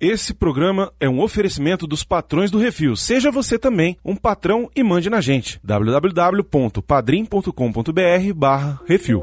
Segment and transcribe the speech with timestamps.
[0.00, 2.96] Esse programa é um oferecimento dos patrões do Refil.
[2.96, 5.60] Seja você também um patrão e mande na gente.
[5.62, 9.22] www.padrim.com.br barra Refil.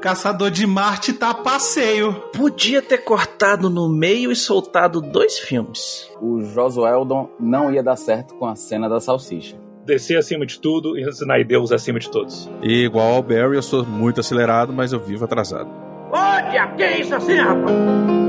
[0.00, 2.14] Caçador de Marte tá a passeio.
[2.34, 6.08] Podia ter cortado no meio e soltado dois filmes.
[6.22, 9.62] O Josueldon não ia dar certo com a cena da salsicha.
[9.84, 12.50] Descer acima de tudo e ensinar Deus acima de todos.
[12.62, 15.70] E igual ao Barry, eu sou muito acelerado, mas eu vivo atrasado.
[16.10, 18.23] Olha, que é isso assim, rapaz?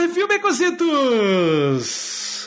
[0.00, 0.86] Portal Refil Becositos.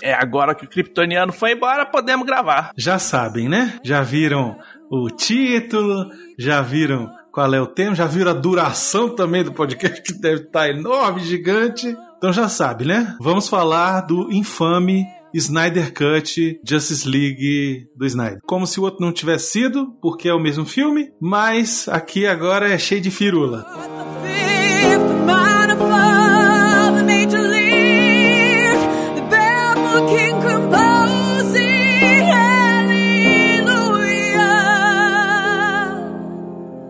[0.01, 2.71] É agora que o Kryptoniano foi embora, podemos gravar.
[2.75, 3.79] Já sabem, né?
[3.83, 4.57] Já viram
[4.89, 10.01] o título, já viram qual é o tema, já viram a duração também do podcast,
[10.01, 11.95] que deve estar enorme, gigante.
[12.17, 13.15] Então já sabe, né?
[13.19, 18.39] Vamos falar do infame Snyder Cut Justice League do Snyder.
[18.45, 22.69] Como se o outro não tivesse sido, porque é o mesmo filme, mas aqui agora
[22.69, 23.65] é cheio de firula.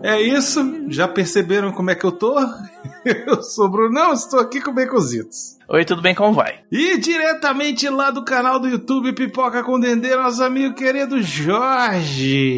[0.04, 0.60] É isso,
[0.90, 2.38] já perceberam como é que eu tô?
[3.26, 5.56] Eu sou o Brunão, estou aqui com Becositos.
[5.66, 6.14] Oi, tudo bem?
[6.14, 6.60] Como vai?
[6.70, 12.50] E diretamente lá do canal do YouTube Pipoca com Dendê, nosso amigo querido Jorge.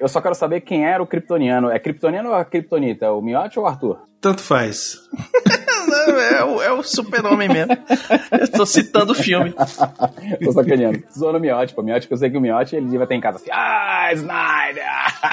[0.00, 1.68] Eu só quero saber quem era o Kryptoniano.
[1.68, 3.10] É Kryptoniano ou a Kryptonita?
[3.10, 3.98] O Miotti ou o Arthur?
[4.20, 5.00] Tanto faz.
[6.18, 7.72] É, o, é o super-homem mesmo.
[8.30, 9.52] Eu tô citando o filme.
[10.42, 11.02] tô sacaneando.
[11.16, 11.82] Zoando o Miotti, pô.
[11.82, 14.84] Miotti, que eu sei que o Miotti, ele devia ter em casa assim, ah, Snyder!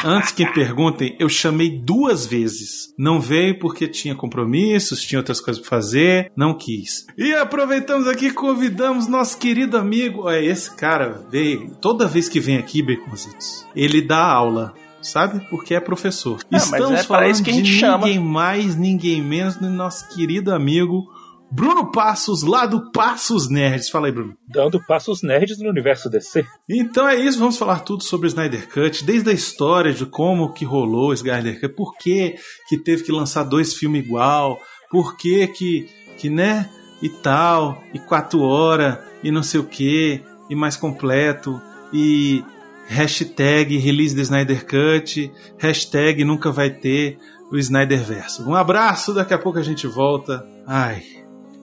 [0.05, 2.93] Antes que perguntem, eu chamei duas vezes.
[2.97, 7.05] Não veio porque tinha compromissos, tinha outras coisas pra fazer, não quis.
[7.17, 12.57] E aproveitamos aqui, convidamos nosso querido amigo, é, esse cara veio, toda vez que vem
[12.57, 15.39] aqui, Beconzitos, ele dá aula sabe?
[15.49, 16.39] Porque é professor.
[16.49, 18.05] Não, Estamos é falando isso que a gente de chama.
[18.05, 21.05] ninguém mais, ninguém menos do nosso querido amigo
[21.51, 23.89] Bruno Passos, lá do Passos Nerds.
[23.89, 24.37] Fala aí, Bruno.
[24.47, 26.45] Dando passos nerds no universo DC.
[26.69, 30.53] Então é isso, vamos falar tudo sobre o Snyder Cut, desde a história de como
[30.53, 32.35] que rolou o Snyder Cut, por que
[32.67, 34.59] que teve que lançar dois filmes igual,
[34.91, 35.89] por que que,
[36.19, 36.69] que né,
[37.01, 41.59] e tal, e quatro horas, e não sei o que, e mais completo,
[41.91, 42.43] e
[42.89, 47.19] hashtag release do Snyder Cut, hashtag nunca vai ter
[47.51, 48.49] o Snyder Verso.
[48.49, 50.43] Um abraço, daqui a pouco a gente volta.
[50.65, 51.03] Ai.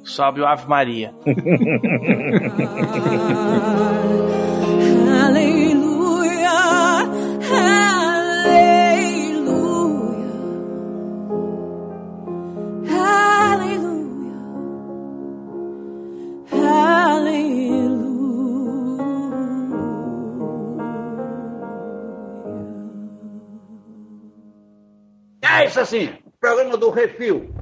[0.04, 1.12] Sobe o Ave Maria.
[25.66, 26.10] É isso assim,
[26.40, 27.52] programa do Refil.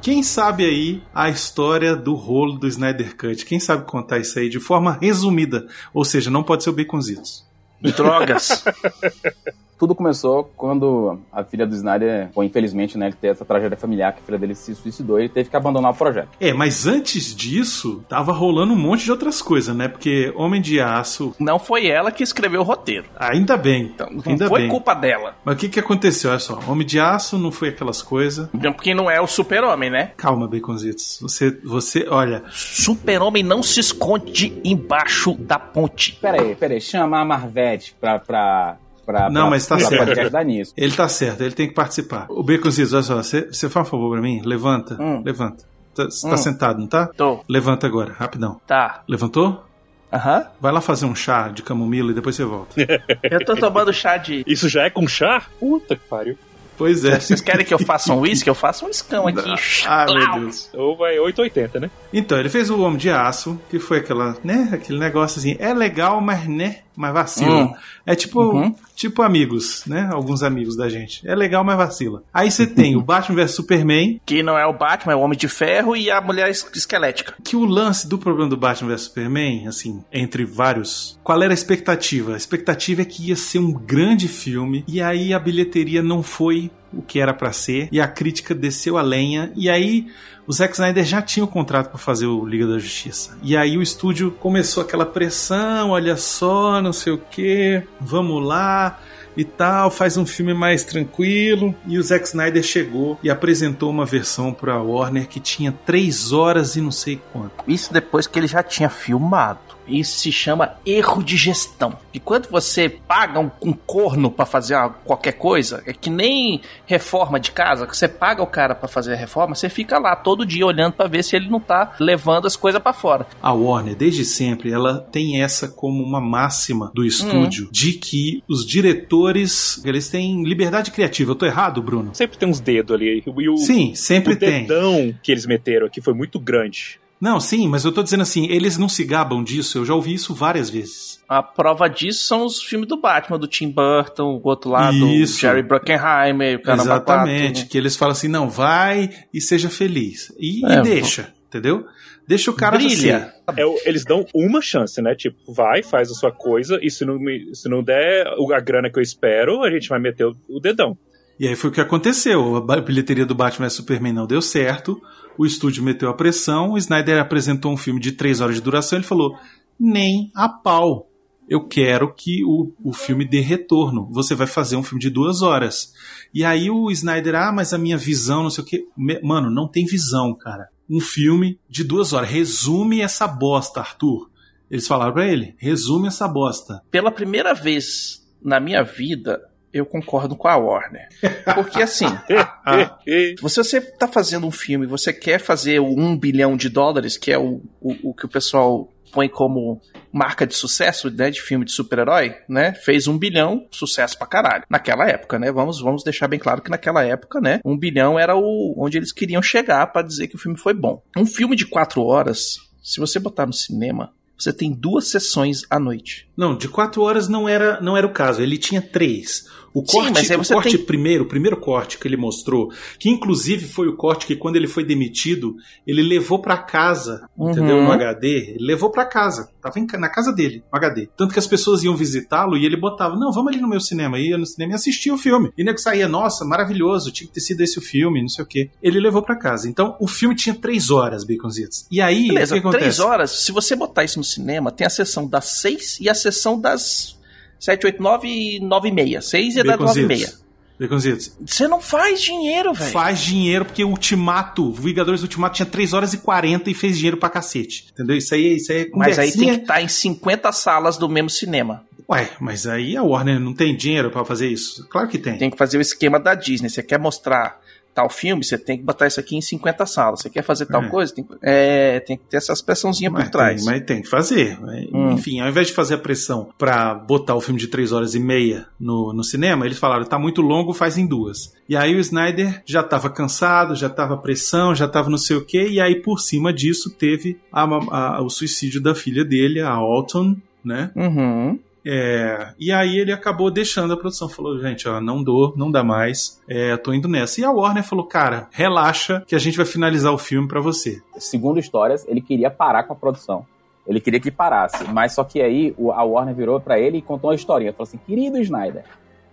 [0.00, 3.44] Quem sabe aí a história do rolo do Snyder Cut?
[3.44, 5.68] Quem sabe contar isso aí de forma resumida?
[5.92, 7.46] Ou seja, não pode ser o Baconzitos.
[7.82, 8.64] Drogas.
[9.80, 14.12] Tudo começou quando a filha do Snyder, bom, infelizmente, né, ele teve essa tragédia familiar
[14.12, 16.28] que a filha dele se suicidou e ele teve que abandonar o projeto.
[16.38, 19.88] É, mas antes disso, tava rolando um monte de outras coisas, né?
[19.88, 21.34] Porque Homem de Aço.
[21.38, 23.06] Não foi ela que escreveu o roteiro.
[23.18, 23.84] Ainda bem.
[23.84, 24.68] Então, não ainda foi bem.
[24.68, 25.34] culpa dela.
[25.42, 26.30] Mas o que que aconteceu?
[26.30, 28.50] Olha só, Homem de Aço não foi aquelas coisas.
[28.50, 30.12] Porque não é o super-homem, né?
[30.14, 31.18] Calma, Baconzitos.
[31.22, 32.42] Você, você, olha.
[32.50, 36.18] Super-homem não se esconde embaixo da ponte.
[36.20, 38.18] Pera aí, pera aí, chama a Marvete pra...
[38.18, 38.76] pra...
[39.04, 40.04] Pra, Não, pra, mas tá pra certo.
[40.06, 40.72] podcast nisso.
[40.76, 42.26] Ele tá certo, ele tem que participar.
[42.28, 44.40] O Baconzitos, olha só, você, você faz um favor pra mim?
[44.44, 45.22] Levanta, Hum.
[45.24, 45.64] levanta.
[45.94, 46.38] Tá- Você tá Hum.
[46.38, 47.06] sentado, não tá?
[47.16, 47.40] Tô.
[47.48, 48.60] Levanta agora, rapidão.
[48.66, 49.02] Tá.
[49.08, 49.64] Levantou?
[50.12, 50.44] Aham.
[50.60, 52.74] Vai lá fazer um chá de camomila e depois você volta.
[53.22, 54.42] Eu tô tomando chá de.
[54.46, 55.42] Isso já é com chá?
[55.58, 56.36] Puta que pariu.
[56.76, 57.20] Pois é.
[57.20, 58.48] Vocês querem que eu faça um uísque?
[58.48, 59.52] Eu faço um escão aqui.
[59.86, 60.70] Ah, meu Deus.
[60.72, 61.90] Ou vai 880, né?
[62.10, 65.74] Então, ele fez o Homem de Aço, que foi aquela, né, aquele negócio assim, é
[65.74, 67.64] legal, mas né, mas vacila.
[67.64, 67.74] Hum.
[68.06, 68.74] É tipo, Uhum.
[68.94, 70.08] tipo amigos, né?
[70.12, 71.26] Alguns amigos da gente.
[71.26, 72.22] É legal, mas vacila.
[72.32, 75.38] Aí você tem o Batman vs Superman, Que não é o Batman, é o Homem
[75.38, 77.34] de Ferro e a mulher es- esquelética.
[77.42, 81.54] que o lance do problema do Batman vs Superman, assim, entre vários, qual era a
[81.54, 82.34] expectativa?
[82.34, 86.70] A expectativa é que ia ser um grande filme e aí a bilheteria não foi
[86.92, 90.06] o que era pra ser e a crítica desceu a lenha e aí
[90.46, 93.38] o Zack Snyder já tinha o contrato pra fazer o Liga da Justiça.
[93.40, 98.98] E aí o estúdio começou aquela pressão, olha só, não sei o que, vamos lá
[99.36, 101.74] e tal, faz um filme mais tranquilo.
[101.86, 106.74] E o Zack Snyder chegou e apresentou uma versão pra Warner que tinha três horas
[106.74, 107.64] e não sei quanto.
[107.68, 109.69] Isso depois que ele já tinha filmado.
[109.98, 111.96] Isso se chama erro de gestão.
[112.14, 116.60] E quando você paga um, um corno pra fazer a- qualquer coisa, é que nem
[116.86, 120.14] reforma de casa, que você paga o cara pra fazer a reforma, você fica lá
[120.16, 123.26] todo dia olhando pra ver se ele não tá levando as coisas pra fora.
[123.42, 128.64] A Warner, desde sempre, ela tem essa como uma máxima do estúdio de que os
[128.66, 131.32] diretores, eles têm liberdade criativa.
[131.32, 132.10] Eu tô errado, Bruno?
[132.14, 133.22] Sempre tem uns dedos ali.
[133.26, 134.62] E o, Sim, sempre o tem.
[134.62, 136.98] dedão que eles meteram aqui foi muito grande.
[137.20, 140.14] Não, sim, mas eu tô dizendo assim, eles não se gabam disso, eu já ouvi
[140.14, 141.20] isso várias vezes.
[141.28, 145.38] A prova disso são os filmes do Batman, do Tim Burton, o outro lado, Isso.
[145.38, 147.68] Jerry Bruckheimer, o Caramba Exatamente, Quatro.
[147.70, 150.32] que eles falam assim, não, vai e seja feliz.
[150.38, 151.84] E, e É, deixa, entendeu?
[152.26, 153.34] Deixa o cara Brilha.
[153.48, 153.60] assim.
[153.60, 155.14] É, o- eles dão uma chance, né?
[155.14, 158.60] Tipo, vai, faz a sua coisa, e se não, me- se não der o- a
[158.60, 160.96] grana que eu espero, a gente vai meter o, o dedão.
[161.40, 162.56] E aí foi o que aconteceu.
[162.56, 165.00] A bilheteria do Batman vs Superman não deu certo.
[165.38, 166.72] O estúdio meteu a pressão.
[166.72, 168.98] O Snyder apresentou um filme de três horas de duração.
[168.98, 169.38] Ele falou:
[169.78, 171.08] nem a pau.
[171.48, 174.06] Eu quero que o, o filme dê retorno.
[174.12, 175.94] Você vai fazer um filme de duas horas.
[176.34, 178.86] E aí o Snyder, ah, mas a minha visão, não sei o quê.
[179.22, 180.68] Mano, não tem visão, cara.
[180.90, 182.28] Um filme de duas horas.
[182.28, 184.30] Resume essa bosta, Arthur.
[184.70, 186.82] Eles falaram pra ele: resume essa bosta.
[186.90, 189.40] Pela primeira vez na minha vida,
[189.72, 191.08] eu concordo com a Warner.
[191.54, 192.06] Porque assim.
[193.06, 197.16] E- se você tá fazendo um filme, você quer fazer o 1 bilhão de dólares,
[197.16, 199.80] que é o, o, o que o pessoal põe como
[200.12, 202.74] marca de sucesso, né, de filme de super-herói, né?
[202.74, 204.64] Fez um bilhão, sucesso pra caralho.
[204.70, 205.50] Naquela época, né?
[205.50, 207.58] Vamos, vamos deixar bem claro que naquela época, né?
[207.64, 211.02] Um bilhão era o onde eles queriam chegar pra dizer que o filme foi bom.
[211.16, 215.78] Um filme de quatro horas, se você botar no cinema, você tem duas sessões à
[215.78, 216.26] noite.
[216.36, 218.40] Não, de quatro horas não era, não era o caso.
[218.42, 219.44] Ele tinha três.
[219.72, 222.16] O Sim, corte, mas aí o você corte tem- primeiro, o primeiro corte que ele
[222.16, 225.54] mostrou, que inclusive foi o corte que quando ele foi demitido,
[225.86, 227.50] ele levou pra casa, Uhum.
[227.52, 227.82] entendeu?
[227.82, 229.48] No HD, ele levou pra casa.
[229.62, 231.08] Tava em na casa dele, no HD.
[231.16, 234.18] Tanto que as pessoas iam visitá-lo e ele botava, não, vamos ali no meu cinema.
[234.18, 235.52] Ia no cinema e assistia o filme.
[235.56, 238.44] E o nego saía, nossa, maravilhoso, tinha que ter sido esse o filme, não sei
[238.44, 238.70] o quê.
[238.82, 239.68] Ele levou pra casa.
[239.68, 241.86] Então, o filme tinha três horas, Baconzitos.
[241.90, 242.80] E aí, Beleza, o que acontece?
[242.82, 246.14] três horas, se você botar isso no cinema, tem a sessão das seis e a
[246.14, 247.18] sessão das
[247.60, 249.22] sete, oito, nove e nove e meia.
[249.22, 250.26] Seis e das nove e meia.
[250.26, 250.50] Baconzitos.
[250.80, 251.36] Baconzitos.
[251.44, 252.90] Você não faz dinheiro, velho.
[252.90, 257.18] Faz dinheiro porque o Ultimato, Vingadores Ultimato tinha 3 horas e 40 e fez dinheiro
[257.18, 257.88] pra cacete.
[257.92, 258.16] Entendeu?
[258.16, 261.28] Isso aí, isso aí é Mas aí tem que estar em 50 salas do mesmo
[261.28, 261.84] cinema.
[262.08, 264.88] Ué, mas aí a Warner não tem dinheiro pra fazer isso?
[264.88, 265.36] Claro que tem.
[265.36, 266.68] Tem que fazer o esquema da Disney.
[266.68, 267.60] Você quer mostrar
[267.94, 270.20] tal filme, você tem que botar isso aqui em 50 salas.
[270.20, 270.88] Você quer fazer tal É.
[270.88, 273.64] coisa, tem, que- é, tem que ter essas pressãozinhas por trás.
[273.64, 274.58] tem, mas tem que fazer.
[274.92, 275.12] Hum.
[275.12, 278.20] Enfim, ao invés de fazer a pressão pra botar o filme de 3 horas e
[278.20, 281.52] meia no, no cinema, eles falaram, tá muito longo, faz em duas.
[281.68, 285.44] E aí o Snyder já tava cansado, já tava pressão, já tava não sei o
[285.44, 289.70] quê, e aí por cima disso teve a- a- o suicídio da filha dele, a
[289.70, 290.90] Alton, né?
[290.96, 291.58] Uhum.
[291.84, 295.82] É, e aí ele acabou deixando a produção, falou, gente, ó, não dou, não dá
[295.82, 297.40] mais, é, tô indo nessa.
[297.40, 301.02] E a Warner falou, cara, relaxa que a gente vai finalizar o filme pra você.
[301.16, 303.46] segundo histórias, ele queria parar com a produção.
[303.86, 304.84] Ele queria que parasse.
[304.84, 307.72] Mas só que aí a Warner virou pra ele e contou uma historinha.
[307.72, 308.84] Falou assim: querido Snyder,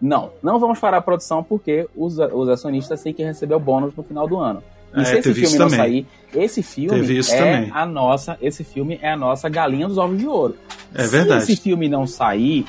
[0.01, 3.96] não, não vamos parar a produção porque os, os acionistas têm que receber o bônus
[3.96, 4.63] no final do ano.
[4.98, 5.77] E É, se esse filme não também.
[5.80, 7.72] sair, esse filme é também.
[7.74, 10.56] a nossa, esse filme é a nossa galinha dos ovos de ouro.
[10.94, 11.44] É se verdade.
[11.44, 12.66] esse filme não sair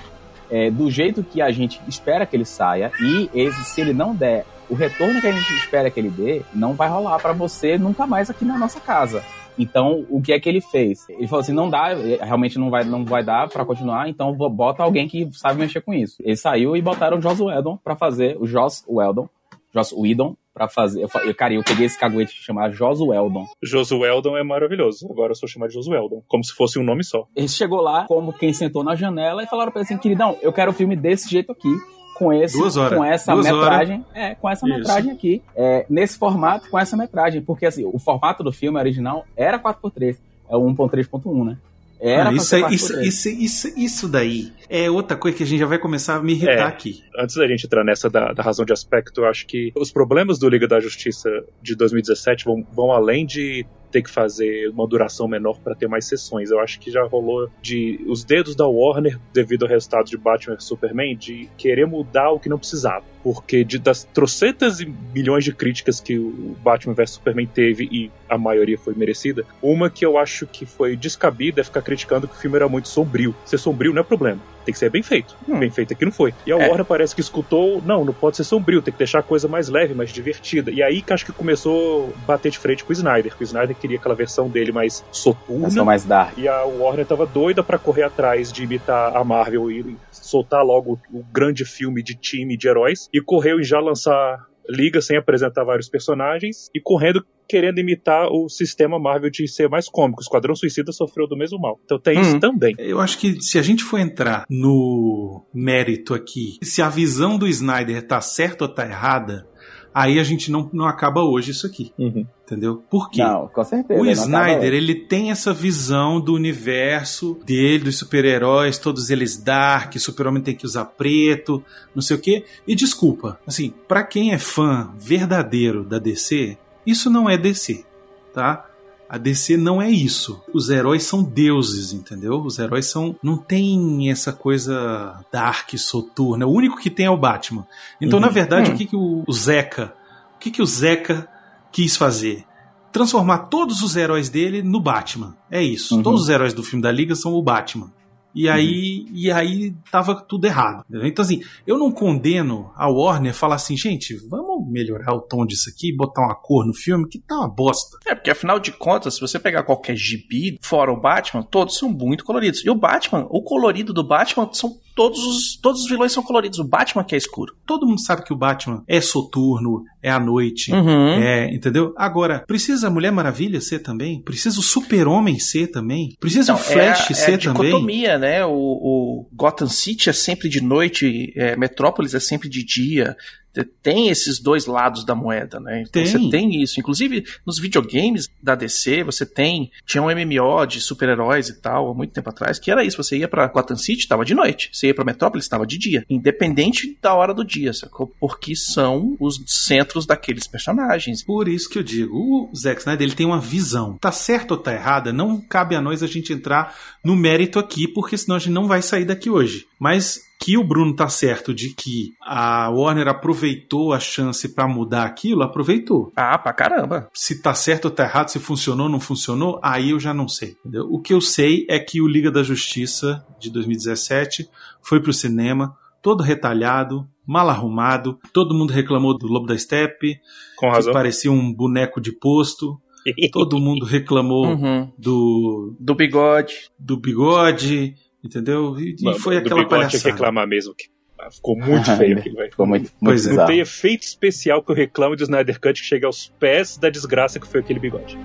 [0.51, 4.15] é, do jeito que a gente espera que ele saia e esse, se ele não
[4.15, 7.79] der o retorno que a gente espera que ele dê, não vai rolar pra você
[7.79, 9.23] nunca mais aqui na nossa casa.
[9.59, 11.05] Então, o que é que ele fez?
[11.09, 11.89] Ele falou assim: não dá,
[12.23, 15.81] realmente não vai, não vai dar pra continuar, então bo- bota alguém que sabe mexer
[15.81, 16.17] com isso.
[16.23, 19.29] Ele saiu e botaram o Joss Whedon pra fazer, o Joss Whedon,
[19.75, 21.03] Joss Whedon, pra fazer.
[21.03, 23.47] Eu, cara, eu peguei esse caguete de chamar Joss Whedon.
[23.63, 25.09] Josueldon é maravilhoso.
[25.11, 26.23] Agora eu sou chamado de Josueldon.
[26.27, 27.27] Como se fosse um nome só.
[27.35, 30.53] Ele chegou lá como quem sentou na janela e falaram pra ele assim, queridão, eu
[30.53, 31.73] quero o filme desse jeito aqui,
[32.17, 32.99] com esse, Duas horas.
[32.99, 34.77] com essa Duas metragem, é, com essa Isso.
[34.77, 39.25] metragem aqui, é, nesse formato, com essa metragem, porque assim, o formato do filme original
[39.37, 40.19] era 4x3,
[40.51, 41.59] é o 1.3.1, né?
[42.01, 45.59] Era Ah, isso, parte isso, isso, isso, isso daí é outra coisa que a gente
[45.59, 46.61] já vai começar a me irritar É.
[46.63, 47.03] aqui.
[47.19, 50.39] Antes da gente entrar nessa da, da razão de aspecto, eu acho que os problemas
[50.39, 51.29] do Liga da Justiça
[51.63, 56.07] de 2017 vão, vão além de ter que fazer uma duração menor para ter mais
[56.07, 56.51] sessões.
[56.51, 60.55] Eu acho que já rolou de os dedos da Warner, devido ao resultado de Batman
[60.55, 63.05] vs Superman, de querer mudar o que não precisava.
[63.23, 68.11] Porque de, das trocentas e milhões de críticas que o Batman vs Superman teve, e
[68.29, 72.35] a maioria foi merecida, uma que eu acho que foi descabida é ficar criticando que
[72.35, 73.35] o filme era muito sombrio.
[73.45, 74.41] Ser sombrio não é problema.
[74.65, 75.35] Tem que ser bem feito.
[75.49, 75.59] Hum.
[75.59, 76.35] Bem feito aqui não foi.
[76.47, 76.69] E a É.
[76.69, 79.69] Warner parece que escutou, não, não pode ser sombrio, tem que deixar a coisa mais
[79.69, 80.71] leve, mais divertida.
[80.71, 83.45] E aí que acho que começou a bater de frente com o Snyder, que o
[83.45, 85.63] Snyder queria aquela versão dele mais soturna.
[85.63, 86.37] Versão mais dark.
[86.37, 90.99] E a Warner tava doida pra correr atrás de imitar a Marvel e soltar logo
[91.13, 93.09] o grande filme de time de heróis.
[93.13, 96.69] E correu em já lançar Liga sem apresentar vários personagens.
[96.75, 100.21] E correndo querendo imitar o sistema Marvel de ser mais cômico.
[100.21, 101.81] O Esquadrão Suicida sofreu do mesmo mal.
[101.87, 102.41] Então tem isso Uhum.
[102.41, 102.75] também.
[102.79, 107.47] Eu acho que se a gente for entrar no mérito aqui, se a visão do
[107.49, 109.47] Snyder tá certa ou tá errada,
[109.95, 111.93] aí a gente não, não acaba hoje isso aqui.
[111.99, 112.27] Uhum.
[112.45, 112.83] Entendeu?
[112.89, 113.23] Por quê?
[113.23, 114.01] Não, com certeza.
[114.01, 120.43] O Snyder, ele tem essa visão do universo dele, dos super-heróis, todos eles dark, super-homem
[120.43, 121.63] tem que usar preto,
[121.95, 122.45] não sei o quê.
[122.67, 127.85] E desculpa, assim, pra quem é fã verdadeiro da DC, isso não é DC,
[128.33, 128.68] tá?
[129.09, 130.43] A DC não é isso.
[130.53, 132.43] Os heróis são deuses, entendeu?
[132.43, 133.17] Os heróis são.
[133.23, 136.47] Não tem essa coisa dark, soturna.
[136.47, 137.67] O único que tem é o Batman.
[138.01, 138.27] Então, Uhum.
[138.27, 138.75] na verdade, Hum.
[138.75, 139.95] o que, que o, o Zeca.
[140.37, 141.27] O que, que o Zeca
[141.73, 142.45] quis fazer?
[142.93, 145.35] Transformar todos os heróis dele no Batman.
[145.51, 145.97] É isso.
[145.97, 146.03] Uhum.
[146.03, 147.91] Todos os heróis do filme da Liga são o Batman.
[148.35, 150.85] E aí, e aí tava tudo errado.
[150.89, 151.09] entendeu?
[151.09, 155.71] Então, assim, eu não condeno a Warner falar assim, gente, vamos melhorar o tom disso
[155.71, 157.99] aqui, botar uma cor no filme, que tá uma bosta.
[158.07, 161.89] É, porque afinal de contas, se você pegar qualquer gibi, fora o Batman, todos são
[161.89, 162.65] muito coloridos.
[162.65, 166.59] E o Batman, o colorido do Batman são todos os todos os vilões são coloridos.
[166.59, 167.55] O Batman que é escuro.
[167.65, 171.11] Todo mundo sabe que o Batman é soturno, é à noite, Uhum.
[171.13, 171.95] é, entendeu?
[171.97, 174.21] Agora, precisa a Mulher Maravilha ser também?
[174.21, 176.17] Precisa o Super-Homem ser também?
[176.19, 177.71] Precisa o Flash é, a- é ser a também?
[177.71, 178.45] dicotomia, né?
[178.45, 183.17] O, o Gotham City é sempre de noite, é, Metrópolis é sempre de dia.
[183.53, 185.83] Te- Tem esses dois lados da moeda, né?
[185.89, 186.07] Então Tem.
[186.07, 186.79] você tem isso.
[186.79, 189.71] Inclusive, nos videogames da DC, você tem.
[189.87, 192.97] Tinha um MMO de super-heróis e tal, há muito tempo atrás, que era isso.
[193.03, 194.71] Você ia pra Gotham City, tava de noite.
[194.73, 196.05] Você ia pra Metrópolis, tava de dia.
[196.09, 198.13] Independente da hora do dia, sacou?
[198.21, 201.23] Porque são os centros daqueles personagens.
[201.25, 203.97] Por isso que eu digo, o Zack Snyder ele tem uma visão.
[203.99, 207.89] Tá certo ou tá errada, não cabe a nós a gente entrar no mérito aqui,
[207.89, 209.67] porque senão a gente não vai sair daqui hoje.
[209.79, 215.05] Mas que o Bruno tá certo de que a Warner aproveitou a chance pra mudar
[215.05, 216.13] aquilo, aproveitou.
[216.17, 217.09] Ah, pra caramba.
[217.13, 220.29] Se tá certo ou tá errado, se funcionou ou não funcionou, aí eu já não
[220.29, 220.57] sei.
[220.61, 220.87] entendeu?
[220.91, 224.49] O que eu sei é que o Liga da Justiça de 2017
[224.83, 230.21] foi pro cinema, todo retalhado, mal arrumado, todo mundo reclamou do Lobo da Steppe,
[230.57, 230.93] Com que razão.
[230.93, 232.81] parecia um boneco de posto.
[233.33, 234.91] Todo mundo reclamou Uhum.
[234.99, 236.69] do, Do bigode.
[236.79, 238.79] do bigode, entendeu?
[238.79, 240.75] E, e Mano, foi aquela bigode tinha que reclamar mesmo.
[240.75, 240.89] Que
[241.31, 242.51] ficou muito feio aquilo, velho.
[242.51, 243.33] Ficou muito, muito Pois é.
[243.33, 246.91] Não tem efeito especial que eu reclamo do Snyder Cut que chega aos pés da
[246.91, 248.19] desgraça que foi aquele bigode.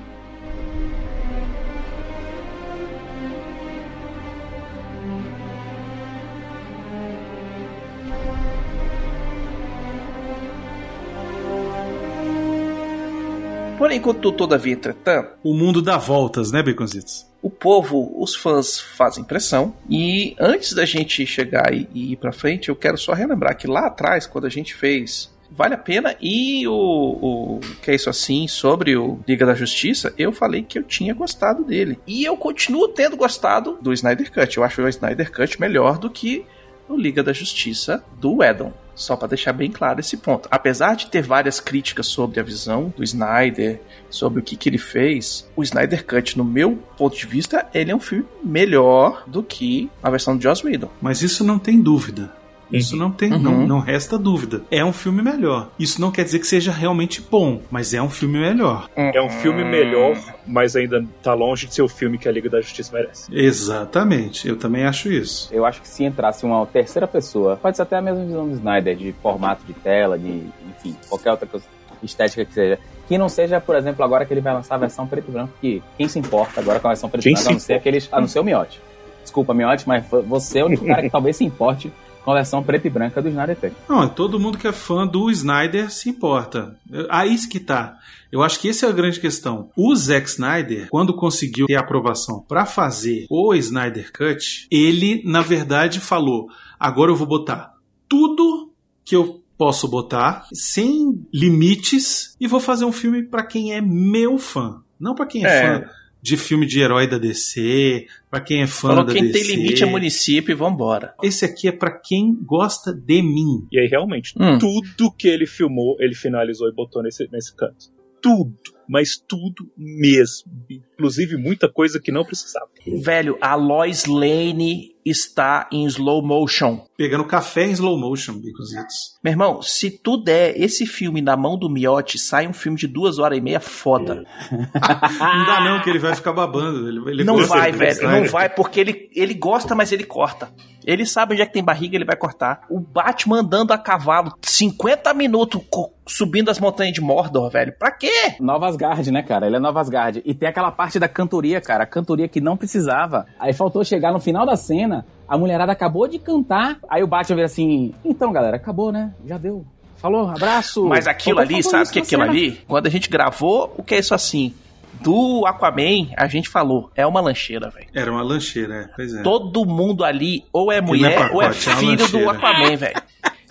[13.83, 17.27] Porém, contudo, todavia, entretanto, O mundo dá voltas, né, Baconzitos?
[17.43, 19.75] O povo, os fãs fazem pressão.
[19.89, 23.87] E antes da gente chegar e, ir pra frente, eu quero só relembrar que lá
[23.87, 28.47] atrás, quando a gente fez Vale a Pena e o, o Que é Isso Assim
[28.47, 31.99] sobre o Liga da Justiça, eu falei que eu tinha gostado dele.
[32.07, 34.57] E eu continuo tendo gostado do Snyder Cut.
[34.57, 36.45] Eu acho o Snyder Cut melhor do que
[36.87, 38.73] o Liga da Justiça do Whedon.
[38.95, 40.47] Só pra deixar bem claro esse ponto.
[40.51, 44.77] Apesar de ter várias críticas sobre a visão do Snyder, sobre o que, que ele
[44.77, 49.41] fez, o Snyder Cut, no meu ponto de vista, ele é um filme melhor do
[49.41, 50.91] que a versão de Joss Whedon.
[51.01, 52.31] Mas isso não tem dúvida.
[52.73, 53.39] Isso não tem, Uhum.
[53.39, 54.61] não, não resta dúvida.
[54.71, 55.69] É um filme melhor.
[55.79, 58.89] Isso não quer dizer que seja realmente bom, mas é um filme melhor.
[58.95, 62.49] É um filme melhor, mas ainda tá longe de ser o filme que a Liga
[62.49, 63.27] da Justiça merece.
[63.33, 64.47] Exatamente.
[64.47, 65.49] Eu também acho isso.
[65.53, 68.53] Eu acho que se entrasse uma terceira pessoa, pode ser até a mesma visão do
[68.55, 71.65] Snyder, de formato de tela, de, enfim, qualquer outra coisa,
[72.01, 72.79] estética que seja.
[73.07, 75.53] Que não seja, por exemplo, agora que ele vai lançar a versão preto e branco,
[75.59, 77.59] que quem se importa agora com a versão preto e Quem branco, se a não
[77.59, 78.81] ser aqueles, a não ser o Miotti.
[79.21, 81.91] Desculpa, Miotti, mas você é o único cara que talvez se importe
[82.23, 83.73] coleção preta e branca do Snyder Cut.
[83.87, 86.75] Não, todo mundo que é fã do Snyder se importa.
[87.09, 87.97] Aí isso que tá.
[88.31, 89.69] Eu acho que essa é a grande questão.
[89.77, 95.99] O Zack Snyder, quando conseguiu ter aprovação para fazer o Snyder Cut, ele, na verdade,
[95.99, 96.47] falou:
[96.79, 97.73] agora eu vou botar
[98.09, 98.71] tudo
[99.05, 104.37] que eu posso botar, sem limites, e vou fazer um filme para quem é meu
[104.37, 104.81] fã.
[104.99, 105.61] Não para quem é, É.
[105.61, 105.89] fã
[106.23, 109.33] de filme de herói da DC, para quem é fã Falou da quem DC.
[109.45, 111.13] tem limite é município e vambora.
[111.21, 113.67] Esse aqui é para quem gosta de mim.
[113.69, 114.57] E aí, realmente, Hum.
[114.57, 117.91] tudo que ele filmou, ele finalizou e botou nesse, nesse canto.
[118.21, 118.53] Tudo.
[118.87, 120.51] Mas tudo mesmo.
[120.69, 122.67] Inclusive, muita coisa que não precisava.
[122.85, 126.85] Velho, a Lois Lane está em slow motion.
[126.97, 129.17] Pegando café em slow motion, Baconzitos.
[129.23, 132.87] Meu irmão, se tu der esse filme na mão do Miotti, sai um filme de
[132.87, 134.23] duas horas e meia foda.
[134.51, 136.87] Não dá não, que ele vai ficar babando.
[136.87, 138.01] Ele, ele Não vai, velho.
[138.03, 140.51] Não vai, porque ele, ele gosta, mas ele corta.
[140.85, 142.65] Ele sabe onde é que tem barriga, ele vai cortar.
[142.69, 145.61] O Batman andando a cavalo 50 minutos
[146.05, 147.73] subindo as montanhas de Mordor, velho.
[147.77, 148.35] Pra quê?
[148.39, 149.47] Nova Asgard, né, cara?
[149.47, 150.21] Ele é Nova Asgard.
[150.25, 151.83] E tem aquela parte da cantoria, cara.
[151.83, 153.25] A cantoria que não precisava.
[153.39, 156.77] Aí faltou chegar no final da cena, a mulherada acabou de cantar.
[156.89, 159.13] Aí o Batman vê assim: então, galera, acabou, né?
[159.25, 159.65] Já deu.
[159.97, 160.85] Falou, abraço.
[160.85, 162.31] Mas aquilo ali, sabe o que é aquilo cena.
[162.31, 162.59] ali?
[162.67, 164.53] Quando a gente gravou, o que é isso assim?
[164.99, 167.87] Do Aquaman, a gente falou, é uma lancheira, velho.
[167.93, 168.87] Era uma lancheira, é.
[168.95, 169.21] Pois é.
[169.21, 172.31] Todo mundo ali ou é é mulher pacote, ou é é filho do lancheira.
[172.31, 173.01] Aquaman, velho.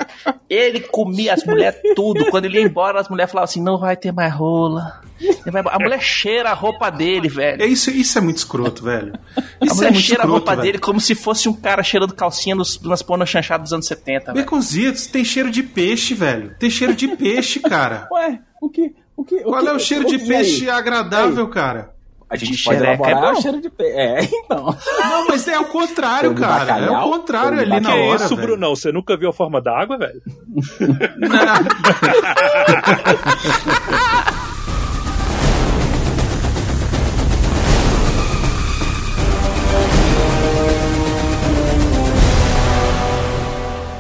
[0.49, 2.26] Ele comia as mulheres tudo.
[2.30, 5.00] Quando ele ia embora, as mulheres falavam assim: não vai ter mais rola.
[5.71, 7.62] A mulher cheira a roupa dele, velho.
[7.62, 9.12] É isso, isso é muito escroto, velho.
[9.37, 10.62] A Isso é mulher muito cheira a escroto, roupa velho.
[10.62, 14.32] dele como se fosse um cara cheirando calcinha nos, nas porno chanchadas dos anos 70,
[14.32, 14.44] velho.
[14.44, 16.54] Baconzitos tem cheiro de peixe, velho.
[16.59, 18.09] Tem cheiro de peixe, cara.
[18.12, 18.94] Ué, o que.
[19.16, 20.71] O que Qual que- é o cheiro de que- peixe aí?
[20.71, 21.90] agradável, cara?
[22.32, 23.38] A gente De pode xereca é elaborar bom.
[23.38, 23.92] o cheiro de peixe.
[23.94, 24.76] É, então.
[25.00, 26.54] Não, mas é o contrário, cara.
[26.54, 27.08] É bacalhau?
[27.08, 28.48] o contrário ali que na é hora, isso, velho.
[28.48, 28.74] Brunão?
[28.74, 30.22] Você nunca viu a forma da água, velho?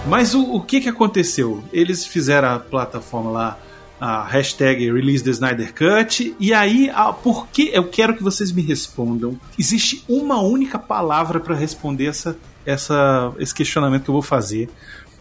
[0.06, 1.62] Mas o, o que que aconteceu?
[1.72, 3.58] Eles fizeram a plataforma lá,
[4.04, 7.70] a hashtag Release the Snyder Cut, e aí, a, por que?
[7.72, 9.38] Eu quero que vocês me respondam.
[9.56, 12.36] Existe uma única palavra para responder essa,
[12.66, 14.68] essa, esse questionamento que eu vou fazer.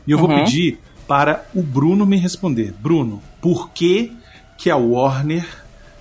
[0.08, 0.44] E eu vou Uhum.
[0.44, 2.74] pedir para o Bruno me responder.
[2.80, 4.14] Bruno, por que,
[4.58, 5.46] que a Warner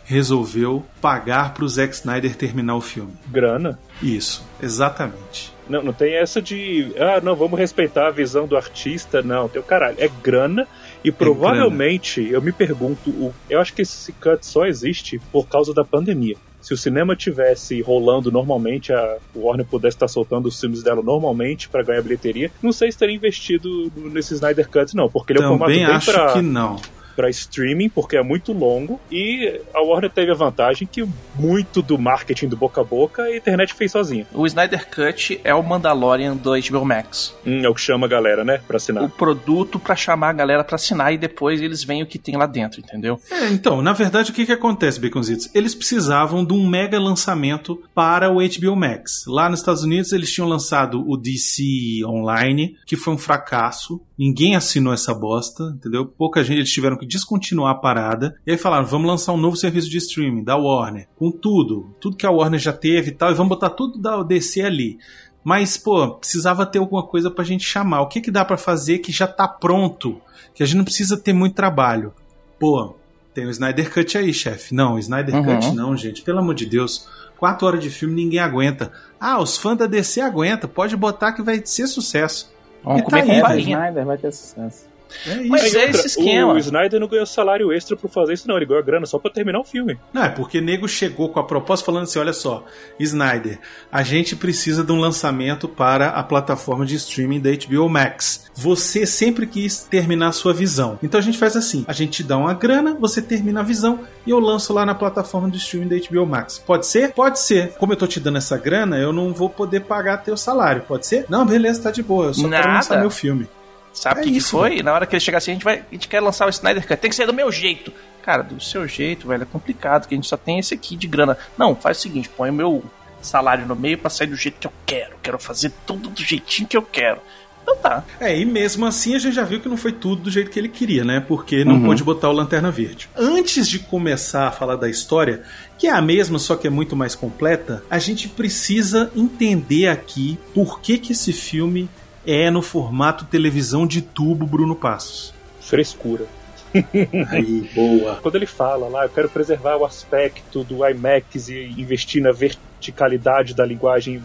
[0.07, 3.12] resolveu pagar para o Zack Snyder terminar o filme?
[3.31, 3.79] Grana.
[4.03, 5.53] Isso, exatamente.
[5.69, 6.93] Não, não tem essa de.
[6.99, 9.21] Ah, não, vamos respeitar a visão do artista.
[9.23, 9.97] Não, tem o caralho.
[10.01, 10.66] É grana.
[11.03, 15.85] E provavelmente, eu me pergunto, eu acho que esse cut só existe por causa da
[15.85, 16.37] pandemia.
[16.61, 21.69] Se o cinema tivesse rolando normalmente, a Warner pudesse estar soltando os filmes dela normalmente
[21.71, 25.47] para ganhar bilheteria, não sei se teria investido nesse Snyder Cut, não, porque ele é
[25.47, 26.77] um formato Também bem acho pra, que não.
[27.14, 31.07] Pra streaming, porque é muito longo, e a Warner teve a vantagem que
[31.38, 34.27] muito do marketing do boca a boca a internet fez sozinha.
[34.33, 37.35] O Snyder Cut é o Mandalorian do HBO Max.
[37.46, 39.05] Hum, é o que chama a galera, né, pra assinar.
[39.05, 42.37] O produto pra chamar a galera pra assinar e depois eles veem o que tem
[42.37, 43.20] lá dentro, entendeu?
[43.31, 45.49] É, então, na verdade, o que, que acontece, Baconzitos?
[45.55, 49.25] Eles precisavam de um mega lançamento para o HBO Max.
[49.27, 54.01] Lá nos Estados Unidos, eles tinham lançado o DC Online, que foi um fracasso.
[54.21, 56.05] Ninguém assinou essa bosta, entendeu?
[56.05, 58.37] Pouca gente, eles tiveram que descontinuar a parada.
[58.47, 61.95] E aí falaram, vamos lançar um novo serviço de streaming da Warner, com tudo.
[61.99, 64.99] Tudo que a Warner já teve e tal, e vamos botar tudo da DC ali.
[65.43, 68.03] Mas, pô, precisava ter alguma coisa pra gente chamar.
[68.03, 70.21] O que, que dá pra fazer que já tá pronto?
[70.55, 72.13] Que a gente não precisa ter muito trabalho.
[72.59, 72.95] Pô,
[73.33, 74.75] tem o Snyder Cut aí, chefe.
[74.75, 75.45] Não, o Snyder Uhum.
[75.45, 76.21] Cut não, gente.
[76.21, 77.09] Pelo amor de Deus.
[77.39, 78.93] Quatro horas de filme ninguém aguenta.
[79.19, 80.69] Ah, os fãs da DC aguentam.
[80.69, 82.53] Pode botar que vai ser sucesso.
[82.83, 83.77] Vamos E comer tá com aí, É, farinha.
[83.79, 84.89] Snyder vai ter sucesso.
[85.27, 85.49] É isso.
[85.49, 86.55] Mas é esse esquema.
[86.55, 88.57] O Snyder não ganhou salário extra por fazer isso, não.
[88.57, 89.99] Ele ganhou a grana só pra terminar o filme.
[90.12, 92.64] Não, é porque nego chegou com a proposta falando assim: olha só,
[92.99, 93.59] Snyder,
[93.90, 98.51] a gente precisa de um lançamento para a plataforma de streaming da HBO Max.
[98.55, 100.99] Você sempre quis terminar a sua visão.
[101.03, 104.01] Então a gente faz assim: a gente te dá uma grana, você termina a visão
[104.27, 106.59] e eu lanço lá na plataforma de streaming da HBO Max.
[106.59, 107.12] Pode ser?
[107.12, 107.73] Pode ser.
[107.73, 110.83] Como eu tô te dando essa grana, eu não vou poder pagar teu salário.
[110.83, 111.27] Pode ser?
[111.29, 112.27] Não, beleza, tá de boa.
[112.27, 112.75] Eu só quero Nada.
[112.75, 113.49] lançar meu filme.
[113.92, 114.83] Sabe o É que, que foi?
[114.83, 116.87] Na hora que ele chegar assim, a gente, vai, a gente quer lançar o Snyder
[116.87, 117.00] Cut.
[117.00, 117.92] Tem que ser do meu jeito.
[118.22, 121.07] Cara, do seu jeito, velho, é complicado, que a gente só tem esse aqui de
[121.07, 121.37] grana.
[121.57, 122.85] Não, faz o seguinte, põe o meu
[123.20, 125.16] salário no meio pra sair do jeito que eu quero.
[125.22, 127.20] Quero fazer tudo do jeitinho que eu quero.
[127.62, 128.05] Então tá.
[128.18, 130.59] É, e mesmo assim a gente já viu que não foi tudo do jeito que
[130.59, 131.20] ele queria, né?
[131.20, 133.09] Porque não pôde botar o Lanterna Verde.
[133.14, 135.42] Antes de começar a falar da história,
[135.79, 140.38] que é a mesma, só que é muito mais completa, a gente precisa entender aqui
[140.55, 141.88] por que, que esse filme
[142.27, 145.35] é no formato televisão de tubo Bruno Passos.
[145.61, 146.27] Frescura.
[147.31, 148.17] Aí, boa.
[148.17, 153.55] Quando ele fala lá, eu quero preservar o aspecto do IMAX e investir na verticalidade
[153.55, 154.23] da linguagem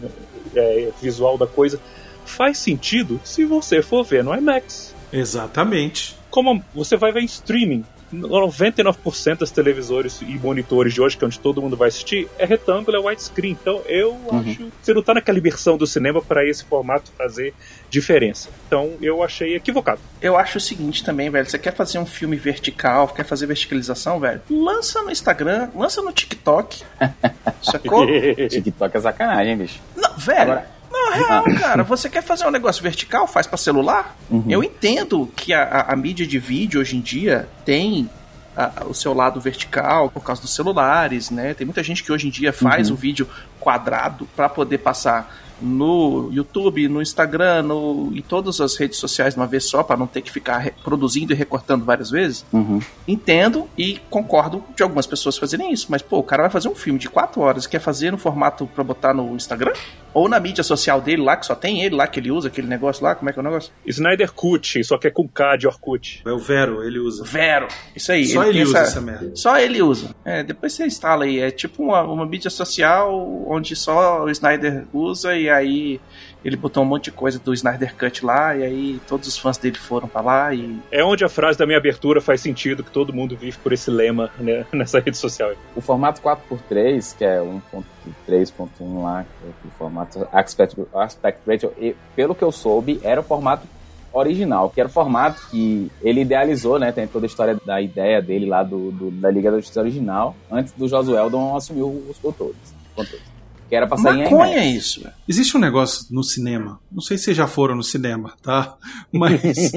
[0.56, 1.80] é, visual da coisa,
[2.26, 4.94] faz sentido se você for ver no IMAX.
[5.12, 6.16] Exatamente.
[6.30, 11.28] Como você vai ver em streaming, 99% das televisores e monitores de hoje, que é
[11.28, 13.52] onde todo mundo vai assistir, é retângulo, é widescreen.
[13.60, 17.54] Então eu acho que você não tá naquela imersão do cinema para esse formato fazer
[17.89, 18.50] diferença.
[18.68, 20.00] Então eu achei equivocado.
[20.22, 21.50] Eu acho o seguinte também, velho.
[21.50, 24.41] Você quer fazer um filme vertical, quer fazer verticalização, velho?
[24.50, 26.84] Lança no Instagram, lança no TikTok.
[27.62, 28.06] Sacou?
[28.50, 29.80] TikTok é sacanagem, bicho.
[29.96, 30.41] Não, velho.
[30.41, 30.75] Agora-
[31.13, 31.84] real, cara.
[31.84, 33.28] Você quer fazer um negócio vertical?
[33.28, 34.15] Faz pra celular?
[34.30, 34.44] Uhum.
[34.48, 38.10] Eu entendo que a, a- a mídia de vídeo hoje em dia tem
[38.56, 41.54] a- o seu lado vertical por causa dos celulares, né?
[41.54, 43.28] Tem muita gente que hoje em dia faz o vídeo
[43.60, 49.39] quadrado pra poder passar no YouTube, no Instagram, no, em todas as redes sociais de
[49.39, 52.46] uma vez só, pra não ter que ficar produzindo e recortando várias vezes.
[52.52, 52.80] Uhum.
[53.08, 56.76] Entendo e concordo de algumas pessoas fazerem isso, mas pô, o cara vai fazer um
[56.76, 59.74] filme de quatro horas e quer fazer no formato pra botar no Instagram?
[60.15, 62.67] Ou na mídia social dele lá, que só tem ele lá, que ele usa aquele
[62.67, 63.73] negócio lá, como é que é o negócio?
[63.86, 66.21] Snyder Cut, só que é com K de Orkut.
[66.25, 67.25] É o Vero, ele usa.
[67.25, 68.25] Vero, isso aí.
[68.25, 69.36] Só ele tem usa essa merda.
[69.36, 70.15] Só ele usa.
[70.23, 71.41] É, depois você instala aí.
[71.41, 75.99] É tipo uma, uma mídia social onde só o Snyder usa e aí
[76.46, 79.58] ele botou um monte de coisa do Snyder Cut lá e aí todos os fãs
[79.58, 82.92] dele foram pra lá e É onde a frase da minha abertura faz sentido, que
[82.92, 85.52] todo mundo vive por esse lema né, nessa rede social.
[85.76, 91.96] O formato 4x3, que é 1.3.1 lá, que é o formato aspect, aspect ratio, e,
[92.16, 93.68] pelo que eu soube, era o formato
[94.14, 96.92] original, que era o formato que ele idealizou, né?
[96.92, 100.36] Tem toda a história da ideia dele lá do, do- da Liga da Justiça original,
[100.50, 102.56] antes do Josué Eldon assumir os controles.
[102.96, 103.35] controles.
[103.67, 105.01] Que era pra sair maconha é isso.
[105.01, 105.13] velho.
[105.28, 108.75] Existe um negócio no cinema, não sei se vocês já foram no cinema, tá?
[109.12, 109.71] Mas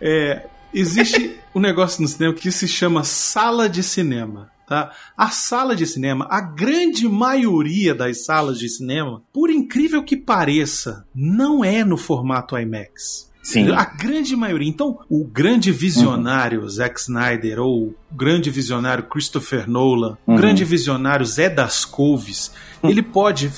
[0.00, 4.50] é, existe um negócio no cinema que se chama sala de cinema.
[4.68, 4.92] Tá?
[5.16, 11.06] A sala de cinema, a grande maioria das salas de cinema, por incrível que pareça,
[11.14, 13.27] não é no formato IMAX.
[13.48, 13.70] Sim.
[13.70, 14.68] A grande maioria.
[14.68, 20.36] Então, o grande visionário Zack Snyder, ou o grande visionário Christopher Nolan, o Uhum.
[20.36, 22.50] grande visionário Zé das Couves,
[22.84, 23.50] ele pode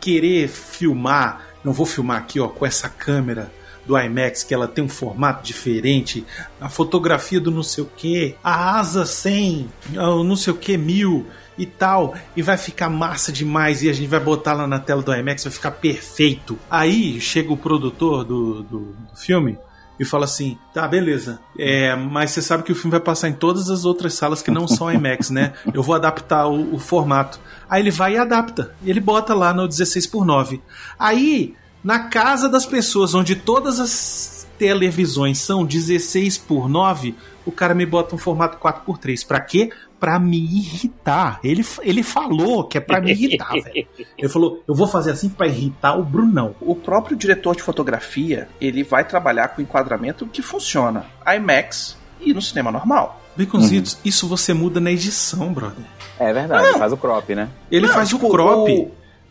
[0.00, 3.50] querer filmar, não vou filmar aqui ó, com essa câmera
[3.84, 6.24] do IMAX, que ela tem um formato diferente,
[6.60, 10.76] a fotografia do não sei o que, a asa 100, ah, não sei o que,
[10.76, 11.26] mil
[11.58, 15.02] e tal, e vai ficar massa demais e a gente vai botar lá na tela
[15.02, 16.58] do IMAX, vai ficar perfeito.
[16.70, 19.58] Aí chega o produtor do, do, do filme
[19.98, 23.32] e fala assim: tá, beleza, é, mas você sabe que o filme vai passar em
[23.32, 25.54] todas as outras salas que não são IMAX, né?
[25.72, 27.40] Eu vou adaptar o, o formato.
[27.68, 28.74] Aí ele vai e adapta.
[28.84, 30.62] Ele bota lá no 16 por 9
[30.98, 37.14] Aí, na casa das pessoas, onde todas as televisões são 16 por 9
[37.44, 39.70] o cara me bota um formato 4 por 3 Pra quê?
[39.98, 41.40] Pra me irritar.
[41.42, 43.86] Ele, ele falou que é pra me irritar, velho.
[44.18, 46.54] Ele falou: eu vou fazer assim pra irritar o Brunão.
[46.60, 52.42] O próprio diretor de fotografia, ele vai trabalhar com enquadramento que funciona IMAX e no
[52.42, 53.20] cinema normal.
[53.36, 55.84] Baconzitos, isso você muda na edição, brother.
[56.18, 57.48] É verdade, faz o crop, né?
[57.70, 58.70] Ele Não, faz tipo, o crop.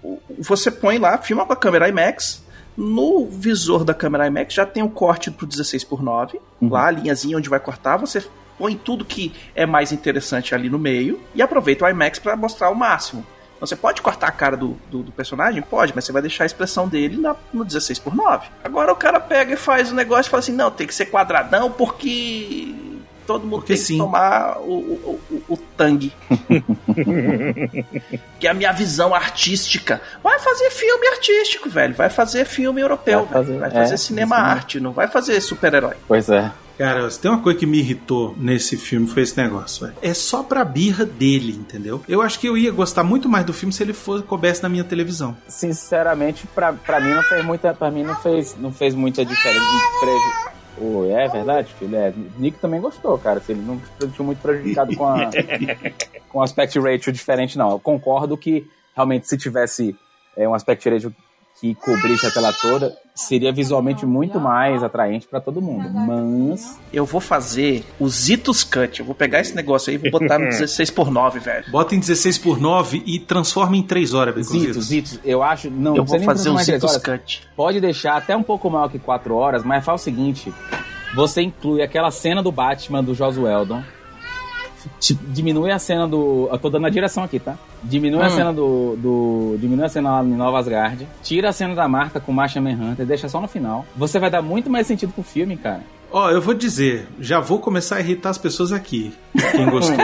[0.04, 2.44] o- o- você põe lá, filma com a câmera IMAX.
[2.78, 6.92] No visor da câmera IMAX já tem o corte pro 16 por 9 Lá a
[6.92, 8.24] linhazinha onde vai cortar, você
[8.58, 12.70] põe tudo que é mais interessante ali no meio e aproveita o IMAX para mostrar
[12.70, 13.26] o máximo.
[13.56, 15.62] Então você pode cortar a cara do, do, do personagem?
[15.62, 18.96] Pode, mas você vai deixar a expressão dele na- no 16 por 9 Agora o
[18.98, 22.76] cara pega e faz o negócio e fala assim: não, tem que ser quadradão porque
[23.26, 23.94] todo mundo Porque tem sim.
[23.94, 26.12] que tomar o, o, o, o tangue.
[28.40, 30.02] que é a minha visão artística.
[30.24, 31.94] Vai fazer filme artístico, velho.
[31.96, 33.60] Vai fazer filme europeu, Vai fazer- velho.
[33.62, 35.96] Vai fazer é, cinema arte, não vai fazer super-herói.
[36.08, 36.52] Pois é.
[36.78, 39.98] Cara, se tem uma coisa que me irritou nesse filme foi esse negócio, velho.
[40.02, 42.04] É só pra birra dele, entendeu?
[42.06, 44.68] Eu acho que eu ia gostar muito mais do filme se ele fosse coubesse na
[44.68, 45.38] minha televisão.
[45.48, 47.74] Sinceramente, pra, pra mim não fez muita.
[47.74, 49.66] Pra mim não fez, não fez muita diferença.
[49.66, 50.02] Não
[50.78, 51.96] Ô, é verdade, filho.
[51.96, 52.14] É.
[52.38, 53.40] Nick também gostou, cara.
[53.40, 55.30] Se ele não se sentiu muito prejudicado com a
[56.30, 57.72] com um aspect ratio diferente, não.
[57.72, 59.96] Eu concordo que realmente se tivesse
[60.36, 61.16] é, um aspect ratio
[61.60, 65.90] que cobrisse a tela toda, seria visualmente muito mais atraente pra todo mundo.
[65.90, 69.00] Mas Eu vou fazer o Zitos Cut.
[69.00, 71.72] Eu vou pegar esse negócio aí e vou botar no 16 por 9 velho.
[71.72, 74.86] Bota em 16 por 9 e transforma em 3 horas, Zitos, Baconzitos.
[74.86, 75.70] Zitos, eu acho.
[75.70, 77.04] Não, Eu vou fazer o três Zitos horas.
[77.04, 77.48] Cut.
[77.56, 80.54] Pode deixar até um pouco maior que 4 horas, mas faz o seguinte:
[81.16, 83.95] você inclui aquela cena do Batman do Tipo,
[85.30, 86.50] diminui a cena do.
[86.52, 87.56] Eu tô dando a direção aqui, tá?
[87.84, 88.32] Diminui a Hum.
[88.32, 89.58] cena do, do.
[89.60, 91.08] Diminui a cena lá em Nova Asgard.
[91.24, 93.86] Tira a cena da Marta com o Martian Manhunter, deixa só no final.
[93.96, 95.82] Você vai dar muito mais sentido pro filme, cara.
[96.12, 99.14] Ó, eu vou dizer, já vou começar a irritar as pessoas aqui.
[99.52, 99.98] Quem gostou.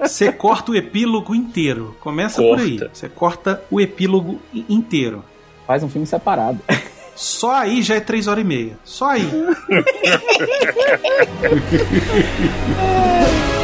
[0.00, 1.96] Você corta o epílogo inteiro.
[2.00, 2.78] Começa por aí.
[2.78, 2.90] Corta.
[2.94, 5.24] Você corta o epílogo inteiro.
[5.66, 6.58] Faz um filme separado.
[7.16, 8.76] Só aí já é três horas e meia.
[8.84, 9.26] Só aí.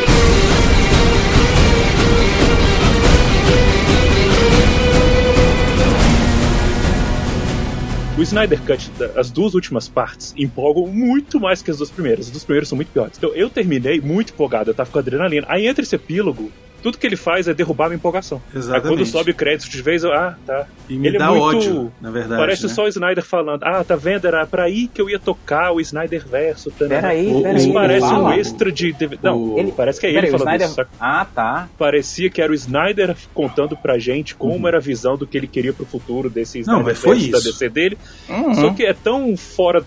[8.21, 12.27] O Snyder Cut, as duas últimas partes, empolgam muito mais que as duas primeiras.
[12.27, 13.17] As duas primeiras são muito piores.
[13.17, 15.47] Então eu terminei muito empolgado, eu tava com adrenalina.
[15.49, 18.41] Aí entra esse epílogo, tudo que ele faz é derrubar a minha empolgação.
[18.47, 19.09] Aí quando Exatamente.
[19.09, 20.65] sobe crédito de vez, eu, ah, tá.
[20.89, 22.41] E me ele dá é muito, ódio, na verdade.
[22.41, 22.69] Parece né?
[22.69, 24.25] só o Snyder falando, ah, tá vendo?
[24.27, 26.71] Era pra aí que eu ia tocar o Snyder verso.
[26.71, 26.95] tá, né?
[27.01, 27.57] Peraí, O- peraí.
[27.57, 28.23] Isso parece fala.
[28.29, 28.91] um extra de.
[28.93, 29.19] DVD.
[29.23, 30.85] Não, Ele- parece que é ele Peraí, falando Snyder- isso.
[30.99, 31.69] Ah, tá.
[31.77, 35.47] parecia que era o Snyder contando pra gente como era a visão do que ele
[35.47, 37.51] queria pro futuro desse Não, Snyder mas foi da isso.
[37.51, 37.97] DC dele.
[38.29, 38.53] Uhum.
[38.55, 39.83] Só que é tão fora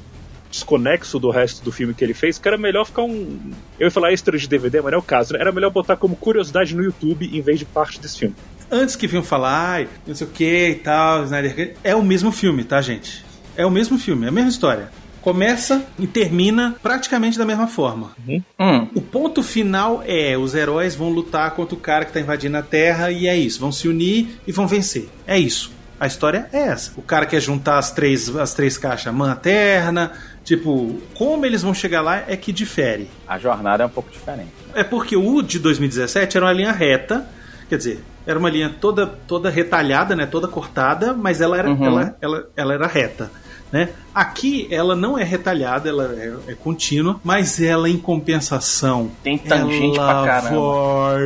[0.54, 3.38] desconexo do resto do filme que ele fez que era melhor ficar um.
[3.78, 5.40] Eu ia falar extra de DVD, mas não é o caso, né?
[5.40, 8.36] Era melhor botar como curiosidade no YouTube em vez de parte desse filme.
[8.70, 12.32] Antes que vinham falar, ai, não sei o que e tal, Snyder é o mesmo
[12.32, 13.24] filme, tá, gente?
[13.56, 14.90] É o mesmo filme, é a mesma história.
[15.20, 18.10] Começa e termina praticamente da mesma forma.
[18.28, 18.88] Hum.
[18.94, 22.62] O ponto final é: os heróis vão lutar contra o cara que tá invadindo a
[22.62, 23.58] Terra e é isso.
[23.58, 25.08] Vão se unir e vão vencer.
[25.26, 25.72] É isso.
[25.98, 26.92] A história é essa.
[26.96, 30.12] O cara quer juntar as três, as três caixas materna.
[30.44, 33.08] Tipo, como eles vão chegar lá é que difere.
[33.26, 34.50] A jornada é um pouco diferente.
[34.74, 37.26] É porque o de 2017 era uma linha reta,
[37.68, 41.84] quer dizer, era uma linha toda toda retalhada, né, toda cortada, mas ela era, Uhum.
[41.86, 43.30] ela, ela, ela era reta.
[43.72, 43.88] Né?
[44.14, 49.98] Aqui ela não é retalhada, ela é, é contínua, mas ela em compensação Tem tangente
[49.98, 50.60] ela pra caramba.
[50.60, 51.20] vai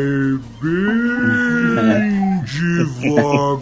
[0.63, 2.38] bem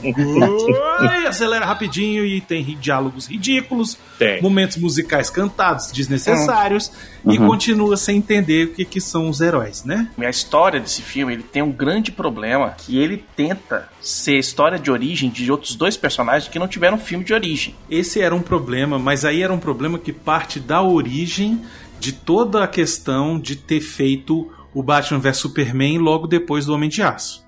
[0.02, 4.40] devagar e acelera rapidinho e tem diálogos ridículos, Tem.
[4.42, 6.90] momentos musicais cantados desnecessários
[7.24, 7.46] e Uhum.
[7.48, 10.08] continua sem entender o que, que são os heróis, né?
[10.18, 14.90] A história desse filme ele tem um grande problema que ele tenta ser história de
[14.90, 17.74] origem de outros dois personagens que não tiveram filme de origem.
[17.90, 21.60] Esse era um problema, mas aí era um problema que parte da origem
[21.98, 26.90] de toda a questão de ter feito o Batman vs Superman logo depois do Homem
[26.90, 27.45] de Aço.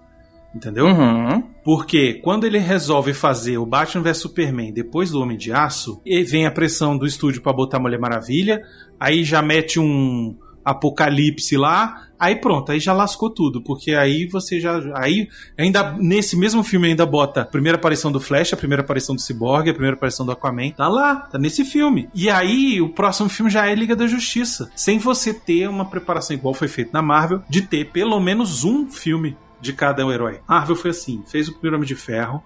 [0.54, 0.86] Entendeu?
[0.86, 1.42] Uhum.
[1.62, 6.22] Porque quando ele resolve fazer o Batman vs Superman depois do Homem de Aço, e
[6.24, 8.62] vem a pressão do estúdio pra botar a Mulher Maravilha,
[8.98, 10.34] aí já mete um
[10.64, 16.36] apocalipse lá, aí pronto, aí já lascou tudo, porque aí você já aí ainda nesse
[16.36, 19.72] mesmo filme ainda bota a primeira aparição do Flash, a primeira aparição do Cyborg, a
[19.72, 22.08] primeira aparição do Aquaman, tá lá, tá nesse filme.
[22.14, 26.36] E aí o próximo filme já é Liga da Justiça, sem você ter uma preparação
[26.36, 30.40] igual foi feito na Marvel, de ter pelo menos um filme de cada herói.
[30.48, 32.42] Marvel foi assim: fez o primeiro Homem de Ferro,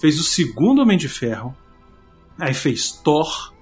[0.00, 1.54] fez o segundo Homem de Ferro,
[2.38, 3.52] aí fez Thor,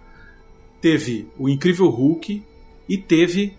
[0.80, 2.44] teve o Incrível Hulk
[2.88, 3.56] e teve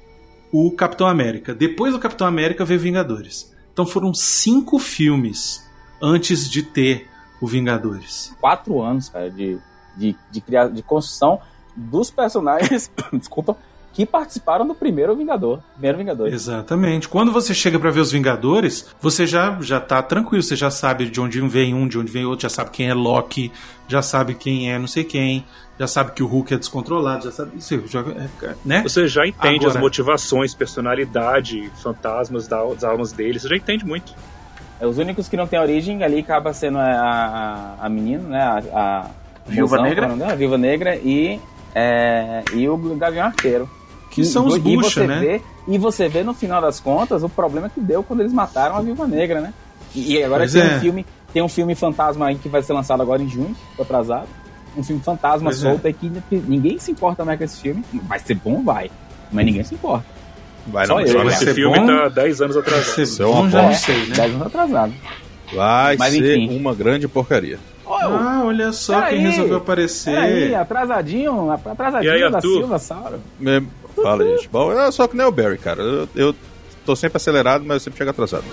[0.52, 1.54] o Capitão América.
[1.54, 3.54] Depois do Capitão América veio Vingadores.
[3.72, 5.68] Então foram cinco filmes
[6.02, 7.08] antes de ter
[7.42, 8.36] o Vingadores.
[8.40, 9.58] Quatro anos, cara, de,
[9.98, 11.42] de, de, criar, de construção
[11.76, 13.58] dos personagens, desculpa,
[13.94, 15.60] que participaram do primeiro Vingador.
[15.74, 16.28] Primeiro Vingador.
[16.28, 17.08] Exatamente.
[17.08, 21.06] Quando você chega pra ver os Vingadores, você já já tá tranquilo, você já sabe
[21.10, 23.52] de onde vem um, de onde vem outro, já sabe quem é Loki,
[23.88, 25.46] já sabe quem é não sei quem,
[25.80, 28.04] já sabe que o Hulk é descontrolado, já sabe, você já,
[28.66, 28.82] né?
[28.82, 33.86] Você já entende Agora- as motivações, personalidade, fantasmas da- das almas deles, você já entende
[33.86, 34.14] muito.
[34.82, 36.84] É, Os únicos que não têm origem ali acaba sendo a,
[37.80, 38.42] a, a menina, né?
[38.42, 39.08] A, a
[39.46, 40.08] Viúva Negra?
[40.32, 41.40] é Viúva Negra e,
[41.76, 43.70] é, e o Gavião Arqueiro.
[44.14, 45.20] Que E- são os bucha, você né?
[45.20, 48.78] Vê, e você vê no final das contas o problema que deu quando eles mataram
[48.78, 49.54] a Viúva Negra, né?
[49.96, 50.76] E, e agora Pois tem é.
[50.76, 53.82] um filme, tem um filme fantasma aí que vai ser lançado agora em junho, tô
[53.84, 54.28] atrasado.
[54.78, 55.70] Um filme fantasma Pois é.
[55.70, 57.84] solto aí que ninguém se importa mais com esse filme.
[58.08, 58.90] Vai ser bom, vai.
[59.32, 60.06] Mas ninguém se importa.
[60.68, 61.88] Vai Só não, eu, vai vai esse ser filme bom?
[61.88, 63.06] tá 10 anos atrasado.
[63.06, 63.86] Ser é uma bom já não bosta.
[63.86, 64.16] sei, né?
[64.16, 64.94] 10 anos atrasado.
[65.54, 66.58] Vai Mas, ser enfim.
[66.60, 67.60] uma grande porcaria.
[67.86, 70.16] Ah, olha só quem resolveu aparecer.
[70.16, 72.42] Peraí, atrasadinho, atrasadinho aí, da?
[72.42, 73.20] Silva, Sauro.
[73.46, 73.62] É,
[73.96, 74.48] Fala, gente.
[74.50, 75.82] Bom, eu sou que nem o Barry, cara.
[75.82, 76.36] Eu, eu
[76.86, 78.44] tô sempre acelerado, mas eu sempre chego atrasado.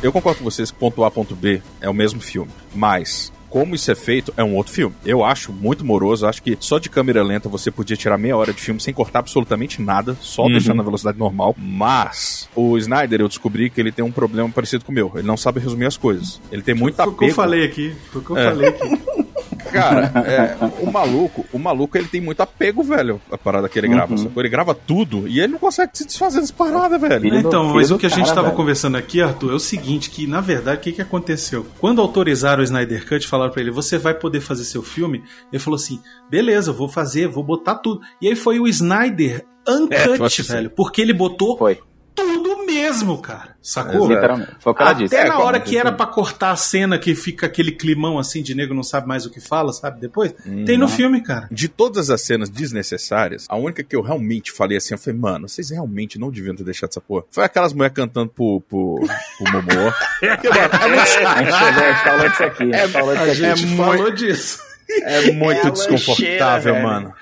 [0.00, 3.74] Eu concordo com vocês que ponto A, ponto B é o mesmo filme, mas como
[3.74, 4.94] isso é feito, é um outro filme.
[5.04, 8.52] Eu acho muito moroso, acho que só de câmera lenta você podia tirar meia hora
[8.52, 10.52] de filme sem cortar absolutamente nada, só Uhum.
[10.52, 11.54] deixando na velocidade normal.
[11.58, 15.10] Mas o Snyder, eu descobri que ele tem um problema parecido com o meu.
[15.14, 16.40] Ele não sabe resumir as coisas.
[16.52, 17.34] Ele tem muito Foi o que eu apego.
[17.34, 17.94] falei aqui.
[18.12, 18.44] Foi o que eu É.
[18.50, 18.88] falei aqui.
[19.72, 23.88] Cara, é, o maluco, o maluco, ele tem muito apego, velho, a parada que ele
[23.88, 24.14] grava.
[24.14, 24.30] Uhum.
[24.36, 27.30] Ele grava tudo e ele não consegue se desfazer das paradas, velho.
[27.30, 28.56] Do- Então, mas o que a gente cara, estava velho.
[28.56, 31.66] conversando aqui, Arthur, é o seguinte, que na verdade, o que, que aconteceu?
[31.78, 35.22] Quando autorizaram o Snyder Cut, falaram pra ele, você vai poder fazer seu filme?
[35.52, 36.00] Ele falou assim,
[36.30, 38.00] beleza, vou fazer, vou botar tudo.
[38.20, 40.52] E aí foi o Snyder Uncut, É, acha assim?
[40.52, 41.78] velho, porque ele botou Foi.
[42.18, 43.56] Tudo mesmo, cara.
[43.62, 43.94] Sacou?
[43.96, 44.08] Exato.
[44.12, 44.50] Literalmente.
[44.60, 45.14] Foi o que ela disse.
[45.16, 45.96] Até É, na hora que era né?
[45.96, 49.30] pra cortar a cena que fica aquele climão assim de nego não sabe mais o
[49.30, 50.00] que fala, sabe?
[50.00, 50.88] Depois, Hum, tem no não.
[50.88, 51.48] filme, cara.
[51.50, 55.48] De todas as cenas desnecessárias, a única que eu realmente falei assim, eu falei, mano,
[55.48, 57.24] vocês realmente não deviam ter deixado essa porra.
[57.30, 58.96] Foi aquelas mulheres cantando pro, pro,
[59.38, 59.92] pro Momô.
[60.20, 62.74] Porque, mano, é muito, A gente chegou, a gente falou disso aqui.
[62.74, 64.58] A gente falou A gente é falou disso.
[65.02, 67.14] é muito É desconfortável, lancheira, mano.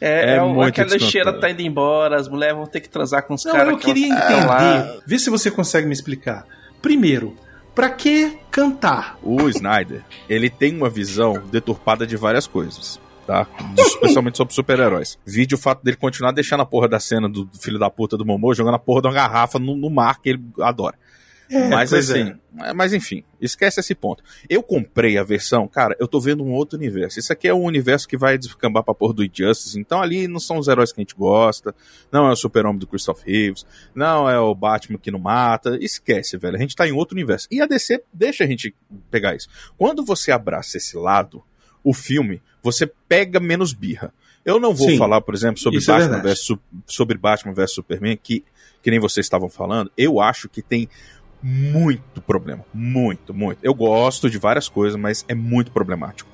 [0.00, 1.40] É, É é muito aquela cheira desconfortável.
[1.40, 3.68] tá indo embora, as mulheres vão ter que transar com os Não, caras.
[3.72, 4.46] eu que elas queria estão entender.
[4.46, 4.94] lá.
[5.06, 6.46] Vê se você consegue me explicar.
[6.82, 7.34] Primeiro,
[7.74, 9.18] pra que cantar?
[9.22, 13.00] O Snyder, ele tem uma visão deturpada de várias coisas.
[13.26, 13.44] Tá?
[13.76, 15.18] Especialmente sobre super-heróis.
[15.26, 18.16] Vide o fato dele continuar deixando a porra da cena do do filho da puta
[18.16, 20.94] do Momô jogando a porra de uma garrafa no, no mar que ele adora.
[21.70, 22.34] Mas pois assim,
[22.74, 24.22] mas enfim, esquece esse ponto.
[24.48, 27.18] Eu comprei a versão, cara, eu tô vendo um outro universo.
[27.18, 30.40] Isso aqui é um universo que vai descambar pra porra do Injustice, então ali não
[30.40, 31.74] são os heróis que a gente gosta,
[32.10, 36.36] não é o super-homem do Christopher Reeves, não é o Batman que não mata, esquece,
[36.36, 37.46] velho, a gente tá em outro universo.
[37.50, 38.74] E a DC deixa a gente
[39.10, 39.48] pegar isso.
[39.76, 41.42] Quando você abraça esse lado,
[41.84, 44.12] o filme, você pega menos birra.
[44.44, 46.22] Eu não vou Sim, falar, por exemplo, sobre é Batman, verdade.
[46.22, 48.44] versus, Su- sobre Batman vs Superman, que,
[48.80, 50.88] que nem vocês estavam falando, eu acho que tem
[51.42, 52.64] muito problema.
[52.72, 53.58] Muito, muito.
[53.62, 56.28] Eu gosto de várias coisas, mas é muito problemático.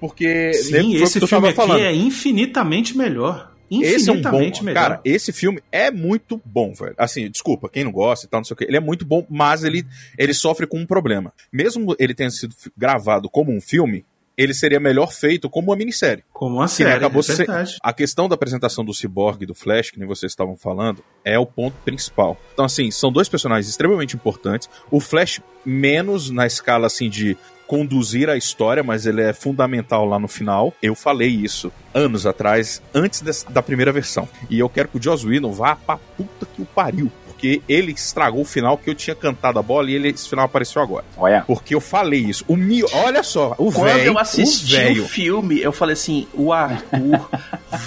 [0.00, 3.52] Porque Sim, esse filme aqui é infinitamente melhor.
[3.70, 4.66] esse é um Infinitamente bom.
[4.66, 4.80] melhor.
[4.80, 6.94] Cara, esse filme é muito bom, velho.
[6.96, 8.64] Assim, desculpa, quem não gosta e tal, não sei o que.
[8.64, 9.84] Ele é muito bom, mas ele,
[10.16, 11.32] ele sofre com um problema.
[11.52, 14.04] Mesmo ele tendo sido gravado como um filme,
[14.38, 16.22] ele seria melhor feito como uma minissérie.
[16.32, 17.44] Como uma série, acabou é se-.
[17.82, 21.36] A questão da apresentação do Cyborg e do Flash, que nem vocês estavam falando, é
[21.36, 22.38] o ponto principal.
[22.52, 24.70] Então, assim, são dois personagens extremamente importantes.
[24.92, 30.20] O Flash, menos na escala, assim, de conduzir a história, mas ele é fundamental lá
[30.20, 30.72] no final.
[30.80, 34.28] Eu falei isso anos atrás, antes da primeira versão.
[34.48, 37.10] E eu quero que o Joss Whedon vá pra puta que o pariu.
[37.38, 40.46] Porque ele estragou o final que eu tinha cantado a bola e ele, esse final
[40.46, 41.04] apareceu agora.
[41.16, 41.44] Olha.
[41.46, 42.44] Porque eu falei isso.
[42.48, 42.82] O Mi...
[42.92, 44.06] Olha só, o Quando velho.
[44.08, 45.06] eu assisti o o, velho.
[45.06, 47.30] filme, eu falei assim: o Arthur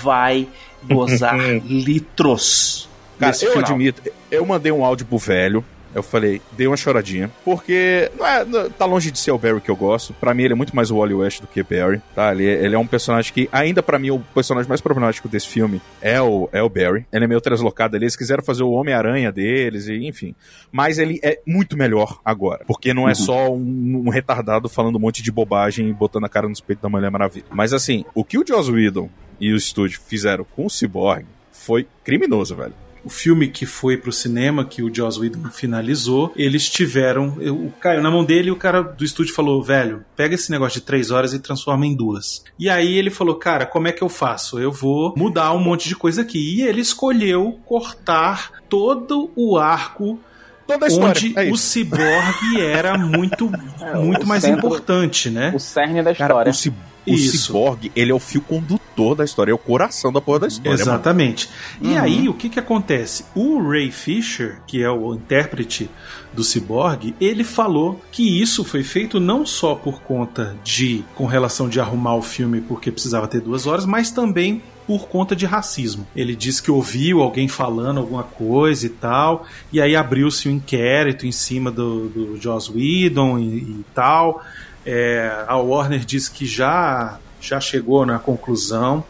[0.01, 0.47] vai
[0.85, 1.37] gozar
[1.67, 2.87] litros.
[3.19, 3.65] Cara, eu final.
[3.65, 5.65] admito, eu mandei um áudio pro velho.
[5.93, 7.29] Eu falei, dei uma choradinha.
[7.43, 10.13] Porque não é, não- tá longe de ser o Barry que eu gosto.
[10.13, 12.01] Pra mim, ele é muito mais o Wally West do que Barry.
[12.15, 12.31] Tá?
[12.31, 15.81] Ele, ele é um personagem que, ainda pra mim, o personagem mais problemático desse filme
[16.01, 17.05] é o, é o Barry.
[17.11, 18.05] Ele é meio translocado ali.
[18.05, 20.33] Eles quiseram fazer o Homem-Aranha deles, e enfim.
[20.71, 22.63] Mas ele é muito melhor agora.
[22.65, 26.29] Porque não é só um, um retardado falando um monte de bobagem e botando a
[26.29, 27.45] cara nos peitos da Mulher Maravilha.
[27.51, 31.87] Mas assim, o que o Joss Whedon e o estúdio fizeram com o Cyborg foi
[32.03, 32.73] criminoso, velho.
[33.03, 37.35] O filme que foi pro cinema, que o Joss Whedon finalizou, eles tiveram.
[37.39, 40.51] eu- O caiu na mão dele e o cara do estúdio falou: velho, pega esse
[40.51, 42.43] negócio de três horas e transforma em duas.
[42.59, 44.59] E aí ele falou: cara, como é que eu faço?
[44.59, 46.57] Eu vou mudar um monte de coisa aqui.
[46.57, 50.19] E ele escolheu cortar todo o arco.
[50.67, 51.09] Toda a história.
[51.11, 51.57] Onde é o.
[51.57, 55.51] Cyborg era muito, É, muito o mais centro- importante, né?
[55.53, 56.49] O cerne da Cara, história.
[56.51, 56.73] o, ci
[57.05, 57.47] o Isso.
[57.47, 60.71] Cyborg, ele é o fio condutor da história, é o coração da porra da história.
[60.71, 60.81] mano.
[60.81, 61.49] Exatamente.
[61.81, 61.99] E Uhum.
[62.01, 63.25] aí, o que que acontece?
[63.33, 65.89] O Ray Fisher, que é o intérprete
[66.33, 71.67] do Cyborg, ele falou que isso foi feito não só por conta de, com relação
[71.67, 76.05] de arrumar o filme porque precisava ter duas horas, mas também por conta de racismo.
[76.15, 81.25] Ele disse que ouviu alguém falando alguma coisa e tal, e aí abriu-se um inquérito
[81.25, 84.41] em cima do, do Joss Whedon e, e tal.
[84.85, 89.03] É, a Warner disse que já, já chegou na conclusão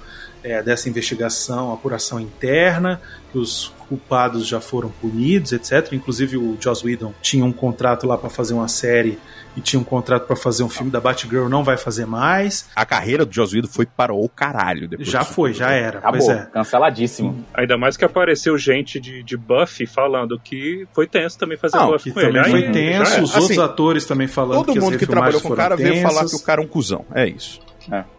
[0.44, 5.94] é, dessa investigação, apuração interna, que os culpados já foram punidos, etc.
[5.94, 9.20] Inclusive o Joss Whedon tinha um contrato lá para fazer uma série
[9.56, 12.70] e tinha um contrato para fazer um filme da Batgirl, não vai fazer mais.
[12.76, 15.08] A carreira do Joss Whedon foi para o caralho depois.
[15.10, 16.00] Já foi, já era.
[16.00, 16.46] Acabou, Pois é.
[16.54, 17.46] canceladíssimo.
[17.54, 21.92] Ainda mais que apareceu gente de, de Buffy falando que foi tenso também fazer Não,
[21.92, 22.34] Buffy Que com ele.
[22.38, 23.22] também foi Aí, tenso, é.
[23.22, 25.76] os outros Assim, atores também falando Todo que mundo as que trabalhou com o cara
[25.78, 26.42] foram veio falar que tensas.
[26.42, 27.06] o cara é um cuzão.
[27.14, 27.60] É isso.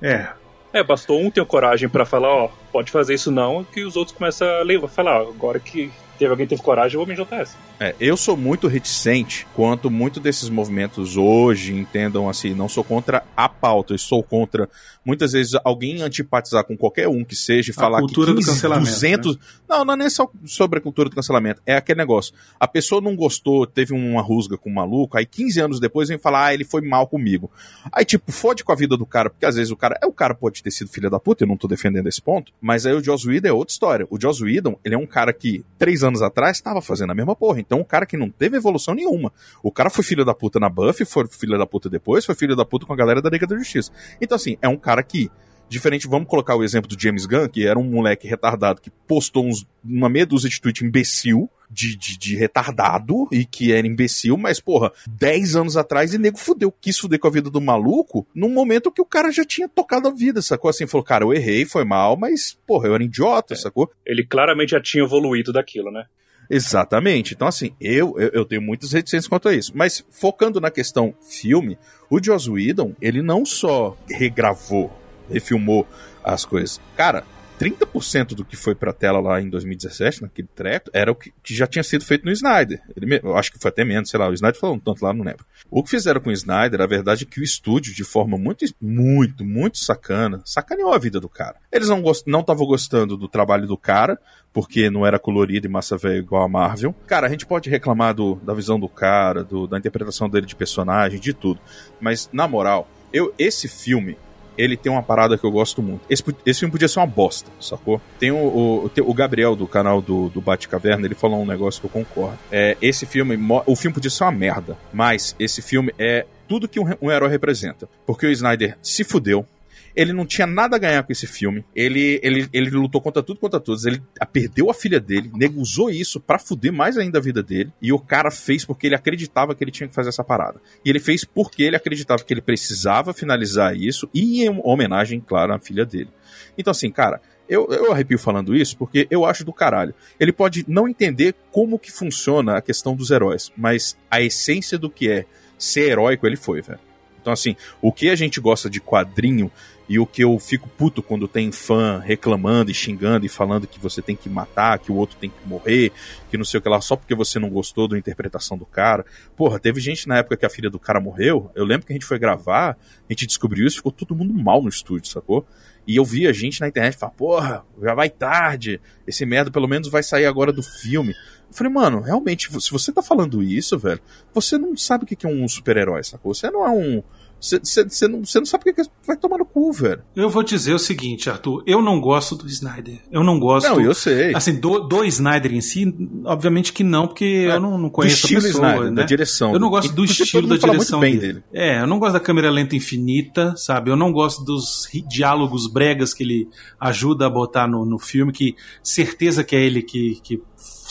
[0.02, 0.28] É,
[0.74, 4.16] É, bastou um ter coragem pra falar, ó, pode fazer isso não, que os outros
[4.16, 7.14] começam a le- falar, ó, agora que teve alguém que teve coragem, eu vou me
[7.14, 7.56] JS.
[7.80, 13.24] É, eu sou muito reticente quanto muito desses movimentos hoje entendam assim, não sou contra
[13.36, 14.68] a pauta, eu sou contra
[15.04, 18.50] muitas vezes alguém antipatizar com qualquer um que seja e falar cultura que do 15,
[18.50, 19.38] cancelamento, 200,
[19.68, 22.34] não, não é nem só sobre a cultura do cancelamento, é aquele negócio.
[22.58, 26.18] A pessoa não gostou, teve uma rusga com um maluco, aí 15 anos depois vem
[26.18, 27.50] falar, ah, ele foi mal comigo.
[27.90, 30.12] Aí tipo, fode com a vida do cara, porque às vezes o cara, é o
[30.12, 32.94] cara pode ter sido filho da puta, eu não tô defendendo esse ponto, mas aí
[32.94, 34.06] o Joss Whedon é outra história.
[34.10, 37.34] O Joss Whedon, ele é um cara que três anos atrás estava fazendo a mesma
[37.34, 39.32] porra, então um cara que não teve evolução nenhuma.
[39.62, 42.56] O cara foi filho da puta na Buffy, foi filho da puta depois, foi filho
[42.56, 43.92] da puta com a galera da Liga da Justiça.
[44.20, 45.30] Então assim, é um cara que
[45.72, 49.46] Diferente, vamos colocar o exemplo do James Gunn, que era um moleque retardado que postou
[49.46, 54.36] uns, uma meia dúzia de tweet imbecil, de, de, de retardado, e que era imbecil,
[54.36, 58.26] mas, porra, 10 anos atrás, e nego fudeu, quis fuder com a vida do maluco,
[58.34, 60.68] num momento que o cara já tinha tocado a vida, sacou?
[60.68, 63.90] Assim, falou, cara, eu errei, foi mal, mas, porra, eu era idiota, sacou?
[64.04, 66.04] Ele claramente já tinha evoluído daquilo, né?
[66.50, 67.32] Exatamente.
[67.32, 69.72] Então, assim, eu, eu, eu tenho muitas reticências quanto a isso.
[69.74, 71.78] Mas, focando na questão filme,
[72.10, 74.92] o Joss Whedon, ele não só regravou,
[75.32, 75.86] refilmou
[76.22, 76.80] as coisas.
[76.96, 77.24] Cara,
[77.60, 81.66] 30% do que foi pra tela lá em 2017, naquele treco, era o que, já
[81.66, 82.82] tinha sido feito no Snyder.
[82.96, 85.12] Ele, eu acho que foi até menos, sei lá, o Snyder falou um tanto lá,
[85.12, 85.44] não lembro.
[85.70, 88.64] O que fizeram com o Snyder, a verdade é que o estúdio, de forma muito,
[88.80, 91.56] muito, muito sacana, sacaneou a vida do cara.
[91.70, 94.18] Eles não gost- estavam gostando do trabalho do cara,
[94.52, 96.94] porque não era colorido e massa velho igual a Marvel.
[97.06, 100.56] Cara, a gente pode reclamar do, da visão do cara, do- da interpretação dele de
[100.56, 101.60] personagem, de tudo.
[102.00, 104.16] Mas, na moral, eu, esse filme,
[104.56, 106.02] ele tem uma parada que eu gosto muito.
[106.08, 108.00] Esse, esse filme podia ser uma bosta, sacou?
[108.18, 108.36] Tem o,
[108.84, 111.86] o, tem o Gabriel do canal do, do Bate Caverna, ele falou um negócio que
[111.86, 112.38] eu concordo.
[112.50, 116.78] É, esse filme, o filme podia ser uma merda, mas esse filme é tudo que
[116.78, 117.88] um, um herói representa.
[118.06, 119.46] Porque o Snyder se fudeu,
[119.94, 121.64] ele não tinha nada a ganhar com esse filme.
[121.74, 123.84] Ele, ele, ele lutou contra tudo contra todos.
[123.84, 127.72] Ele perdeu a filha dele, nego usou isso pra fuder mais ainda a vida dele.
[127.80, 130.60] E o cara fez porque ele acreditava que ele tinha que fazer essa parada.
[130.84, 135.52] E ele fez porque ele acreditava que ele precisava finalizar isso e em homenagem, claro,
[135.52, 136.10] à filha dele.
[136.56, 139.94] Então, assim, cara, eu, eu arrepio falando isso porque eu acho do caralho.
[140.18, 144.88] Ele pode não entender como que funciona a questão dos heróis, mas a essência do
[144.88, 145.26] que é
[145.58, 146.80] ser heróico ele foi, velho.
[147.20, 149.50] Então, assim, o que a gente gosta de quadrinho
[149.92, 153.78] e o que eu fico puto quando tem fã reclamando e xingando e falando que
[153.78, 155.92] você tem que matar, que o outro tem que morrer,
[156.30, 159.04] que não sei o que lá, só porque você não gostou da interpretação do cara.
[159.36, 161.50] Porra, teve gente na época que a filha do cara morreu.
[161.54, 164.62] Eu lembro que a gente foi gravar, a gente descobriu isso, ficou todo mundo mal
[164.62, 165.46] no estúdio, sacou?
[165.86, 169.68] E eu vi a gente na internet falar, porra, já vai tarde, esse merda pelo
[169.68, 171.12] menos vai sair agora do filme.
[171.50, 174.00] Eu falei, mano, realmente, se você tá falando isso, velho,
[174.32, 176.32] você não sabe o que é um super-herói, sacou?
[176.32, 177.02] Você não é um.
[177.42, 180.00] Você, não, não sabe o que que é- vai tomar no cu, velho.
[180.14, 181.64] Eu vou dizer o seguinte, Arthur.
[181.66, 183.00] Eu não gosto do Snyder.
[183.10, 183.68] Eu não gosto.
[183.68, 184.32] Não, eu sei.
[184.32, 185.92] Assim, do, do Snyder em si,
[186.24, 188.96] obviamente que não, porque eu não, não conheço estilo a pessoa, Snyder, né?
[188.96, 189.52] da direção.
[189.52, 191.32] Eu não gosto do Inclusive, estilo da direção bem dele.
[191.32, 191.44] dele.
[191.52, 193.90] É, eu não gosto da câmera lenta infinita, sabe?
[193.90, 198.54] Eu não gosto dos diálogos bregas que ele ajuda a botar no, no filme, que
[198.84, 200.40] certeza que é ele que, que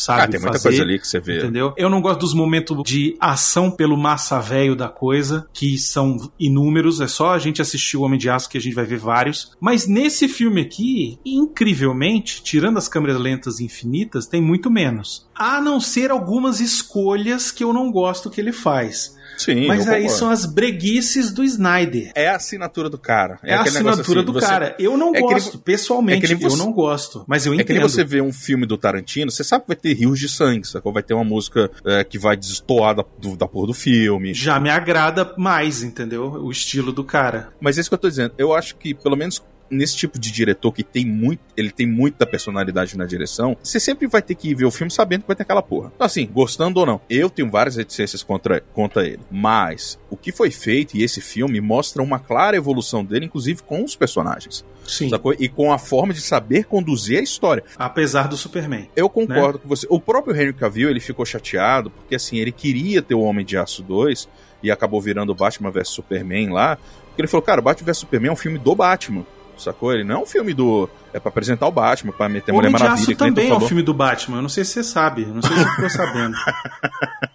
[0.01, 0.69] sabe Ah, tem muita fazer.
[0.69, 1.39] coisa ali que você vê.
[1.39, 1.73] Entendeu?
[1.77, 6.99] Eu não gosto dos momentos de ação pelo massa velho da coisa, que são inúmeros,
[7.01, 9.51] é só a gente assistir o Homem de Aço que a gente vai ver vários.
[9.59, 15.27] Mas nesse filme aqui, incrivelmente, tirando as câmeras lentas infinitas, tem muito menos.
[15.35, 19.15] A não ser algumas escolhas que eu não gosto que ele faz.
[19.43, 20.17] Sim, Mas aí concordo.
[20.19, 22.11] são as breguices do Snyder.
[22.15, 23.39] É a assinatura do cara.
[23.43, 24.75] É, a aquele negócio assinatura assim, do você- cara.
[24.79, 27.23] Eu não é que gosto, pessoalmente, é que eu não gosto.
[27.27, 27.67] Mas eu É entendo.
[27.67, 30.29] que nem você vê um filme do Tarantino, você sabe que vai ter rios de
[30.29, 30.93] sangue, sacou?
[30.93, 34.33] Vai ter uma música é, que vai destoar da, do- da porra do filme.
[34.33, 36.25] Já me agrada mais, entendeu?
[36.33, 37.49] O estilo do cara.
[37.59, 38.33] Mas é isso que eu tô dizendo.
[38.37, 39.41] Eu acho que, pelo menos
[39.71, 44.07] nesse tipo de diretor que tem muito, ele tem muita personalidade na direção, você sempre
[44.07, 45.91] vai ter que ir ver o filme sabendo que vai ter aquela porra.
[45.95, 49.21] Então, assim, gostando ou não, eu tenho várias reticências contra, contra ele.
[49.31, 53.83] Mas o que foi feito e esse filme mostra uma clara evolução dele, inclusive com
[53.83, 54.65] os personagens.
[54.85, 55.09] Sim.
[55.09, 55.33] Sacou?
[55.39, 57.63] E com a forma de saber conduzir a história.
[57.77, 58.89] Apesar do Superman.
[58.95, 59.87] Eu concordo com você.
[59.89, 63.57] O próprio Henry Cavill, ele ficou chateado, porque assim, ele queria ter o Homem de
[63.57, 64.27] Aço 2
[64.63, 66.77] e acabou virando Batman vs Superman lá.
[67.07, 69.25] Porque ele falou, cara, Batman vs Superman é um filme do Batman.
[69.61, 69.93] Sacou?
[69.93, 70.89] Ele não é um filme do.
[71.13, 73.05] É pra apresentar o Batman, pra meter Homem Mulher Maravilha.
[73.05, 74.37] Tu também é um filme do Batman.
[74.37, 75.23] Eu não sei se você sabe.
[75.23, 76.37] eu Não sei se você ficou sabendo.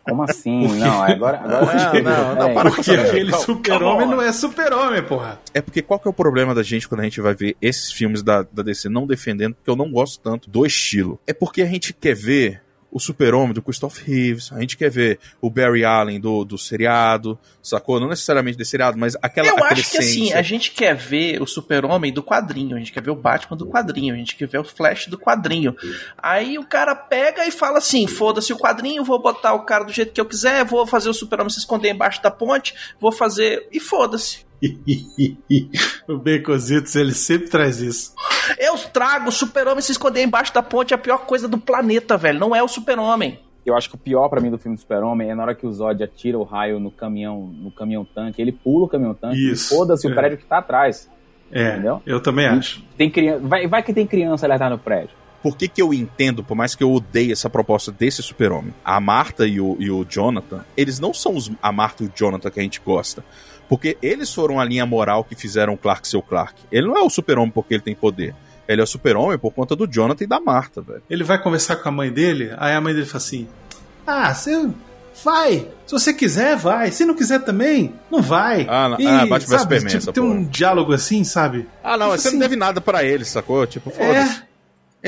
[0.05, 0.69] Como assim?
[0.79, 1.39] Não, agora.
[1.39, 2.55] agora Não, não, não, Peraí.
[2.55, 5.41] para Porque aquele super-homem não é super-homem, porra.
[5.53, 7.93] É porque qual que é o problema da gente quando a gente vai ver esses
[7.93, 11.21] filmes da, da DC não defendendo, porque eu não gosto tanto do estilo.
[11.27, 12.63] É porque a gente quer ver
[12.97, 17.39] o Super-Homem do Christoph Reeves, a gente quer ver o Barry Allen do, do seriado,
[17.63, 18.01] sacou?
[18.01, 21.47] Não necessariamente desse seriado, mas aquela Eu acho que assim, a gente quer ver o
[21.47, 24.61] Super-Homem do quadrinho, a gente quer ver o Batman do quadrinho, a gente quer ver
[24.61, 25.77] o Flash do quadrinho.
[26.17, 29.93] Aí o cara pega e fala assim: foda-se o quadrinho, vou botar o cara do
[29.93, 33.69] jeito que eu quiser, vou fazer o Super-Homem se esconder embaixo da ponte, vou fazer.
[33.71, 34.47] E foda-se.
[36.09, 38.15] o Baconzitos, ele sempre traz isso.
[38.59, 42.17] Eu trago o Super-Homem se esconder embaixo da ponte, é a pior coisa do planeta,
[42.17, 42.39] velho.
[42.39, 43.41] Não é o Super-Homem.
[43.65, 45.67] Eu acho que o pior pra mim do filme do Super-Homem é na hora que
[45.67, 49.51] o Zod atira o raio no caminhão, no caminhão tanque, ele pula o caminhão tanque
[49.51, 50.11] Isso, e foda-se é.
[50.11, 51.11] o prédio que tá atrás.
[51.51, 52.03] É, Entendeu?
[52.07, 52.83] eu também acho.
[52.97, 55.11] Tem criança, vai, vai que tem criança ali no prédio.
[55.43, 58.99] Por que, que eu entendo, por mais que eu odeie essa proposta desse super-homem, a
[59.01, 62.51] Marta e o, e o Jonathan, eles não são os, a Marta e o Jonathan
[62.51, 63.25] que a gente gosta.
[63.69, 66.55] Porque eles foram a linha moral que fizeram o Clark ser o Clark.
[66.71, 68.35] Ele não é o super-homem porque ele tem poder.
[68.69, 71.03] Ele é o super-homem por conta do Jonathan e da Marta, velho.
[71.09, 73.49] Ele vai conversar com a mãe dele, aí a mãe dele fala assim:
[74.07, 74.69] Ah, você
[75.25, 75.69] vai.
[75.87, 76.91] Se você quiser, vai.
[76.91, 78.67] Se não quiser também, não vai.
[78.69, 81.67] Ah, não- E, ah, vs sabe, tipo, tem um diálogo assim, sabe?
[81.83, 83.67] Ah, não, Tipo você assim, não deve nada pra ele, sacou?
[83.67, 84.39] Tipo, foda-se.
[84.41, 84.43] É,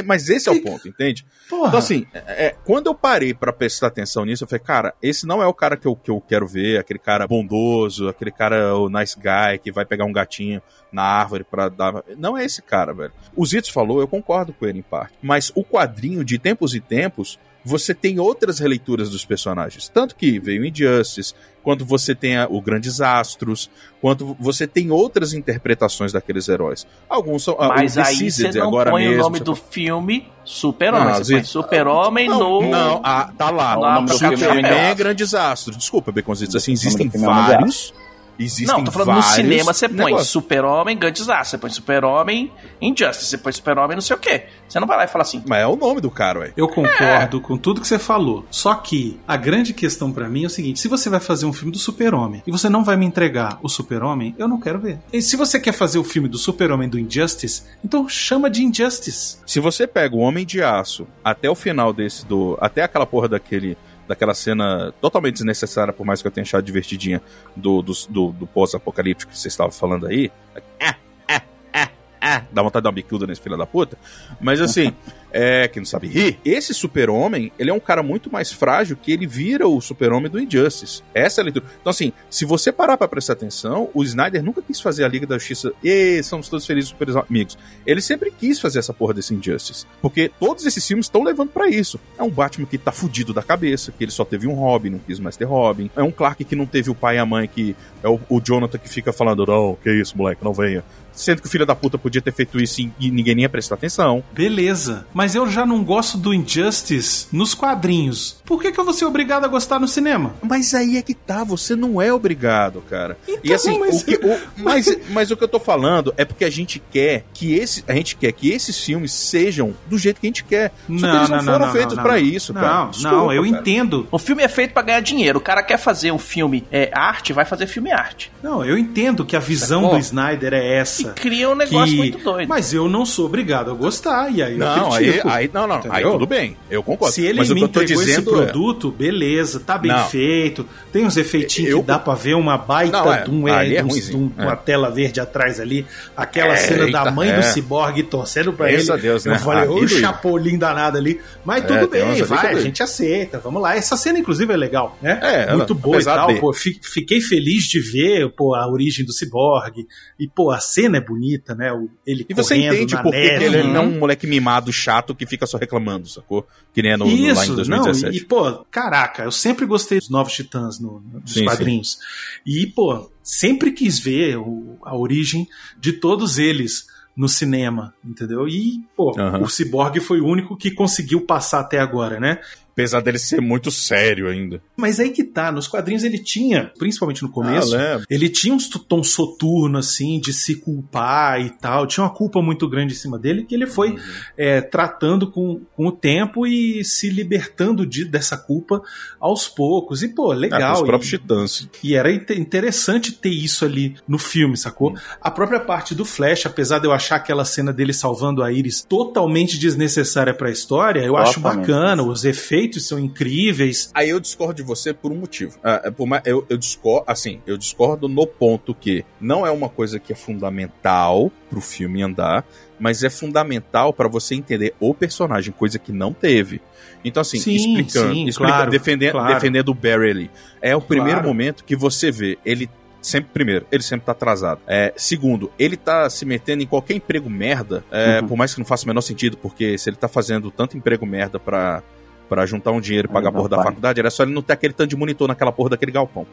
[0.03, 1.25] Mas esse é o ponto, entende?
[1.49, 1.69] Porra.
[1.69, 5.27] Então, assim, é, é, quando eu parei pra prestar atenção nisso, eu falei, cara, esse
[5.27, 8.77] não é o cara que eu, que eu quero ver, aquele cara bondoso, aquele cara,
[8.77, 12.03] o nice guy, que vai pegar um gatinho na árvore pra dar.
[12.17, 13.13] Não é esse cara, velho.
[13.37, 15.15] O Zitz falou, eu concordo com ele em parte.
[15.23, 19.89] Mas o quadrinho, de tempos e tempos, você tem outras releituras dos personagens.
[19.89, 21.35] Tanto que veio Injustice,
[21.69, 23.69] quanto você tem o Grandes Astros,
[24.01, 26.87] quanto você tem outras interpretações daqueles heróis.
[27.07, 27.59] Alguns são.
[27.61, 31.15] ah, Mas o aí Deceased você não agora põe mesmo, o nome do filme Super-Homem.
[31.17, 31.45] Você põe.
[31.45, 32.71] Super-Homem não, no.
[32.71, 33.75] Não, ah, tá lá.
[33.75, 35.77] Lá o nome do filme é Grandes Astros.
[35.77, 36.57] Desculpa, Beconzitos.
[36.57, 37.93] Assim, existem é vários.
[38.39, 40.19] Existem Não, tô falando no cinema, você põe.
[40.23, 44.47] Super-Homem, Grandes Aços, você põe Super-Homem, Injustice, você põe Super-Homem não sei o quê.
[44.69, 46.53] Você não vai lá e fala assim, Mas é o nome do cara, ué.
[46.57, 48.47] Eu concordo com tudo que você falou.
[48.51, 51.53] Só que a grande questão pra mim é o seguinte: se você vai fazer um
[51.53, 54.99] filme do Super-Homem e você não vai me entregar o Super-Homem, eu não quero ver.
[55.13, 59.39] E se você quer fazer o filme do Super-Homem do Injustice, então chama de Injustice.
[59.47, 62.57] Se você pega o Homem de Aço até o final desse do.
[62.61, 63.77] Até aquela porra daquele.
[64.09, 67.21] Daquela cena totalmente desnecessária, por mais que eu tenha achado divertidinha,
[67.55, 70.33] do, do, do, do pós-apocalíptico que você estava falando aí.
[70.81, 70.97] Ah,
[71.29, 71.43] ah,
[71.75, 71.89] ah,
[72.21, 73.99] ah, dá vontade de dar uma bicuda nesse filho da puta.
[74.41, 74.93] Mas assim,
[75.33, 79.13] é, quem não sabe rir, esse super-homem, ele é um cara muito mais frágil que
[79.13, 81.03] ele vira o super-homem do Injustice.
[81.15, 81.67] Essa é a leitura.
[81.81, 85.27] Então assim, se você parar pra prestar atenção, o Snyder nunca quis fazer a Liga
[85.27, 87.59] da Justiça, e somos todos felizes super amigos.
[87.87, 89.87] Ele sempre quis fazer essa porra desse Injustice.
[90.01, 91.99] Porque todos esses filmes estão levando pra isso.
[92.19, 94.99] É um Batman que tá fudido da cabeça, que ele só teve um Robin, não
[94.99, 95.91] quis mais ter Robin.
[95.97, 98.41] É um Clark que não teve o pai e a mãe, que é o, o
[98.41, 100.85] Jonathan que fica falando, não, que isso, moleque, não venha.
[101.13, 103.49] Sendo que o filho da puta podia ter feito isso e, e ninguém nem ia
[103.49, 104.23] prestar atenção.
[104.33, 108.37] Beleza, mas eu já não gosto do Injustice nos quadrinhos.
[108.45, 110.33] Por que, que eu vou ser obrigado a gostar no cinema?
[110.41, 113.19] Mas aí é que tá, você não é obrigado, cara.
[113.27, 116.25] e Então, assim, mas- o que, o- mas, mas o que eu tô falando é
[116.25, 120.21] porque a gente quer que esse, a gente quer que esses filmes sejam do jeito
[120.21, 120.73] que a gente quer.
[120.89, 122.21] Só que eles não, foram feitos não, pra não.
[122.21, 122.75] isso, não, cara.
[122.85, 123.49] Não, Desculpa, eu cara.
[123.59, 124.07] entendo.
[124.13, 125.39] o filme é feito pra ganhar dinheiro.
[125.39, 128.31] O cara quer fazer um filme é, arte, vai fazer filme arte.
[128.41, 129.97] Não, eu entendo que a visão Sacou?
[129.99, 131.03] do Snyder é essa.
[131.03, 132.49] E cria um negócio que- muito doido.
[132.49, 135.81] Mas eu não sou obrigado a gostar, e aí eu Não, aí, aí, não, não,
[135.91, 137.15] aí tudo bem, eu concordo.
[137.15, 140.07] Se ele mas me entregou esse é- produto, beleza, tá bem Não.
[140.09, 143.49] feito, tem uns efeitinhos Eu- que dá pra ver uma baita Não, é, de um,
[143.49, 144.43] é de um- é.
[144.43, 145.87] uma tela verde atrás ali,
[146.17, 147.37] aquela É, cena da eita, mãe é.
[147.37, 148.99] do ciborgue torcendo pra Graças ele.
[148.99, 149.35] a Deus, né?
[149.35, 153.61] Eu falei, ô chapolim danado ali, mas É, tudo bem, vai, a gente aceita, vamos
[153.63, 153.77] lá.
[153.77, 155.19] Essa cena, inclusive, é legal, né?
[155.23, 159.13] É, Muito boa e tal, pô, fi- fiquei feliz de ver, pô, a origem do
[159.13, 159.87] ciborgue,
[160.19, 161.71] e, pô, a cena é bonita, né?
[162.07, 163.73] Ele E você entende por que ele Uhum.
[163.73, 166.47] não é um moleque mimado chato que fica só reclamando, sacou?
[166.73, 168.03] Que nem é no, no, lá em Isso, 2017.
[168.05, 171.99] não, e, pô, caraca, eu sempre gostei dos Novos Titãs no, dos Sim, quadrinhos.
[172.47, 175.47] E, pô, sempre quis ver o- a origem
[175.79, 176.87] de todos eles
[177.17, 178.47] no cinema, entendeu?
[178.47, 182.39] E, pô, o Cyborg foi o único que conseguiu passar até agora, né?
[182.79, 184.63] Apesar dele ser muito sério ainda.
[184.77, 188.07] Mas aí que tá, nos quadrinhos ele tinha, principalmente no começo, Ah, lembro.
[188.09, 191.89] ele tinha um tom soturno, assim, de se culpar e tal.
[191.89, 193.99] Tinha uma culpa muito grande em cima dele que ele foi Uhum.
[194.37, 198.81] é, tratando com, com o tempo e se libertando de, dessa culpa
[199.19, 200.05] aos poucos.
[200.05, 200.75] E, pô, legal.
[200.75, 201.69] os e- próprios titãs.
[201.83, 204.95] E era inte- interessante ter isso ali no filme, sacou?
[205.21, 208.83] A própria parte do Flash, apesar de eu achar aquela cena dele salvando a Iris
[208.83, 211.67] totalmente desnecessária pra história, eu acho Totalmente.
[211.67, 213.91] bacana, os efeitos são incríveis.
[213.95, 215.59] Aí eu discordo de você por um motivo.
[215.63, 219.51] Ah, é por mais- eu, eu discordo, assim, eu discordo no ponto que não é
[219.51, 222.45] uma coisa que é fundamental pro filme andar,
[222.79, 226.61] mas é fundamental pra você entender o personagem, coisa que não teve.
[227.05, 229.35] Então, assim, Sim, explicando, sim, explica- claro, defendendo, claro.
[229.35, 230.31] defendendo o Barry ali.
[230.61, 231.29] É o primeiro Claro.
[231.29, 232.69] momento que você vê ele
[233.01, 234.61] sempre primeiro, ele sempre tá atrasado.
[234.67, 238.27] É, segundo, ele tá se metendo em qualquer emprego merda, é, Uhum.
[238.29, 241.07] por mais que não faça o menor sentido, porque se ele tá fazendo tanto emprego
[241.07, 241.83] merda pra,
[242.29, 244.53] pra juntar um dinheiro e pagar a porra da faculdade, era só ele não ter
[244.55, 246.27] aquele tanto de monitor naquela porra daquele galpão.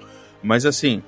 [0.43, 1.01] Mas assim,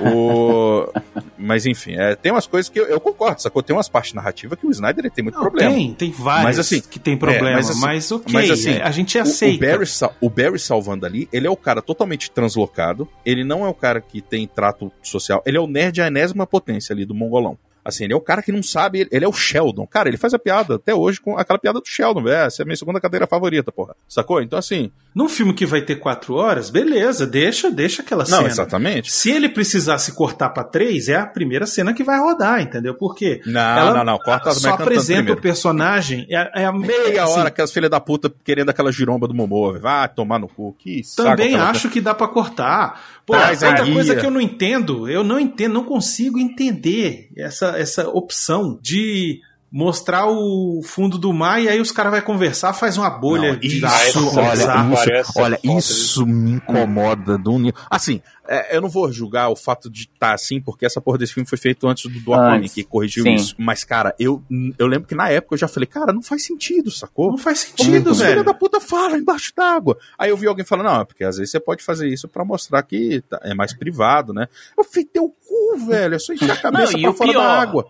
[0.00, 0.86] o...
[1.36, 3.62] Mas enfim, é, tem umas coisas que eu, eu concordo, sacou?
[3.62, 5.74] Tem umas partes narrativas que o Snyder ele tem muito Não, problema.
[5.74, 8.74] Tem, tem várias Mas, assim, que tem problema, é, mas, mas, assim, ok, mas, assim,
[8.80, 9.64] a gente O- aceita.
[9.64, 13.08] O, Barry, sal- o Barry salvando ali, ele é o cara totalmente translocado.
[13.26, 15.42] Ele não é o cara que tem trato social.
[15.44, 17.58] Ele é o nerd à enésima potência ali do mongolão.
[17.84, 19.86] Assim, ele é o cara que não sabe, ele- é o Sheldon.
[19.86, 22.36] Cara, ele faz a piada até hoje com aquela piada do Sheldon, velho.
[22.46, 23.96] Essa é a minha segunda cadeira favorita, porra.
[24.08, 24.40] Sacou?
[24.40, 24.90] Então, assim.
[25.14, 28.48] Num filme que vai ter quatro horas, beleza, deixa, deixa aquela Não, cena.
[28.48, 29.12] exatamente.
[29.12, 32.94] Se ele precisar se cortar pra três, é a primeira cena que vai rodar, entendeu?
[32.94, 34.18] Porque Não, ela não, não.
[34.18, 35.38] Corta as só apresenta primeiro.
[35.38, 38.90] o personagem, é, é a Meia assim, hora que as filhas da puta querendo aquela
[38.90, 39.82] giromba do Momô, velho.
[39.82, 40.74] Vai tomar no cu.
[40.78, 43.00] Que saco Também acho que dá pra cortar.
[43.26, 47.28] Pô, Traz a outra coisa que eu não entendo, eu não entendo, não consigo entender
[47.36, 49.40] essa, essa opção de
[49.72, 53.58] mostrar o fundo do mar e aí os caras vão conversar, faz uma bolha Não,
[53.58, 57.80] de isso, olha, isso, olha, isso me incomoda do nível.
[57.88, 58.20] Assim,
[58.54, 61.48] é, eu não vou julgar o fato de estar assim, porque essa porra desse filme
[61.48, 62.72] foi feito antes do, Antes.
[62.74, 63.34] que corrigiu Sim.
[63.34, 63.54] isso.
[63.58, 64.42] Mas, cara, eu,
[64.78, 67.30] eu lembro que na época eu já falei, cara, não faz sentido, sacou?
[67.30, 68.44] Não faz Como sentido, os filhos velho.
[68.44, 69.96] da puta falam embaixo d'água.
[70.18, 72.44] Aí eu vi alguém falando, não, é porque às vezes você pode fazer isso pra
[72.44, 74.46] mostrar que tá- é mais privado, né?
[74.76, 76.14] Eu fiz teu cu, velho.
[76.14, 77.86] É só enfiar a cabeça Não, e pra o fora pior, da água.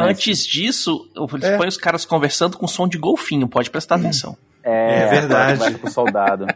[0.00, 1.56] Antes disso, eles É.
[1.56, 4.36] põem os caras conversando com som de golfinho, pode prestar atenção.
[4.62, 5.58] É, É verdade.
[5.58, 6.46] Conversa com o soldado.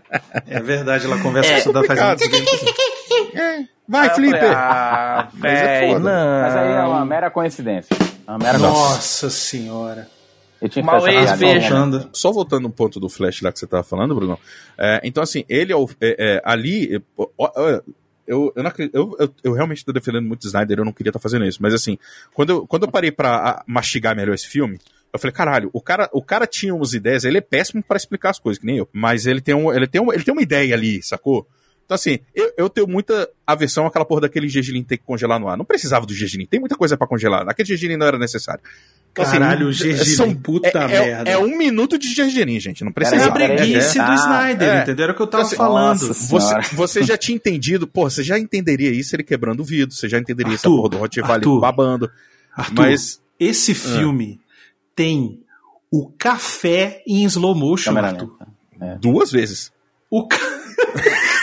[0.47, 2.75] É verdade, ela conversa É, com o soldado faz complicado.
[3.35, 4.41] É, vai, Aí Flipper.
[4.41, 5.99] falei, Ah, Mas é.
[5.99, 7.97] Mas aí é uma mera coincidência.
[8.27, 10.09] Uma mera Nossa senhora.
[10.61, 11.61] Eu tinha que Mal ex-veja.
[11.69, 12.11] Voltando.
[12.13, 14.39] Só voltando no ponto do Flash lá que você tava falando, Bruno.
[14.77, 15.89] É, então, assim, ele é o.
[16.01, 16.97] é, é, ali.
[16.97, 17.81] é, ó, ó,
[18.27, 21.11] eu, eu, não eu, eu, eu realmente tô defendendo muito o Snyder, eu não queria
[21.11, 21.61] estar fazendo isso.
[21.61, 21.99] Mas assim,
[22.33, 24.79] quando eu, quando eu parei pra ah, mastigar melhor esse filme,
[25.13, 28.31] eu falei, caralho, o cara, o cara tinha umas ideias, ele é péssimo pra explicar
[28.31, 28.89] as coisas, que nem eu.
[28.93, 31.45] Mas ele tem, um, ele tem, um, ele tem uma ideia ali, sacou?
[31.91, 35.49] Então, assim, eu, eu tenho muita aversão àquela porra daquele gergelim ter que congelar no
[35.49, 35.57] ar.
[35.59, 37.49] Não precisava do gergelim, tem muita coisa pra congelar.
[37.49, 38.61] Aquele gergelim não era necessário.
[39.11, 42.61] Então, assim, Caralho, o gergelim, são- puta é, é- é, É um minuto de gergelim,
[42.61, 42.85] gente.
[42.85, 43.25] Não É precisa.
[43.27, 44.83] a preguice Ah, do Snyder, é.
[44.83, 45.03] entendeu?
[45.03, 46.15] Era o que eu tava Então, assim, falando.
[46.15, 50.09] Você, você já tinha entendido, pô, você já entenderia isso ele quebrando o vidro, você
[50.09, 52.09] já entenderia essa Arthur, porra do Rottweiler Arthur, babando.
[52.57, 54.41] Arthur, Mas, esse filme
[54.95, 55.41] tem
[55.91, 58.37] o café em slow motion, Câmera Arthur.
[58.81, 58.99] lenta.
[59.01, 59.73] duas vezes.
[60.09, 60.39] O, ca...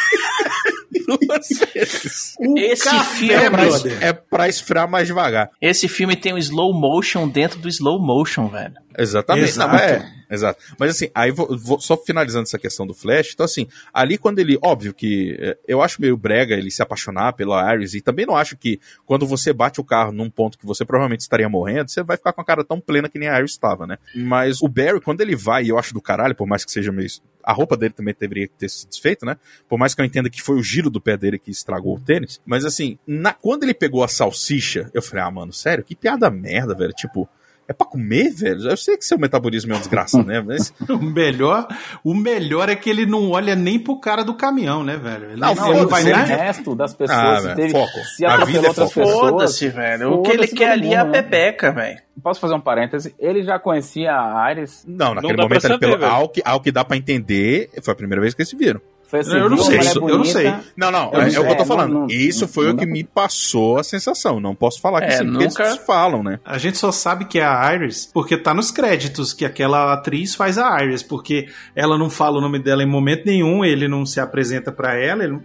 [1.07, 2.35] Duas vezes.
[2.39, 3.97] o Esse café, filme, É brother.
[4.03, 5.49] é pra esfriar mais devagar.
[5.61, 8.73] Esse filme tem um slow motion dentro do slow motion, velho.
[8.97, 9.49] Exatamente.
[9.49, 9.67] Exato.
[9.71, 10.59] Não, mas é, exato.
[10.79, 14.39] Mas assim, aí vou, vou- só finalizando essa questão do Flash, então assim, ali quando
[14.39, 18.25] ele, óbvio que é, eu acho meio brega ele se apaixonar pela Iris e também
[18.25, 21.89] não acho que quando você bate o carro num ponto que você provavelmente estaria morrendo,
[21.91, 23.97] você vai ficar com a cara tão plena que nem a Iris estava, né?
[24.15, 26.91] Mas o Barry, quando ele vai, e eu acho do caralho, por mais que seja
[26.91, 27.07] meio
[27.43, 29.37] a roupa dele também deveria ter se desfeito, né?
[29.69, 31.99] Por mais que eu entenda que foi o giro do pé dele que estragou o
[31.99, 32.41] tênis.
[32.45, 35.81] Mas assim, na- quando ele pegou a salsicha, eu falei, ah, mano, sério?
[35.81, 36.91] Que piada merda, velho.
[36.91, 37.29] Tipo,
[37.67, 38.69] é pra comer, velho?
[38.69, 40.41] Eu sei que seu metabolismo é uma desgraça, né?
[40.45, 40.73] Mas.
[40.89, 41.67] O melhor,
[42.03, 45.25] o melhor é que ele não olha nem pro cara do caminhão, né, velho?
[45.31, 46.25] Ele Não, não, foda-se, vai Se o nem.
[46.25, 47.99] resto das pessoas Ah, se teve, foco.
[48.15, 49.05] se A vida atropelou é outras foco.
[49.07, 49.29] pessoas.
[49.31, 50.11] Foda-se, velho.
[50.13, 51.99] O que ele quer ali é a pepeca, velho.
[52.23, 53.13] Posso fazer um parêntese?
[53.19, 54.83] Ele já conhecia a Iris.
[54.87, 57.91] Não, naquele pra momento, ele, saber, pelo, ao, que, ao que dá pra entender, foi
[57.93, 58.81] a primeira vez que eles se viram.
[59.07, 60.53] Foi assim, Eu não sei, isso- eu não sei.
[60.75, 61.93] Não, não, Eu é, não é o que eu sei, tô falando.
[61.93, 64.39] não- não- Isso foi não o que me passou a sensação.
[64.39, 66.39] Não posso falar que É, sim, nunca- eles falam, né?
[66.43, 70.35] A gente só sabe que é a Iris porque tá nos créditos que aquela atriz
[70.35, 74.05] faz a Iris, porque ela não fala o nome dela em momento nenhum, ele não
[74.05, 75.39] se apresenta pra ela, ele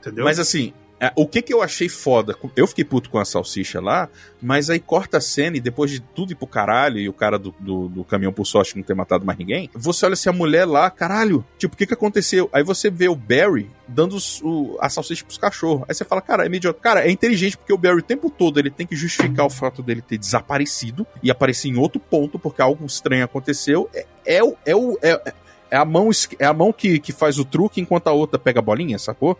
[0.00, 0.24] entendeu?
[0.24, 2.34] Mas assim, É, o que que eu achei foda?
[2.56, 4.08] Eu fiquei puto com a salsicha lá,
[4.42, 7.38] mas aí corta a cena e depois de tudo ir pro caralho e o cara
[7.38, 10.32] do, do, do caminhão por sorte não ter matado mais ninguém, você olha se a
[10.32, 12.50] mulher lá, caralho, tipo, o que que aconteceu?
[12.52, 15.84] Aí você vê o Barry dando o, a salsicha pros cachorros.
[15.88, 16.80] Aí você fala, cara, é idiota.
[16.80, 19.82] Cara, é inteligente porque o Barry o tempo todo ele tem que justificar o fato
[19.84, 23.88] dele ter desaparecido e aparecer em outro ponto porque algo estranho aconteceu.
[23.94, 25.32] É, é, o- é, o, é,
[25.70, 28.58] é a mão, é a mão que, que faz o truque enquanto a outra pega
[28.58, 29.38] a bolinha, sacou?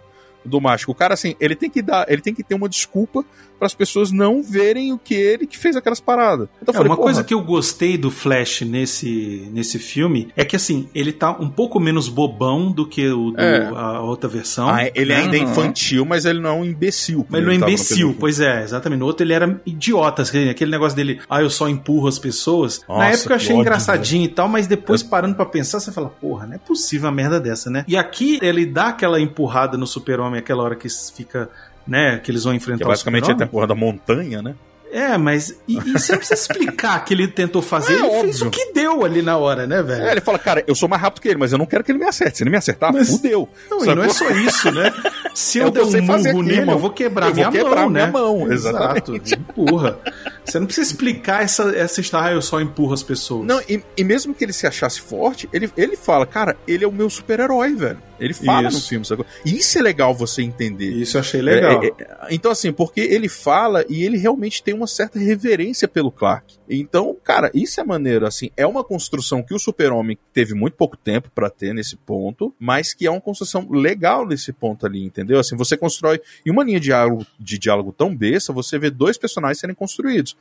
[0.48, 0.92] Do mágico.
[0.92, 3.24] O cara, assim, ele tem que dar, ele tem que ter uma desculpa
[3.58, 6.48] para as pessoas não verem o que ele que fez aquelas paradas.
[6.62, 10.28] Então eu É, falei, uma porra, coisa que eu gostei do Flash nesse, nesse filme
[10.36, 13.66] é que assim, ele tá um pouco menos bobão do que o do- É.
[13.74, 14.68] a outra versão.
[14.68, 17.26] ah, ele ainda é infantil, mas ele não é um imbecil.
[17.28, 19.00] Mas ele não é imbecil, pois é, exatamente.
[19.00, 22.80] No outro ele era idiota, assim, aquele negócio dele, ah, eu só empurro as pessoas.
[22.88, 25.90] Na Nossa, época eu achei ódio, engraçadinho e tal, mas depois parando pra pensar, você
[25.92, 27.84] fala, porra, não é possível uma merda dessa, né?
[27.88, 31.48] E aqui ele dá aquela empurrada no super-homem, aquela hora que fica,
[31.88, 33.46] né, que eles vão Que enfrentar é o basicamente a super-homem.
[33.48, 34.54] temporada da montanha, né?
[34.90, 35.50] É, mas.
[35.68, 37.92] E, e você não precisa explicar que ele tentou fazer.
[37.92, 38.48] É ele fez óbvio.
[38.48, 40.02] o que deu ali na hora, né, velho?
[40.06, 41.92] É, ele fala, cara, eu sou mais rápido que ele, mas eu não quero que
[41.92, 42.38] ele me acerte.
[42.38, 43.46] Se ele me acertar, Mas- fudeu.
[43.70, 43.96] Não, e Sacou?
[43.96, 44.90] não é só isso, né?
[45.34, 46.74] Se É eu que der eu sei um murro nele, irmão.
[46.76, 48.10] eu vou quebrar Eu vou minha quebrar mão, minha né?
[48.12, 49.14] mão, Exato.
[49.30, 49.98] Empurra.
[50.42, 53.46] Você não precisa explicar essa, essa história, ah, eu só empurro as pessoas.
[53.46, 56.88] Não, e, e mesmo que ele se achasse forte, ele, ele fala, cara, ele é
[56.88, 57.98] o meu super-herói, velho.
[58.18, 58.76] Ele fala Isso.
[58.76, 59.26] no filme, sacou?
[59.44, 60.90] Isso é legal você entender.
[60.90, 61.82] Isso eu achei legal.
[61.82, 65.86] É, é, é, então, assim, porque ele fala e ele realmente tem uma certa reverência
[65.86, 66.56] pelo Clark.
[66.68, 68.50] Então, cara, isso é maneiro, assim.
[68.56, 72.92] É uma construção que o Super-Homem teve muito pouco tempo pra ter nesse ponto, mas
[72.92, 75.38] que é uma construção legal nesse ponto ali, entendeu?
[75.38, 76.20] Assim, você constrói.
[76.44, 80.36] Em uma linha de diálogo, de diálogo tão besta, você vê dois personagens serem construídos.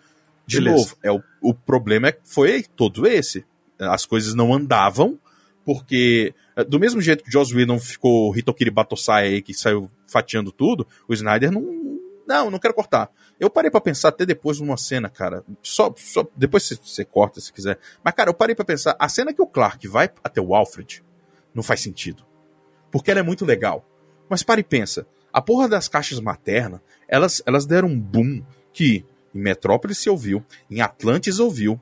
[0.45, 0.77] De Beleza.
[0.77, 3.45] novo, é o, o problema é, foi todo esse.
[3.77, 5.19] As coisas não andavam,
[5.65, 6.33] porque
[6.63, 10.87] do mesmo jeito que o Joss Whedon ficou Hitokiri Batosai aí, que saiu fatiando tudo,
[11.07, 11.87] o Snyder não.
[12.27, 13.09] Não, não quero cortar.
[13.39, 15.45] Eu parei pra pensar até depois numa cena, cara.
[15.63, 17.79] Só, só depois você, corta se quiser.
[18.03, 18.97] Mas, cara, eu parei pra pensar.
[18.99, 21.01] A cena que o Clark vai até o Alfred
[21.55, 22.25] não faz sentido.
[22.91, 23.87] Porque ela é muito legal.
[24.29, 25.07] Mas para e pensa.
[25.31, 28.43] A porra das caixas maternas, elas, elas deram um boom
[28.73, 31.79] que em Metrópolis se ouviu, em Atlantis ouviu,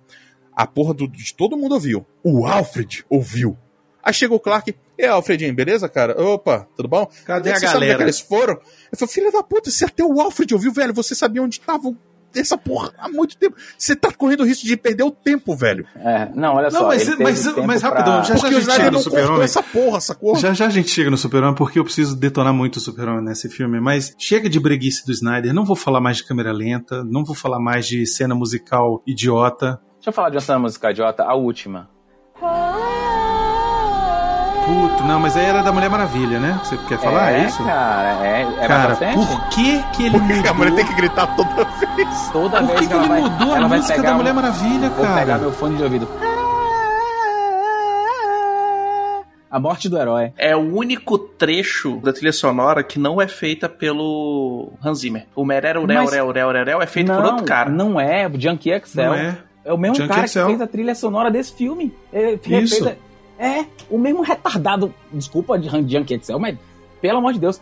[0.56, 2.06] a porra do, de todo mundo ouviu.
[2.24, 3.58] O Alfred ouviu.
[4.06, 6.16] Aí chegou o Clark, e Alfredinho, beleza, cara?
[6.22, 7.10] Opa, tudo bom?
[7.26, 7.98] Cadê a Você sabe onde é galera?
[7.98, 8.54] que eles foram?
[8.92, 11.92] Eu falei, filha da puta, se até o Alfred ouviu, velho, você sabia onde tava
[12.36, 13.56] essa porra há muito tempo.
[13.78, 15.88] Você tá correndo o risco de perder o tempo, velho.
[15.96, 16.88] É, não, olha Não, só.
[16.88, 19.42] mas- mas- mas pra- rapidão, já- Porque o a gente chega no Super-Homem.
[19.44, 20.36] essa porra, sacou?
[20.36, 23.50] Já já a gente chega no Super-Homem, porque eu preciso detonar muito o Super-Homem nesse
[23.50, 27.24] filme, mas chega de breguice do Snyder, não vou falar mais de câmera lenta, não
[27.24, 29.80] vou falar mais de cena musical idiota.
[29.96, 31.90] Deixa eu falar de uma cena musical idiota, a última.
[34.66, 36.60] Puto, não, mas aí era da Mulher Maravilha, né?
[36.64, 37.64] Você quer falar é, isso?
[37.64, 40.76] cara, é, é Cara, por que que ele Porque a mulher mudou?
[40.76, 41.64] tem que gritar toda
[41.96, 42.30] vez.
[42.32, 45.06] Toda Por vez que, que ele vai, mudou a música pegar da Mulher Maravilha, Vou
[45.06, 45.20] cara?
[45.20, 46.08] pegar meu fone de ouvido.
[49.52, 50.34] A morte do herói.
[50.38, 55.28] É o único trecho da trilha sonora que não é feita pelo Hans Zimmer.
[55.36, 57.70] O Merero Rel Mas- Rel Rel Rel é feito por não, outro cara.
[57.70, 59.06] Não é, o Junkie Excel.
[59.12, 59.38] Não é?
[59.64, 60.46] É o mesmo Junkie cara Excel.
[60.48, 61.94] que fez a trilha sonora desse filme.
[62.12, 62.90] Ele fez Isso.
[62.90, 62.94] a-
[63.38, 64.94] É, o mesmo retardado.
[65.12, 66.58] Desculpa de Junkie Excel, mas
[67.02, 67.62] pelo amor de Deus,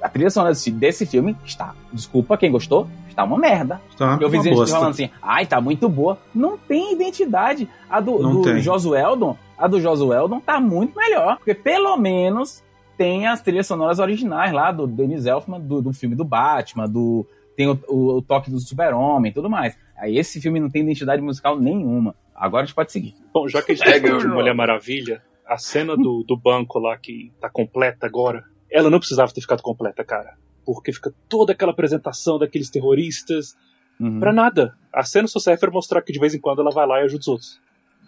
[0.00, 1.74] a trilha sonora desse, filme está.
[1.92, 3.80] Desculpa quem gostou, está uma merda.
[3.96, 4.76] Tá, Eu vi uma gente bosta.
[4.76, 6.18] falando assim, ai, tá muito boa.
[6.34, 7.68] Não tem identidade.
[7.90, 8.58] A do, Não do.
[8.60, 11.38] Josueldon, a do Josueldon tá muito melhor.
[11.38, 12.62] Porque pelo menos
[12.96, 17.26] tem as trilhas sonoras originais lá do Dennis Elfman, do, do filme do Batman, do.
[17.56, 19.76] Tem o, o- o toque do Super-Homem e tudo mais.
[19.96, 22.14] Aí esse filme não tem identidade musical nenhuma.
[22.34, 23.14] Agora a gente pode seguir.
[23.32, 26.78] Bom, já que a gente tá falando de Mulher Maravilha, a cena do, do banco
[26.78, 30.34] lá que tá completa agora, ela não precisava ter ficado completa, cara.
[30.64, 33.54] Porque fica toda aquela apresentação daqueles terroristas.
[34.00, 34.18] Uhum.
[34.18, 34.74] Pra nada.
[34.92, 37.04] A cena só serve pra mostrar que de vez em quando ela vai lá e
[37.04, 37.60] ajuda os outros.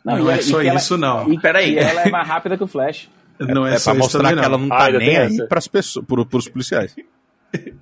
[0.05, 1.33] Não, e- é e só que ela- isso, não.
[1.33, 1.75] E, Peraí.
[1.75, 3.09] e ela é mais rápida que o Flash.
[3.39, 5.17] Não é, É só pra isso mostrar também, que ela não Ah, tá ainda nem
[5.19, 6.97] aí pras pessoas, pro, pros policiais.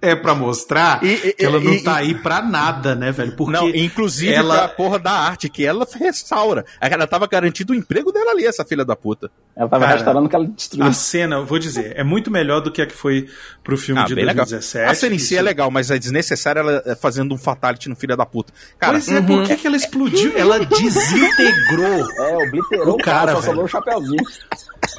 [0.01, 3.33] É pra mostrar E- e- que ela não e- tá aí pra nada, né, velho?
[3.37, 6.65] Porque Não, inclusive ela- pra porra da arte, que ela restaura.
[6.81, 9.31] Ela tava garantindo o emprego dela ali, essa filha da puta.
[9.57, 10.87] Ela tava Cara, restaurando que ela destruiu.
[10.87, 13.29] a cena, eu vou dizer, é muito melhor do que a que foi
[13.63, 14.45] pro filme Ah, de bem legal.
[14.45, 14.91] 2017.
[14.91, 17.89] A cena em si Isso- é legal, mas é desnecessária ela é, fazendo um fatality
[17.89, 18.53] no filho da puta.
[18.79, 20.33] Cara, Pois é, por que, que ela explodiu?
[20.37, 22.11] Ela desintegrou.
[22.19, 23.45] É, obliterou O cara, só velho.
[23.45, 24.23] sobrou o chapéuzinho.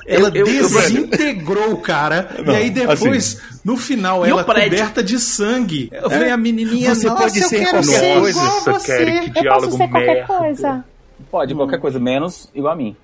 [0.07, 2.30] Ela Eu- eu- eu- desintegrou o cara.
[2.45, 5.89] Não, e aí depois, no final, E ela coberta de sangue.
[5.91, 8.41] Eu falei, a menininha, Você nossa, pode eu ser quero qualquer ser coisa.
[8.63, 8.97] você.
[8.97, 10.86] Kelly, que diálogo merda.
[11.32, 12.95] Pode, qualquer coisa, menos igual a mim.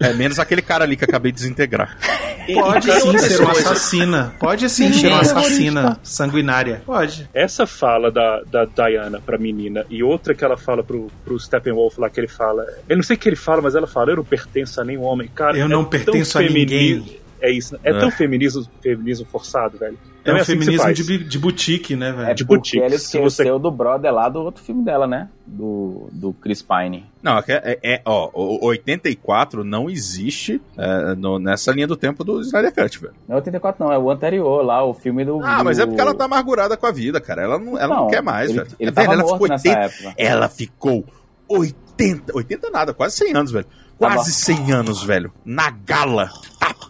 [0.00, 1.96] é menos aquele cara ali que eu acabei de desintegrar.
[2.52, 3.70] Pode E sim ser uma coisa.
[3.70, 4.34] assassina.
[4.40, 6.82] Pode sim Sim, ser uma é assassina sanguinária.
[6.84, 7.28] Pode.
[7.32, 11.98] Essa fala da, da Diana pra menina e outra que ela fala pro, pro Steppenwolf
[11.98, 12.66] lá, que ele fala.
[12.88, 15.02] Eu não sei o que ele fala, mas ela fala: Eu não pertenço a nenhum
[15.02, 15.30] homem.
[15.32, 17.21] Cara, Eu é não tão pertenço a femini- ninguém.
[17.42, 17.76] É isso.
[17.82, 17.98] É, É.
[17.98, 19.98] tão feminismo, feminismo forçado, velho.
[20.24, 22.34] É Não um assim feminismo de, de boutique, né, É velho?
[22.36, 25.28] de porque boutique, ele se você- esqueceu do brother lá do outro filme dela, né?
[25.44, 27.04] Do, do Chris Pine.
[27.20, 32.22] Não, é, é, é- ó, o 84 não existe é, no- nessa linha do tempo
[32.22, 33.14] do Snyder Cut, velho.
[33.26, 35.42] Não é 84 não, é o anterior lá, o filme do...
[35.44, 37.42] Ah, do- mas é porque ela tá amargurada com a vida, cara.
[37.42, 38.76] Ela não, ela não, Não, quer mais, ele- velho.
[38.78, 40.14] ele Velho, tava ela morto ficou nessa 80, época.
[40.16, 41.04] Ela ficou
[41.48, 43.66] 80, 80 nada, quase 100 anos, velho.
[43.98, 45.32] Quase Tava- 100 anos, velho.
[45.44, 46.30] Na gala.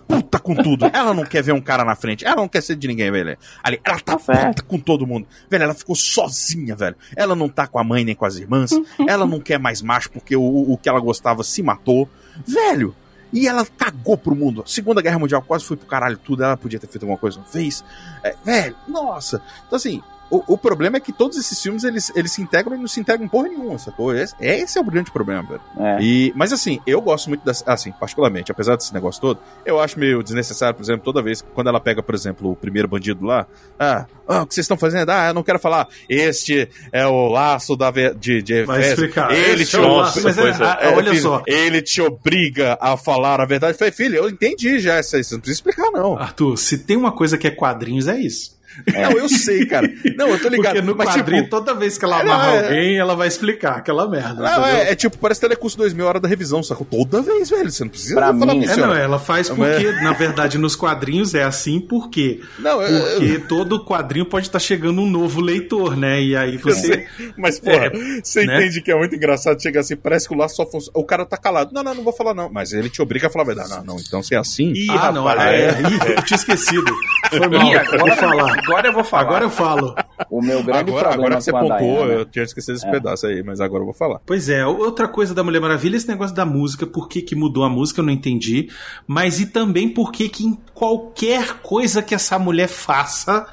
[0.09, 0.86] Tá puta com tudo.
[0.92, 2.24] Ela não quer ver um cara na frente.
[2.24, 3.36] Ela não quer ser de ninguém, velho.
[3.62, 5.26] Ali, ela tá puta com todo mundo.
[5.48, 6.96] Velho, ela ficou sozinha, velho.
[7.16, 8.70] Ela não tá com a mãe nem com as irmãs.
[9.07, 12.09] ela não quer mais macho porque o, o que ela gostava se matou.
[12.46, 12.94] Velho.
[13.32, 14.62] E ela cagou pro mundo.
[14.66, 16.44] Segunda Guerra Mundial quase foi pro caralho tudo.
[16.44, 17.82] Ela podia ter feito alguma coisa, não fez.
[18.22, 19.42] É, velho, nossa.
[19.66, 20.03] Então, assim,
[20.33, 22.99] o, o problema é que todos esses filmes eles, eles se integram e não se
[22.99, 24.14] integram em porra nenhuma, sacou?
[24.14, 25.61] Esse, esse é o grande problema, velho.
[25.78, 25.99] É.
[26.03, 27.62] E, mas assim, eu gosto muito dessa.
[27.70, 31.68] Assim, particularmente, apesar desse negócio todo, eu acho meio desnecessário, por exemplo, toda vez quando
[31.68, 33.47] ela pega, por exemplo, o primeiro bandido lá.
[33.78, 35.11] Ah, ah, o que vocês estão fazendo?
[35.11, 35.87] Ah, eu não quero falar.
[36.09, 38.93] Este é o laço da de, de Vai Efésio.
[39.05, 39.33] explicar.
[39.33, 41.43] Ele te é laço, mas é- ah, olha filho, só.
[41.47, 43.74] Ele te obriga a falar a verdade.
[43.74, 45.24] Eu falei, filho, eu entendi já essa aí.
[45.24, 46.16] Você não precisa explicar, não.
[46.16, 48.62] Arthur, se tem uma coisa que é quadrinhos, é isso.
[48.93, 49.89] Não, eu sei, cara.
[50.16, 50.75] Não, eu tô ligado.
[50.75, 53.14] Porque no mas, quadrinho, tipo, toda vez que ela É, amarra não, é- alguém, ela
[53.14, 54.43] vai explicar aquela merda.
[54.43, 56.87] não, é, é tipo, parece telecurso 2000 hora da revisão, sacou?
[56.87, 57.70] Toda vez, velho.
[57.70, 60.75] Você não precisa Pra falar mim, É, não, ela faz Não, porque, na verdade, nos
[60.77, 62.41] quadrinhos é assim, por quê?
[62.59, 66.23] Não, eu- Porque todo quadrinho pode estar chegando um novo leitor, né?
[66.23, 67.07] E aí Eu você.
[67.37, 67.91] Mas, porra,
[68.23, 68.57] você né?
[68.57, 70.93] entende que é muito engraçado chegar assim, parece que o laço só funciona.
[70.99, 71.70] O cara tá calado.
[71.73, 72.51] Não, não, não vou falar, não.
[72.51, 73.70] Mas ele te obriga a falar a verdade.
[73.70, 73.97] Não, não.
[74.01, 74.73] Então, se é assim.
[74.73, 75.70] Ih, ah, não, rapaz, é, é.
[75.70, 76.93] Ih, eu tinha esquecido.
[77.29, 77.66] Foi mal.
[77.66, 78.62] Ih, agora, vou falar.
[78.65, 79.23] Agora eu vou falar.
[79.23, 79.95] Agora eu falo.
[80.31, 82.77] O meu grande Agora, problema agora que você com a pontuou, Diana- eu tinha esquecido
[82.77, 84.21] esse pedaço aí, mas agora eu vou falar.
[84.25, 87.65] Pois é, outra coisa da Mulher Maravilha, esse negócio da música, por que, que mudou
[87.65, 88.69] a música, eu não entendi.
[89.07, 93.47] Mas e também por que que em qualquer coisa que essa mulher faça.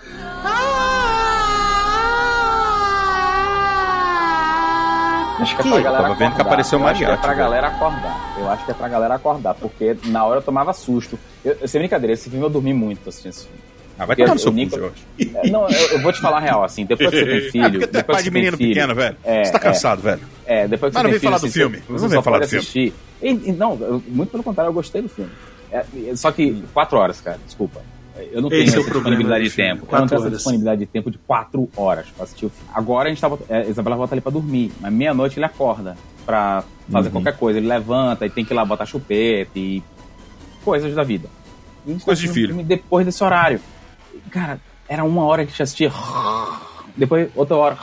[5.41, 5.70] Acho que é quê?
[5.70, 6.41] pra galera Tava vendo que acordar.
[6.47, 8.36] apareceu Eu acho que é pra galera acordar.
[8.38, 11.18] Eu acho que é pra galera acordar, porque na hora eu tomava susto.
[11.45, 13.60] Eu, eu sem brincadeira, esse filme eu dormi muito assistindo esse filme.
[13.99, 15.03] Ah, vai tomar no seu cu, Nico- Jorge.
[15.35, 17.83] É, Não, eu, eu vou te falar a real, assim, depois que você tem filho.
[17.83, 19.17] É tu é depois pai que de menino filho, pequeno, velho.
[19.25, 19.61] É, Você tá é.
[19.61, 20.21] cansado, velho.
[20.45, 21.77] É, depois que Mas não você tem vem falar filho, do filme.
[21.89, 22.93] Você, Não vem falar do filme.
[23.21, 25.31] E- e não, eu- muito pelo contrário, eu gostei do filme.
[25.71, 25.83] É,
[26.15, 27.81] só que quatro horas, cara, desculpa.
[28.31, 29.83] Eu não tenho Esse é essa disponibilidade de tempo.
[29.83, 30.37] Eu quatro não tenho essa horas.
[30.37, 32.69] disponibilidade de tempo de quatro horas pra assistir o filme.
[32.73, 33.29] Agora a gente tá.
[33.29, 35.95] bot- é, Isabela bota ali pra dormir, mas meia-noite ele acorda
[36.25, 37.13] pra fazer Uhum.
[37.13, 37.59] qualquer coisa.
[37.59, 39.81] Ele levanta e tem que ir lá botar chupeta e
[40.65, 41.29] coisas da vida.
[41.87, 42.55] A tá Coisa de filho.
[42.63, 43.61] depois desse horário.
[44.30, 45.91] Cara, era uma hora que a gente assistia.
[46.95, 47.77] Depois outra hora.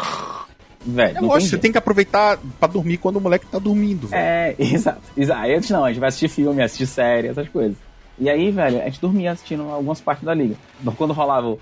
[0.84, 4.20] Velho, É lógico, você tem que aproveitar pra dormir quando o moleque tá dormindo, velho.
[4.22, 5.01] é, exato.
[5.16, 5.40] exato.
[5.40, 7.76] Aí antes não, a gente vai assistir filme, assistir série, essas coisas.
[8.18, 10.55] E aí, velho, a gente dormia assistindo algumas partes da liga.
[10.97, 11.59] Quando rolava o.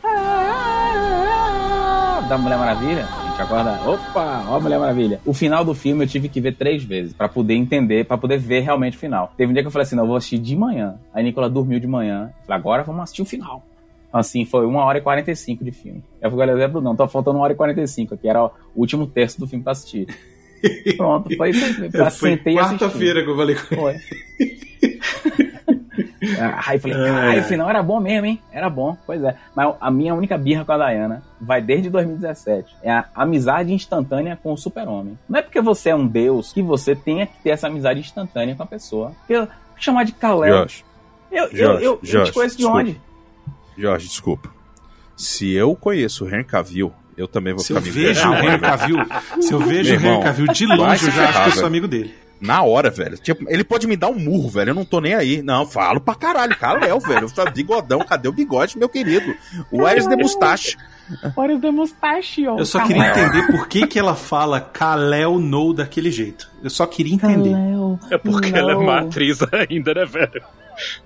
[2.28, 3.72] Da Mulher Maravilha, a gente acorda.
[3.86, 5.20] Opa, ó a Mulher Maravilha.
[5.26, 8.38] O final do filme eu tive que ver três vezes pra poder entender, pra poder
[8.38, 9.32] ver realmente o final.
[9.36, 10.94] Teve um dia que eu falei assim: não, eu vou assistir de manhã.
[11.12, 12.30] Aí a Nicola dormiu de manhã.
[12.46, 13.62] Falei, agora vamos assistir o final.
[14.14, 16.00] Assim, foi 1 hora e 45 de filme.
[16.22, 19.40] Eu falei, olha, Bruno, tá faltando 1 hora e 45, que era o último terço
[19.40, 20.06] do filme pra assistir.
[20.96, 21.74] Pronto, foi isso.
[22.16, 23.94] Foi quarta-feira que eu falei com Foi.
[26.66, 27.40] Aí eu falei, Ai, caralho, ai.
[27.40, 28.40] o final era bom mesmo, hein?
[28.50, 29.36] Era bom, pois é.
[29.54, 32.74] Mas a minha única birra com a Dayana vai desde 2017.
[32.82, 35.18] É a amizade instantânea com o super-homem.
[35.28, 38.54] Não é porque você é um deus que você tenha que ter essa amizade instantânea
[38.56, 39.12] com a pessoa.
[39.26, 39.46] Porque
[39.76, 40.56] chamar de Kalel.
[40.56, 40.84] Jorge,
[41.30, 42.80] Eu, eu, Jorge, eu, eu Jorge, te conheço de desculpa.
[42.80, 43.00] onde?
[43.76, 44.50] Jorge, desculpa.
[45.16, 48.34] Se eu conheço o Henry Cavill, eu também vou Se eu ficar vejo o.
[48.34, 48.98] Henry Cavill,
[49.40, 51.86] se eu vejo o Henry Cavill de longe, eu já acho que eu sou amigo
[51.86, 52.14] dele.
[52.40, 53.16] Na hora, velho.
[53.16, 54.70] Tipo, ele pode me dar um murro, velho.
[54.70, 55.40] Eu não tô nem aí.
[55.40, 56.54] Não, falo pra caralho.
[56.56, 57.30] Caléu, velho.
[57.30, 58.00] Tá bigodão.
[58.00, 59.34] Cadê o bigode, meu querido?
[59.70, 60.76] O Ares de Mustache.
[61.36, 62.58] Olha the mustache, ó.
[62.58, 66.50] Eu só queria entender por que, que ela fala Kalel No daquele jeito.
[66.62, 67.50] Eu só queria entender.
[67.50, 67.98] Kalel.
[68.10, 70.42] É porque ela é uma atriz ainda, né, velho?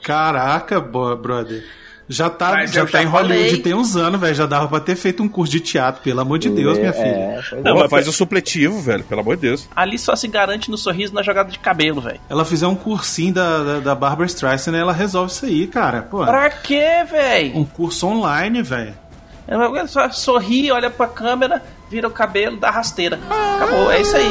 [0.03, 1.65] Caraca, brother.
[2.09, 3.63] Já tá, Mas já tá já em Hollywood falei.
[3.63, 4.35] tem uns anos, velho.
[4.35, 7.05] Já dava pra ter feito um curso de teatro, pelo amor de Deus, minha filha.
[7.07, 9.05] É, Não, mas- faz o supletivo, velho.
[9.05, 9.69] Pelo amor de Deus.
[9.77, 12.19] Ali só se garante no sorriso na jogada de cabelo, velho.
[12.31, 16.01] Ela fizer um cursinho da, da, da Barbara Streisand, ela resolve isso aí, cara.
[16.03, 17.59] Pô, Pra quê, velho?
[17.59, 18.95] um curso online, velho.
[19.47, 23.19] Ela Só sorri, olha pra câmera, vira o cabelo, dá rasteira.
[23.57, 24.29] Acabou, é isso aí.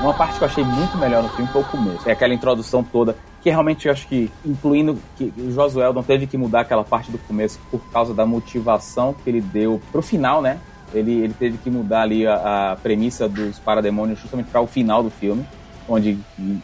[0.00, 2.08] Uma parte que eu achei muito melhor no filme foi o começo.
[2.08, 3.16] É aquela introdução toda.
[3.42, 7.10] Que realmente eu acho que, incluindo que o Josué não teve que mudar aquela parte
[7.10, 10.60] do começo por causa da motivação que ele deu pro final, né?
[10.94, 15.02] Ele, ele teve que mudar ali a, a premissa dos parademônios justamente para o final
[15.02, 15.44] do filme
[15.88, 16.16] onde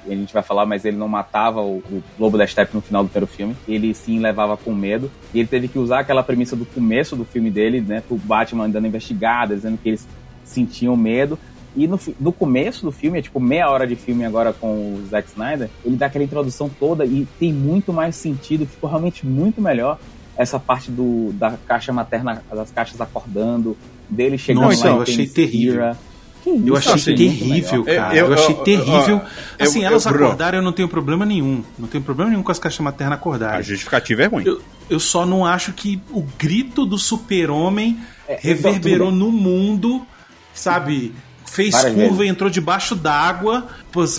[0.07, 3.03] a gente vai falar, mas ele não matava o, o Lobo da Steppe no final
[3.03, 3.57] do primeiro filme.
[3.67, 5.11] Ele sim levava com medo.
[5.35, 8.03] E ele teve que usar aquela premissa do começo do filme dele, né?
[8.09, 10.07] O Batman dando investigada, dizendo que eles
[10.45, 11.39] sentiam medo.
[11.79, 15.07] E no, no começo do filme, é tipo meia hora de filme agora com o
[15.09, 19.61] Zack Snyder, ele dá aquela introdução toda e tem muito mais sentido, ficou realmente muito
[19.63, 19.99] melhor
[20.37, 23.77] essa parte do, da caixa materna, das caixas acordando,
[24.09, 25.37] dele chegando Nossa, lá eu em achei Themyscira.
[25.43, 25.97] terrível.
[26.45, 28.15] Que isso, Eu achei achei terrível, cara.
[28.15, 29.21] Eu- Eu, eu- achei eu- terrível.
[29.59, 31.65] eu- assim, eu- elas acordaram, eu não tenho problema nenhum.
[31.77, 33.63] Não tenho problema nenhum com as caixas maternas A acordarem.
[33.65, 34.45] justificativa é ruim.
[34.47, 37.99] Eu, eu só não acho que o grito do super-homem
[38.29, 40.07] É, reverberou no mundo,
[40.55, 41.13] sabe?
[41.49, 42.27] Fez Várias curva vezes.
[42.27, 43.67] e entrou debaixo d'água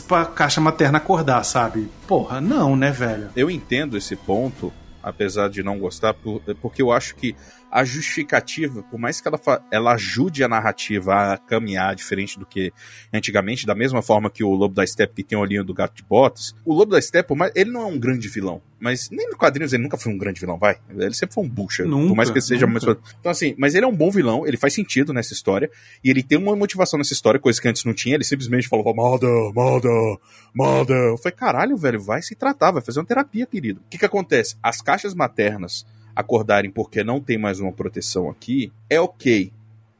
[0.08, 1.90] pra caixa materna acordar, sabe?
[2.08, 3.30] Porra, não, né, velho?
[3.36, 7.36] Eu entendo esse ponto, apesar de não gostar, por- porque eu acho que
[7.72, 9.40] a justificativa, por mais que ela,
[9.72, 12.72] ela ajude a narrativa a caminhar diferente do que
[13.14, 15.96] antigamente, da mesma forma que o Lobo da Steppe que tem o olhinho do gato
[15.96, 19.38] de botas, o Lobo da Steppe, ele não é um grande vilão, mas nem no
[19.38, 20.78] quadrinhos ele nunca foi um grande vilão, vai.
[20.90, 22.84] Ele sempre foi um bucha, por mais que ele seja mais...
[22.84, 25.70] Então assim, mas ele é um bom vilão, ele faz sentido nessa história,
[26.04, 28.94] e ele tem uma motivação nessa história, coisa que antes não tinha, ele simplesmente falava,
[28.94, 30.18] mother, mother,
[30.54, 30.96] mother.
[30.96, 33.82] Eu falei, caralho, velho, vai se tratar, vai fazer uma terapia, querido.
[33.86, 34.56] O que que acontece?
[34.64, 35.86] As caixas maternas
[36.20, 39.52] acordarem porque não tem mais uma proteção aqui, é ok.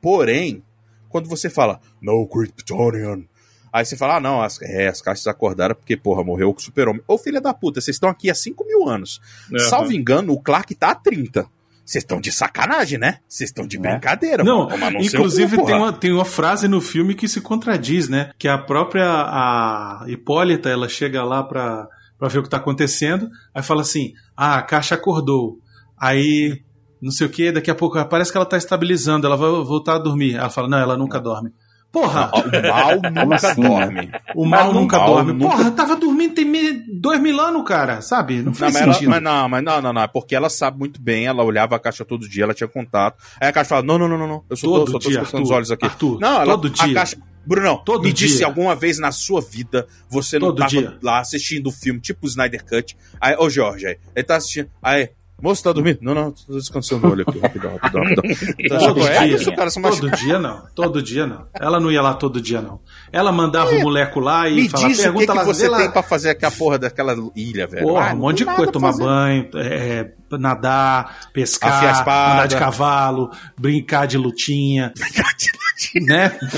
[0.02, 0.62] Porém,
[1.08, 3.24] quando você fala, no Kryptonian,
[3.72, 7.02] aí você fala, ah, não, as, é, as caixas acordaram porque, porra, morreu o super-homem.
[7.08, 9.22] Ô, filha da puta, vocês estão aqui há 5 mil anos.
[9.50, 9.70] Aham.
[9.70, 11.48] Salvo engano, o Clark tá há 30.
[11.86, 13.18] Vocês estão de sacanagem, né?
[13.28, 13.80] Vocês estão de É.
[13.80, 15.00] brincadeira, Não, mano.
[15.02, 18.30] Inclusive cu, tem uma, tem uma frase no filme que se contradiz, né?
[18.38, 21.88] Que a própria a Hipólita, ela chega lá pra,
[22.20, 25.58] pra ver o que tá acontecendo, aí fala assim, ah, a caixa acordou.
[26.00, 26.62] Aí,
[27.02, 29.96] não sei o que, daqui a pouco parece que ela tá estabilizando, ela vai voltar
[29.96, 30.36] a dormir.
[30.36, 31.52] Ela fala, não, ela nunca dorme.
[31.92, 33.68] Porra, O mal nunca assim, né?
[33.68, 34.12] dorme.
[34.36, 35.34] o mal mas nunca mal dorme.
[35.34, 38.38] nunca- Porra, tava dormindo tem dois mil anos, cara, sabe?
[38.38, 39.10] Não Não, faz mas, ela- sentido.
[39.10, 40.02] mas não, mas não, não, não.
[40.04, 43.18] é Porque ela sabe muito bem, ela olhava a caixa todo dia, ela tinha contato.
[43.42, 44.44] Aí a caixa fala: Não, não, não, não, não.
[44.48, 45.86] Eu só Todo tô, só tô dia, os olhos aqui.
[45.86, 46.94] Arthur, não, ela, todo a dia.
[46.94, 47.18] caixa.
[47.44, 48.46] Brunão, Todo me disse dia.
[48.46, 50.98] alguma vez na sua vida você não Todo tava dia.
[51.02, 52.96] lá assistindo o filme, tipo o Snyder Cut.
[53.20, 54.70] Aí, ô Jorge, aí, ele tá assistindo.
[54.84, 55.10] Aí,
[55.42, 56.00] moço, tá dormindo?
[56.02, 58.24] Não, não, tô descansando o olho aqui, rapidão, rapidão, rapidão.
[58.60, 59.36] Então, Todo é dia.
[59.36, 59.70] isso, cara.
[59.72, 60.64] Todo dia não.
[60.76, 61.46] Todo dia não.
[61.54, 62.80] Ela não ia lá todo dia, não.
[63.12, 65.78] Ela mandava o moleco lá e Me falava, diz o que, lá, você lá.
[65.80, 67.86] tem pra fazer aqui a porra daquela ilha, velho.
[67.88, 69.04] Porra, Ah, um monte de coisa, tomar fazer.
[69.04, 71.84] banho, é, nadar, pescar,
[72.34, 74.94] andar de cavalo, brincar de lutinha.
[74.98, 75.06] né?
[75.10, 75.14] Um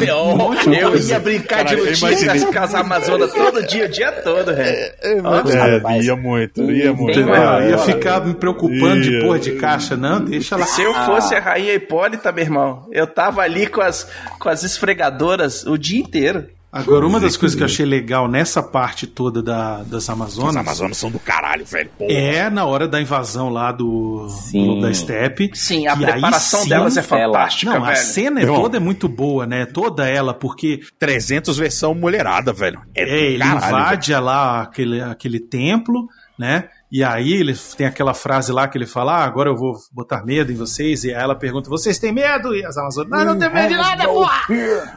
[0.64, 1.12] de Eu coisa.
[1.14, 4.92] ia brincar Caralho, eu de lutinha nas casas amazonas todo dia, o dia todo, velho.
[5.02, 6.06] É, rapaz.
[6.06, 7.14] ia muito, ia muito.
[7.14, 9.22] Tem uma- ia ficar me preocupando de Ia.
[9.26, 10.66] porra de caixa, não, deixa lá.
[10.66, 14.08] Se eu fosse a rainha Hipólita, meu irmão, eu tava ali com as,
[14.40, 16.48] com as esfregadoras o dia inteiro.
[16.72, 20.56] Agora, uma das coisas que eu achei legal nessa parte toda da, das As Amazonas
[20.56, 21.90] Amazonas são do caralho, velho.
[21.98, 22.12] Porra.
[22.14, 24.76] é na hora da invasão lá do, Sim.
[24.76, 25.52] do- da Steppe.
[25.54, 27.98] Sim, a E aí preparação sim, delas é fantástica, Não, a velho.
[28.06, 29.66] cena é toda é muito boa, né?
[29.66, 32.80] Toda ela, porque 300 versão mulherada, velho.
[32.96, 33.76] É, é, do ele caralho, velho.
[33.78, 36.08] invade lá aquele, aquele templo,
[36.40, 36.70] né?
[36.92, 40.26] E aí ele tem aquela frase lá que ele fala: ah, agora eu vou botar
[40.26, 41.06] medo em vocês.
[41.06, 42.54] E aí ela pergunta: vocês têm medo?
[42.54, 44.42] E as Amazonas, não, não tem medo de nada, porra!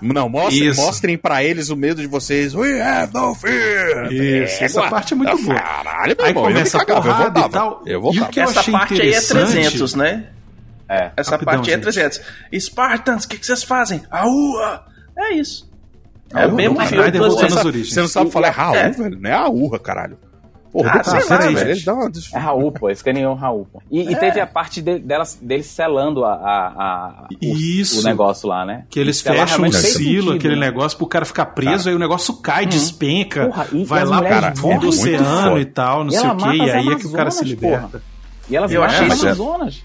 [0.03, 0.81] Não, mostrem, Isso.
[0.81, 2.53] mostrem pra eles o medo de vocês.
[2.53, 4.13] We have no fear.
[4.13, 5.55] Isso, essa parte é muito boa.
[5.55, 7.83] Caralho, meu Aí irmão, eu começa a me cagava, eu porrada e tal.
[7.87, 8.29] Eu E o voltava.
[8.33, 10.27] que eu Essa achei parte aí é interessante- 300, né?
[10.89, 11.11] É.
[11.17, 11.83] Essa Rapidão, parte aí é gente.
[11.85, 12.21] 300.
[12.61, 14.03] Spartans, o que, que vocês fazem?
[14.11, 14.85] Aua!
[15.17, 15.73] É isso.
[16.35, 17.85] É o mesmo filme.
[17.85, 18.91] Você não sabe falar é Raul, É.
[18.91, 19.17] velho?
[19.21, 20.19] Não é a urra, caralho.
[20.75, 21.57] Porra, Ah, tá, ser lá, velho.
[21.59, 21.69] gente.
[21.71, 22.11] Ele dá uma...
[22.33, 22.91] É Raul, pô.
[22.91, 23.81] Esse caninho é um Raul, pô.
[23.89, 28.01] E, e teve a parte de, delas, deles selando a, a, a- o, Isso.
[28.01, 28.85] o negócio lá, né?
[28.91, 30.67] Que eles Selar fecham o silo, sentido, aquele né?
[30.67, 34.21] negócio pro cara ficar preso, aí o negócio cai, despenca, Porra, e- vai e lá
[34.51, 37.13] pro fundo do oceano e tal, não sei o mata e aí é que o
[37.13, 38.03] cara se liberta.
[38.51, 39.83] E elas Eu achei as isso- Amazonas.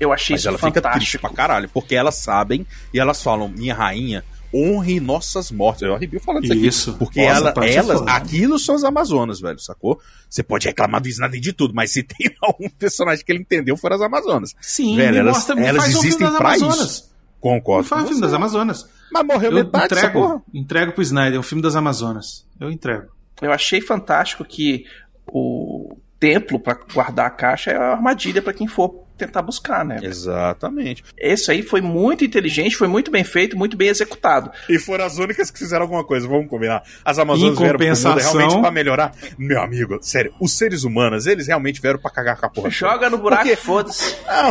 [0.00, 0.82] Eu achei Mas isso ela fica triste
[1.12, 1.20] fantástico.
[1.20, 4.24] pra caralho, porque elas sabem e elas falam, minha rainha,
[4.54, 5.82] honre nossas mortes.
[5.82, 6.66] Eu arrepio falando isso aqui.
[6.66, 6.94] Isso.
[6.94, 8.12] Porque Nossa, ela, elas, foda.
[8.12, 10.00] aquilo são as Amazonas, velho, sacou?
[10.30, 13.76] Você pode reclamar do Snyder de tudo, mas se tem algum personagem que ele entendeu,
[13.76, 14.54] foram as Amazonas.
[14.60, 16.78] Sim, Velho, elas- mostra, elas existem das pra Amazonas.
[16.80, 17.14] isso.
[17.40, 17.86] Concordo.
[17.86, 18.32] Um com filme das.
[18.32, 18.88] Amazonas.
[19.12, 20.34] Mas morreu Eu metade dessa porra.
[20.36, 22.46] entrego, entrego pro Snyder, um filme das Amazonas.
[22.58, 23.08] Eu entrego.
[23.42, 24.86] Eu achei fantástico que
[25.28, 29.98] o templo pra guardar a caixa é a armadilha pra quem for tentar buscar, né?
[30.02, 31.04] Exatamente.
[31.16, 34.50] Esse aí foi muito inteligente, foi muito bem feito, muito bem executado.
[34.68, 36.82] E foram as únicas que fizeram alguma coisa, vamos combinar.
[37.04, 39.12] As Amazonas vieram pro mundo realmente pra melhorar.
[39.38, 42.70] Meu amigo, sério, os seres humanos, eles realmente vieram pra cagar com a porra.
[42.70, 44.16] Joga no buraco Porque- e foda-se.
[44.26, 44.50] Ah,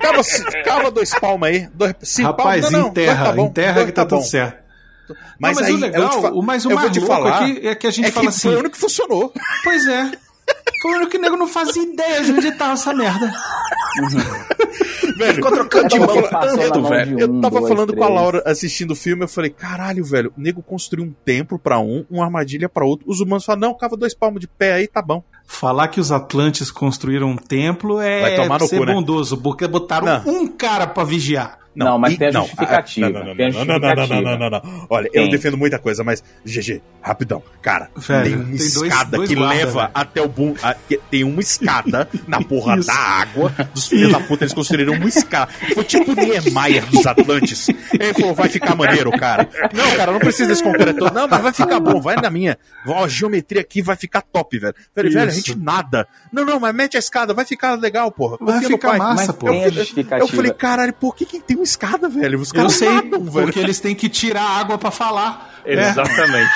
[0.00, 0.22] cava,
[0.64, 1.68] cava dois palmas aí.
[1.74, 4.24] Dois, cinco Rapaz, palmas, não, enterra, tá bom, enterra que tá, tudo bom.
[4.24, 4.62] certo.
[5.38, 6.70] Mas, Não, mas aí, o legal, eu te fa- o mais, o
[7.06, 8.48] falar, aqui é que a gente é fala que assim.
[8.48, 9.32] foi o único que funcionou.
[9.64, 10.12] Pois é.
[10.82, 13.30] Foi o único que o nego não fazia ideia de onde tava essa merda.
[15.16, 17.18] Velho, Ficou trocando de mão falando- tanto, velho.
[17.20, 18.20] Eu tava dois, falando com a três.
[18.20, 22.04] Laura assistindo o filme, eu falei, caralho, velho, o nego construiu um templo pra um,
[22.10, 23.04] uma armadilha pra outro.
[23.08, 25.22] Os humanos falam, não, cava dois palmos de pé aí, tá bom.
[25.46, 28.94] Falar que os Atlantes construíram um templo Vai é tomar no ser cu, né?
[28.94, 30.32] bondoso, porque botaram Não.
[30.42, 31.58] um cara pra vigiar.
[31.74, 34.22] Não, mas e- tem a não, justificativa, ah, Não, não, não, não, não, não, não,
[34.22, 34.86] não, não, não.
[34.90, 35.30] Olha, eu Tem.
[35.30, 37.42] defendo muita coisa, mas, GG, rapidão.
[37.62, 39.90] Cara, Velho, tem uma tem dois- escada dois que guarda, leva velho.
[39.94, 40.54] até o boom.
[40.62, 40.76] a-
[41.10, 42.86] tem uma escada na porra Isso.
[42.88, 44.44] da água dos filhos da puta.
[44.44, 45.50] Eles construíram uma escada.
[45.74, 47.68] Foi tipo o Niemeyer dos Atlantes.
[47.68, 49.48] Ele falou, vai ficar maneiro, cara.
[49.72, 51.04] Não, cara, não precisa desse concreto.
[51.12, 52.58] Não, mas vai ficar bom, vai na minha.
[52.86, 54.74] Ó, a geometria aqui vai ficar top, velho.
[54.94, 56.06] Velho, velho, a gente nada.
[56.32, 58.36] Não, não, mas mete a escada, vai ficar legal, porra.
[58.40, 58.98] Vai ficar pai.
[58.98, 59.46] massa, Mas pô.
[59.48, 60.28] tem a Eu justificativa.
[60.36, 62.40] falei, caralho, por que, que tem uma escada, velho?
[62.40, 63.46] Os Eu caras sei, nadam, velho.
[63.46, 65.60] porque eles têm que tirar água pra falar.
[65.64, 65.74] É.
[65.74, 66.50] Exatamente.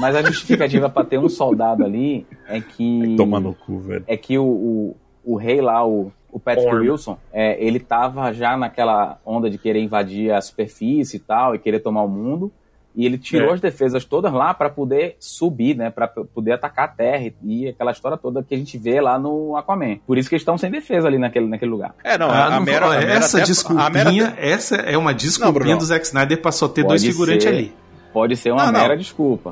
[0.00, 3.14] Mas a justificativa pra ter um soldado ali é que.
[3.16, 4.04] Toma no cu, velho.
[4.06, 6.80] É que o, o, o rei lá, o, o Patrick Orm.
[6.82, 11.58] Wilson, é, ele tava já naquela onda de querer invadir a superfície e tal, e
[11.58, 12.50] querer tomar o mundo.
[12.96, 13.54] E ele tirou É.
[13.54, 15.90] as defesas todas lá pra poder subir, né?
[15.90, 19.18] Pra p- poder atacar a terra e, aquela história toda que a gente vê lá
[19.18, 19.96] no Aquaman.
[20.06, 21.94] Por isso que eles estão sem defesa ali naquele, naquele lugar.
[22.04, 24.76] É, não, Ah, a, não Mera, vou- a Mera essa até- desculpinha, a Mera essa
[24.76, 25.78] é uma Não, desculpinha Bruno.
[25.78, 27.72] do Zack Snyder pra só ter Pode dois figurantes ali.
[28.12, 28.80] Pode ser uma Não, não.
[28.80, 29.50] mera desculpa.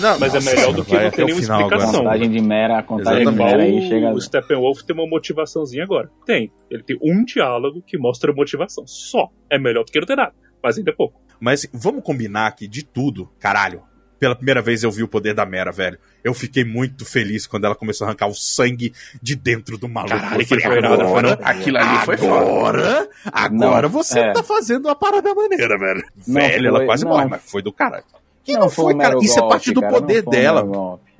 [0.00, 2.00] Não, Mas é nossa, melhor do que não ter o nenhuma explicação.
[2.02, 4.10] Contagem de mera, a contagem É de mera aí chega.
[4.12, 6.10] o Steppenwolf tem uma motivaçãozinha agora.
[6.26, 6.52] Tem.
[6.70, 8.84] Ele tem um diálogo que mostra a motivação.
[8.86, 9.28] Só.
[9.50, 10.32] É melhor do que não ter nada.
[10.62, 11.20] Mas ainda é pouco.
[11.40, 13.82] Mas vamos combinar que de tudo, caralho.
[14.18, 15.96] Pela primeira vez eu vi o poder da Mera, velho.
[16.24, 20.16] Eu fiquei muito feliz quando ela começou a arrancar o sangue de dentro do maluco.
[20.16, 21.38] Caralho, falei, foi agora, foi, não?
[21.40, 22.40] Aquilo ali foi foda.
[22.40, 24.32] agora, agora Não, você é.
[24.32, 26.04] tá fazendo uma parada maneira, velho.
[26.26, 27.12] Não velho, ela foi- quase não.
[27.12, 28.02] morre, mas foi do caralho.
[28.42, 29.18] Que não, Não foi, um cara.
[29.22, 30.64] Isso é parte do cara, poder foi dela.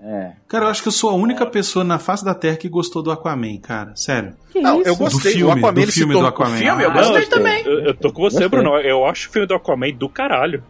[0.01, 0.33] É.
[0.47, 3.03] Cara, eu acho que eu sou a única pessoa na face da Terra que gostou
[3.03, 3.93] do Aquaman, cara.
[3.97, 4.35] Sério.
[4.51, 4.89] Que Não, isso?
[4.91, 5.33] eu gostei.
[5.33, 6.55] Do filme, o Aquaman do filme do Aquaman.
[6.55, 7.39] O filme, eu Ah, gostei gostei.
[7.39, 7.65] também.
[7.67, 8.49] Eu, eu tô com você, Gostei.
[8.49, 8.77] Bruno.
[8.79, 10.63] Eu acho o filme do Aquaman do caralho.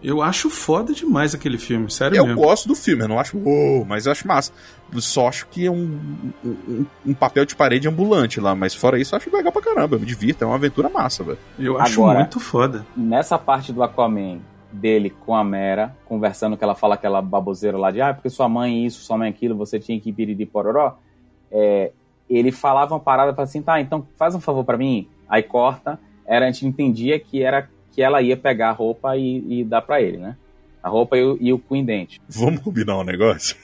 [0.00, 2.40] Eu acho foda demais aquele filme, sério Eu mesmo.
[2.40, 4.52] gosto do filme, eu não acho uou, mas eu acho massa.
[4.98, 5.98] Só acho que é um,
[6.44, 9.96] um, um papel de parede ambulante lá, mas fora isso eu acho legal pra caramba.
[9.96, 11.38] Eu me divirto, é uma aventura massa, velho.
[11.58, 12.86] Eu acho Agora- muito foda.
[12.96, 14.38] Nessa parte do Aquaman
[14.70, 18.48] dele com a Mera, conversando que ela fala aquela baboseira lá de ah, porque sua
[18.48, 20.98] mãe isso, sua mãe aquilo, você tinha que ir piriri pororó.
[21.50, 21.92] É,
[22.28, 25.08] ele falava uma parada para assim, tá, então faz um favor pra mim.
[25.28, 29.60] Aí corta, era, a gente entendia que era que ela ia pegar a roupa e,
[29.60, 30.36] e dar pra ele, né?
[30.88, 32.20] A roupa e o, e o com dente.
[32.28, 33.54] Vamos combinar um negócio?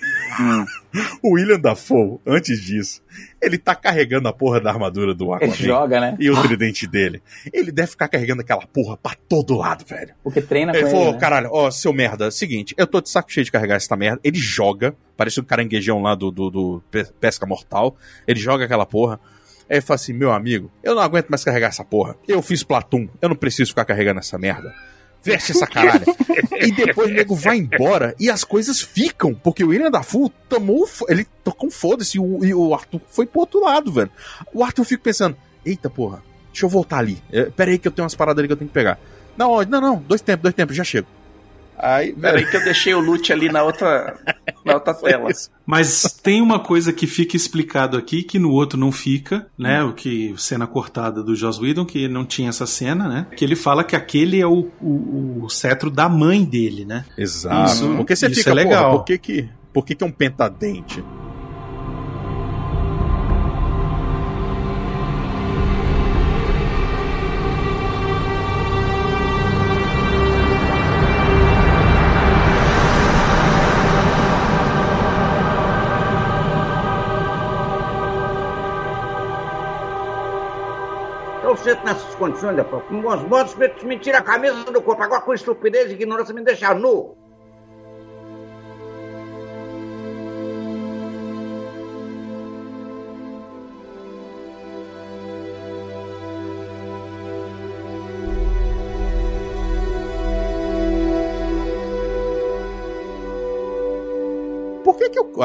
[0.40, 0.64] Hum.
[1.22, 3.02] O William Dafoe, antes disso,
[3.42, 6.16] ele tá carregando a porra da armadura do Ele Aquaman joga, né?
[6.20, 7.20] e o tridente dele.
[7.52, 10.14] Ele deve ficar carregando aquela porra pra todo lado, velho.
[10.22, 10.94] Porque treina com Ele ele.
[10.96, 11.18] falou, né?
[11.18, 14.20] caralho, ó, seu merda, seguinte, eu tô de saco cheio de carregar essa merda.
[14.22, 17.96] Ele joga, parece um caranguejão lá do, do, do Pe- Pesca Mortal.
[18.28, 19.18] Ele joga aquela porra.
[19.68, 22.14] Aí ele fala assim, meu amigo, eu não aguento mais carregar essa porra.
[22.28, 24.72] Eu fiz Platum, eu não preciso ficar carregando essa merda.
[25.24, 26.04] Veste essa caralho.
[26.60, 29.34] e depois o nego vai embora e as coisas ficam.
[29.34, 30.88] Porque o William Dafoe tomou.
[31.08, 34.10] Ele tocou um foda-se e o, e o Arthur foi pro outro lado, velho.
[34.52, 36.22] O Arthur fica pensando: eita porra,
[36.52, 37.22] deixa eu voltar ali.
[37.32, 38.98] É, Pera aí que eu tenho umas paradas ali que eu tenho que pegar.
[39.36, 41.08] Não, não, não, dois tempos, dois tempos, já chego.
[41.78, 44.16] Aí, Pera aí que eu deixei o loot ali na outra,
[44.64, 45.28] na outra tela.
[45.66, 49.82] Mas tem uma coisa que fica explicado aqui que no outro não fica, né?
[49.82, 53.26] O que cena cortada do Joss Whedon, que não tinha essa cena, né?
[53.36, 57.04] Que ele fala que aquele é o, o, o cetro da mãe dele, né?
[57.18, 57.72] Exato.
[57.72, 58.84] Isso- Porque você isso fica, é legal.
[58.84, 61.02] porra, por que que, por que que é um pentadente?
[81.94, 85.02] Nessas condições, rapaz, com bons modos, me tira a camisa do corpo.
[85.02, 87.16] Agora, com estupidez e ignorância, me deixa nu.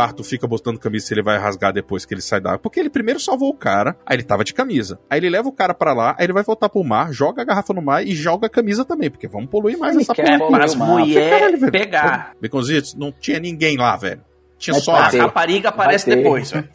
[0.01, 2.59] Arthur fica botando camisa se ele vai rasgar depois que ele sai da água?
[2.59, 4.99] Porque ele primeiro salvou o cara, aí ele tava de camisa.
[5.09, 7.45] Aí ele leva o cara pra lá, aí ele vai voltar pro mar, joga a
[7.45, 10.49] garrafa no mar e joga a camisa também, porque vamos poluir mais Ele essa porra.
[10.49, 10.87] Mas o mar.
[10.87, 11.71] mulher Caralho, velho.
[11.71, 12.33] pegar.
[12.41, 14.21] Baconzitos, não tinha ninguém lá, velho.
[14.57, 16.69] Tinha Mas só vai A rapariga aparece Vai depois, velho.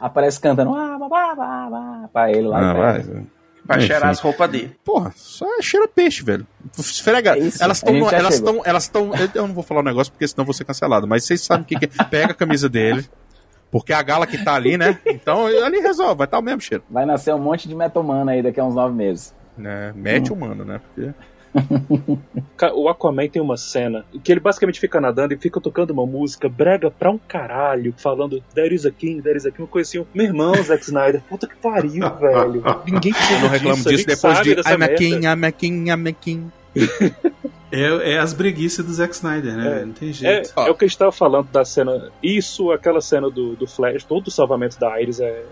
[0.00, 2.70] Aparece cantando ah, babá, babá, pra ele lá.
[2.70, 3.37] Ah, vai, velho.
[3.68, 3.88] Pra Enfim.
[3.88, 4.74] cheirar as roupas dele.
[4.82, 6.46] Porra, só cheira peixe, velho.
[6.78, 7.36] Esfrega.
[7.36, 8.10] É isso, elas a estão.
[8.10, 8.62] Elas estão.
[8.64, 9.10] Elas estão.
[9.34, 11.06] Eu não vou falar um negócio porque senão vou ser cancelado.
[11.06, 12.04] Mas vocês sabem o que, que é.
[12.04, 13.06] Pega a camisa dele.
[13.70, 14.98] Porque a gala que tá ali, né?
[15.04, 16.82] Então ali resolve, vai estar o mesmo cheiro.
[16.88, 19.34] Vai nascer um monte de metomana aí daqui a uns nove meses.
[19.54, 19.92] Né?
[19.94, 20.80] Mete humano, né?
[20.94, 21.12] Porque.
[22.74, 26.48] O Aquaman tem uma cena que ele basicamente fica nadando e fica tocando uma música
[26.48, 29.62] brega pra um caralho, falando There is a King, There is a King.
[29.62, 31.22] Eu conheci um meu irmão, Zack Snyder.
[31.28, 32.62] Puta que pariu, velho.
[32.84, 36.12] Ninguém Eu não reclamo disso depois de I'm a king, I'm a king, I'm a
[36.12, 36.50] king.
[37.70, 39.82] É, é as breguices do Zack Snyder, né?
[39.82, 39.84] É.
[39.84, 40.52] Não tem É, jeito.
[40.56, 42.10] é o que a gente tava falando da cena.
[42.22, 45.44] Isso, aquela cena do, do Flash, todo o salvamento da Iris é,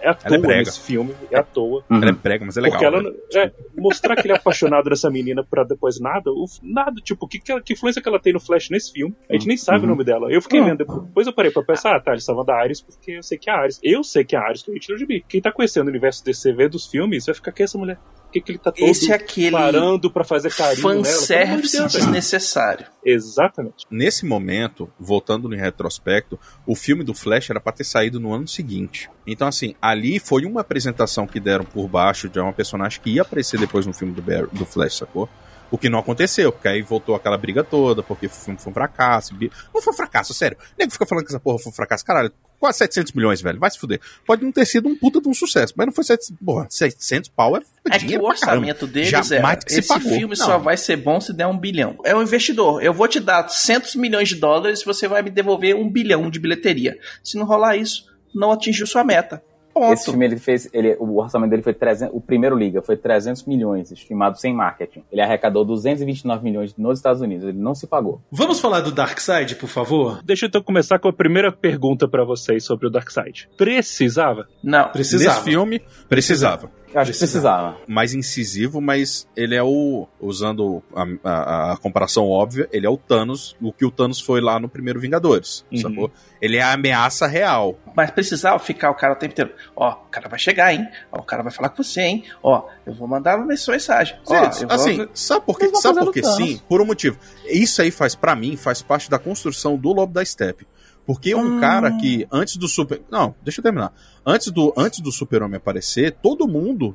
[0.00, 0.58] é à Ela é toa brega.
[0.64, 1.84] nesse filme, é à toa.
[1.90, 2.78] Ela é prega, mas é legal.
[2.80, 3.16] Porque ela, velho.
[3.34, 7.38] é, mostrar que ele é apaixonado dessa menina pra depois nada, o- nada, tipo, que,
[7.38, 9.14] que, que influência que ela tem no Flash nesse filme?
[9.28, 10.30] A gente nem sabe o nome dela.
[10.32, 12.80] Eu fiquei lendo depois, depois eu parei pra pensar, ah, tá, eles estavam da Ares
[12.80, 13.80] porque eu sei que é a Ares.
[13.82, 15.24] Eu sei que é a Ares, que o Hitler de Bi.
[15.28, 17.98] Quem tá conhecendo o universo DC, vê dos filmes, vai ficar, que é essa mulher?
[18.28, 21.02] Por que, que ele tá todo Esse é aquele parando pra fazer carinho nela?
[21.04, 22.04] Fanservice Deus, velho.
[22.04, 22.86] desnecessário.
[23.04, 23.86] Exatamente.
[23.90, 28.46] Nesse momento, voltando no retrospecto, o filme do Flash era pra ter saído no ano
[28.46, 29.08] seguinte.
[29.26, 33.22] Então, assim, ali foi uma apresentação que deram por baixo de uma personagem que ia
[33.22, 35.26] aparecer depois no filme do, Barry- do Flash, sacou?
[35.70, 38.74] O que não aconteceu, porque aí voltou aquela briga toda, porque o filme foi um
[38.74, 39.34] fracasso.
[39.74, 40.56] Não foi um fracasso, sério.
[40.58, 42.04] O nego fica falando que essa porra foi um fracasso.
[42.04, 43.58] Caralho, quase 700 milhões, velho.
[43.58, 44.00] Vai se fuder.
[44.26, 47.28] Pode não ter sido um puta de um sucesso, mas não foi 700, porra, 700
[47.30, 50.10] pau é É que o orçamento deles Jamais se esse pagou.
[50.10, 50.46] filme Não.
[50.46, 51.98] só vai ser bom se der um bilhão.
[52.04, 52.82] É um investidor.
[52.82, 56.30] Eu vou te dar 100 milhões de dólares e você vai me devolver um bilhão
[56.30, 56.96] de bilheteria.
[57.22, 59.42] Se não rolar isso, não atingiu sua meta.
[59.72, 59.92] Ponto.
[59.92, 63.44] Esse filme ele fez, ele, o orçamento dele foi 300, o primeiro liga foi 300
[63.44, 65.04] milhões, estimado sem marketing.
[65.10, 68.20] Ele arrecadou 229 milhões nos Estados Unidos, ele não se pagou.
[68.30, 70.20] Vamos falar do Darkseid, por favor?
[70.24, 73.48] Deixa eu então começar com a primeira pergunta pra vocês sobre o Darkseid.
[73.56, 74.48] Precisava?
[74.62, 74.88] Não.
[74.88, 75.34] Precisava.
[75.34, 76.70] Nesse filme, precisava.
[76.92, 77.76] Eu acho que precisava.
[77.86, 80.06] mais incisivo, mas ele é o.
[80.20, 84.40] Usando a, a- a comparação óbvia, ele é o Thanos, o que o Thanos foi
[84.40, 85.78] lá no primeiro Vingadores, Uhum.
[85.78, 86.10] sacou?
[86.40, 87.78] Ele é a ameaça real.
[87.96, 89.52] Mas precisava ficar o cara o tempo inteiro.
[89.76, 90.88] Ó, o cara vai chegar, hein?
[91.12, 92.24] Ó, o cara vai falar com você, hein?
[92.42, 94.16] Ó, eu vou mandar uma mensagem.
[94.26, 94.76] Ó, Sim, eu vou...
[94.76, 95.70] assim, sabe por quê?
[95.74, 96.22] Sabe por quê?
[96.22, 97.18] Sim, por um motivo.
[97.46, 100.66] Isso aí faz, pra mim, faz parte da construção do Lobo da Steppe.
[101.08, 101.60] Porque um Hum.
[101.60, 103.00] cara que, antes do Super.
[103.10, 103.94] Não, deixa eu terminar.
[104.26, 106.94] Antes do, antes do Super-Homem aparecer, todo mundo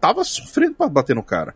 [0.00, 1.54] tava sofrendo pra bater no cara.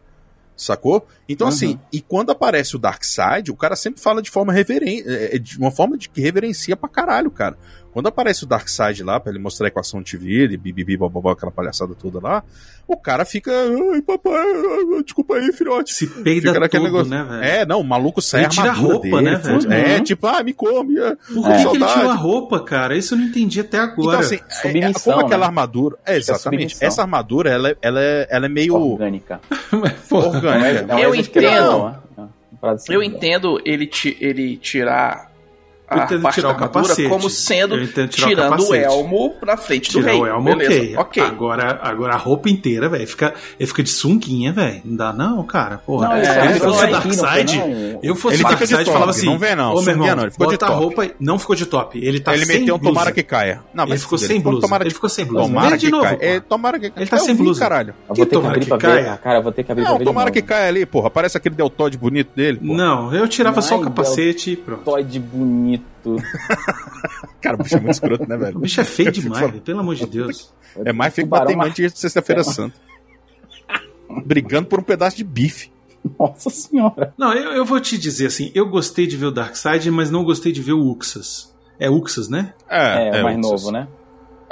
[0.57, 1.05] Sacou?
[1.29, 1.53] Então, Uhum.
[1.53, 5.73] assim, e quando aparece o Darkseid, o cara sempre fala de forma reverente, de uma
[5.73, 7.59] forma de que reverencia pra caralho, cara.
[7.97, 11.33] Quando aparece o Darkseid lá, pra ele mostrar a equação de vida e bibibi, bababá,
[11.33, 12.45] aquela palhaçada toda lá,
[12.87, 13.51] o cara fica.
[13.51, 14.45] Ai, papai,
[15.03, 15.95] desculpa aí, filhote.
[15.95, 17.11] Se peida Fica naquele todo, negócio.
[17.11, 17.43] né, velho?
[17.43, 19.59] É, não, o maluco sai Ele a tira a roupa, dele, né, velho?
[19.61, 19.73] tudo.
[19.73, 20.05] É, Uhum.
[20.05, 20.99] tipo, ah, me come.
[21.01, 21.15] É.
[21.17, 22.95] Por que, Com que ele tirou a roupa, cara?
[22.95, 24.19] Isso eu não entendi até agora.
[24.19, 24.55] Então, assim, é, é,
[24.91, 25.47] Submissão, como aquela né?
[25.47, 25.97] armadura.
[26.05, 26.77] É, é exatamente.
[26.85, 29.41] Essa armadura, ela, é- ela, é, ela é meio Orgânica.
[30.13, 30.95] orgânica.
[31.01, 31.85] É Eu entendo.
[31.89, 32.29] né?
[32.63, 32.77] É.
[32.95, 35.31] Eu entendo ele, ti- ele tirar
[35.89, 37.09] a entendo parte tirar da o armadura capacete.
[37.09, 38.85] como sendo o tirando o, capacete.
[38.85, 40.21] elmo na frente do Tirar rei.
[40.21, 40.97] o elmo, Beleza, ok.
[40.99, 41.23] ok.
[41.23, 44.81] Agora, agora a roupa inteira, velho, fica, ele fica de sunguinha, velho.
[44.85, 45.79] Não dá não, cara.
[45.79, 48.01] Porra, Não, ele se só ele fosse o foi, Darkseid, não?
[48.03, 49.91] eu fosse Ele o fica de Darkseid, top, falava assim, não vem não, ô meu
[49.93, 50.81] irmão, não, ele ficou de bota a top.
[50.81, 52.93] roupa, não ficou de top, ele tá ele sem meteu um blusa.
[52.95, 53.61] tomara que caia.
[53.73, 55.47] Não, Ele vai ficou sem blusa, Tomara ele que, ficou sem blusa.
[55.47, 56.19] tomara Vê de que novo, caia.
[56.21, 57.61] É, tomara que Ele tá eu sem blusa.
[57.61, 57.93] caralho.
[57.93, 59.03] Que vou ter que tomara abrir que caia.
[59.03, 59.09] ver.
[59.11, 61.11] Ah, Cara, vou ter que abrir Não, tomara que caia ali, porra.
[61.11, 62.59] Parece aquele deltóide bonito dele.
[62.63, 64.83] Não, eu tirava só o capacete e pronto.
[64.83, 65.76] Toide bonito.
[67.41, 68.57] Cara, o bicho é muito escroto, né, velho?
[68.57, 69.61] O bicho é feio demais, falando.
[69.63, 70.53] pelo amor de Deus.
[70.85, 72.75] É mais feio que bater mar- de sexta-feira santa.
[74.25, 75.71] Brigando por um pedaço de bife.
[76.19, 77.13] Nossa senhora.
[77.19, 80.23] Não, eu, eu vou te dizer assim, eu gostei de ver o Darkseid, mas não
[80.25, 81.53] gostei de ver o Uxas.
[81.79, 82.55] É Uxas, né?
[82.69, 83.51] É, o mais Uxas.
[83.51, 83.89] novo, né?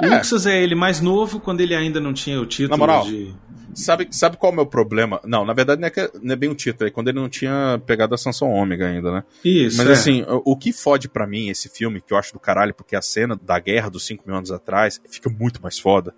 [0.01, 0.19] O É.
[0.19, 3.33] Uxas é ele mais novo, quando ele ainda não tinha o título Na moral, de...
[3.75, 5.19] Sabe, sabe qual é o meu problema?
[5.25, 7.27] Não, na verdade não é, que- não é bem o título, é quando ele não
[7.29, 9.23] tinha pegado a Sansão Ômega ainda, né?
[9.43, 9.91] Isso, Mas é.
[9.91, 12.95] assim, o, o que fode pra mim esse filme, que eu acho do caralho, porque
[12.95, 16.15] a cena da guerra dos 5 mil anos atrás fica muito mais foda.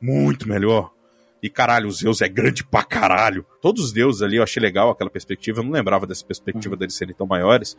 [0.00, 0.92] Muito melhor.
[1.42, 3.44] E caralho, o Zeus é grande pra caralho.
[3.60, 5.60] Todos os deuses ali, eu achei legal aquela perspectiva.
[5.60, 7.76] Eu não lembrava dessa perspectiva deles serem tão maiores.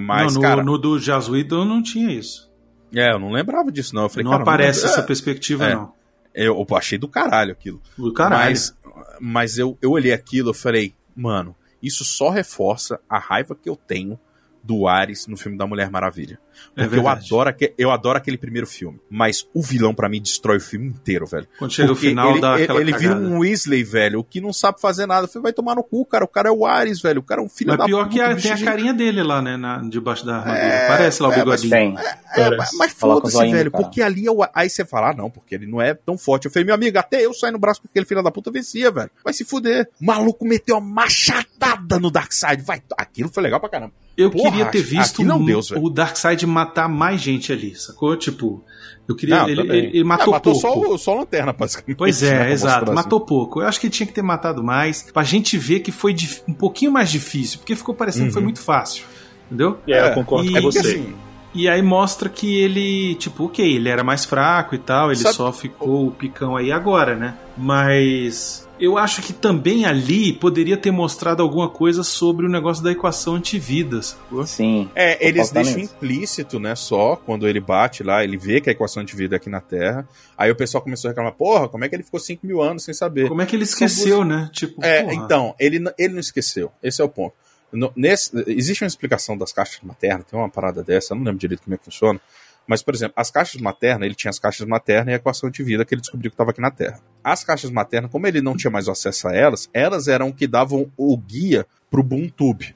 [0.00, 2.50] Mas, não, no, cara, no do Jasuído não tinha isso.
[2.94, 4.02] é, eu não lembrava disso, não.
[4.04, 5.74] Eu falei, não cara, aparece não- essa é, perspectiva, é.
[5.74, 5.92] não.
[6.34, 7.80] Eu, eu achei do caralho aquilo.
[7.96, 8.50] Do caralho.
[8.50, 8.76] Mas,
[9.20, 13.76] mas eu, eu olhei aquilo e falei, mano, isso só reforça a raiva que eu
[13.76, 14.18] tenho
[14.64, 16.38] do Ares no filme da Mulher Maravilha.
[16.76, 17.26] É Porque eu verdade.
[17.26, 18.98] adoro, aque- eu adoro aquele primeiro filme.
[19.10, 21.46] Mas o vilão, pra mim, destrói o filme inteiro, velho.
[21.58, 24.40] Quando chega Porque o final, ele, dá ele, ele vira um Weasley, velho, o que
[24.40, 25.24] não sabe fazer nada.
[25.24, 26.24] Eu falei, vai tomar no cu, cara.
[26.24, 27.20] O cara é o Ares, velho.
[27.20, 28.14] O cara é um filho Mas da pior puta.
[28.14, 29.56] que a- tem a de- carinha dele lá, né?
[29.56, 30.64] na- debaixo da armadura.
[30.64, 31.70] É, Parece lá o é, mas bigodinho.
[31.70, 31.96] Tem.
[32.36, 33.84] É, mas, mas Coloca o foda-se, velho, cara.
[33.84, 34.38] porque ali é o.
[34.54, 36.46] Aí você fala, ah, não, porque ele não é tão forte.
[36.46, 38.90] Eu falei, meu amigo, até eu saí no braço com aquele filho da puta vencia,
[38.90, 39.10] velho.
[39.24, 39.88] Vai se fuder.
[40.00, 42.62] O maluco meteu uma machadada no Darkseid.
[42.62, 42.82] Vai.
[42.96, 43.92] Aquilo foi legal pra caramba.
[44.16, 48.16] Eu Porra, queria ter visto não o- Deus, o Darkseid matar mais gente ali, sacou?
[48.16, 48.64] Tipo,
[49.08, 49.38] eu queria.
[49.40, 50.88] Não, ele, ele- ele matou, É, matou pouco.
[50.90, 51.96] só, só a lanterna, basicamente.
[51.96, 52.74] Pois né, é, pra exato.
[52.86, 53.60] mostrar, Matou pouco.
[53.60, 56.14] Eu acho que ele tinha que ter matado mais, pra gente ver que foi
[56.48, 58.46] um pouquinho mais difícil, porque ficou parecendo que foi Uhum.
[58.46, 59.04] muito fácil.
[59.46, 59.78] Entendeu?
[59.88, 60.78] É, eu concordo e- com É você.
[60.78, 61.14] assim,
[61.54, 65.34] E aí mostra que ele, tipo, ok, ele era mais fraco e tal, ele Sabe-
[65.36, 67.34] só ficou o picão aí agora, né?
[67.56, 72.90] Mas eu acho que também ali poderia ter mostrado alguma coisa sobre o negócio da
[72.90, 74.44] equação antivida, sacou?
[74.46, 74.90] Sim.
[74.96, 76.74] É, eles deixam implícito, né?
[76.74, 79.60] Só quando ele bate lá, ele vê que a equação de vida é aqui na
[79.60, 80.08] Terra.
[80.36, 82.82] Aí o pessoal começou a reclamar: porra, como é que ele ficou 5 mil anos
[82.82, 83.28] sem saber?
[83.28, 84.50] Como é que ele esqueceu, né?
[84.52, 85.14] Tipo, É, porra.
[85.14, 86.72] então, ele, ele não esqueceu.
[86.82, 87.34] Esse é o ponto.
[87.74, 91.38] No- nesse, existe uma explicação das caixas maternas, tem uma parada dessa, eu não lembro
[91.38, 92.20] direito como é que funciona.
[92.66, 95.62] Mas, por exemplo, as caixas maternas, ele tinha as caixas maternas e a equação de
[95.62, 96.98] vida que ele descobriu que estava aqui na Terra.
[97.22, 100.90] As caixas maternas, como ele não tinha mais acesso a elas, elas eram que davam
[100.96, 102.74] o guia pro Boom Tube,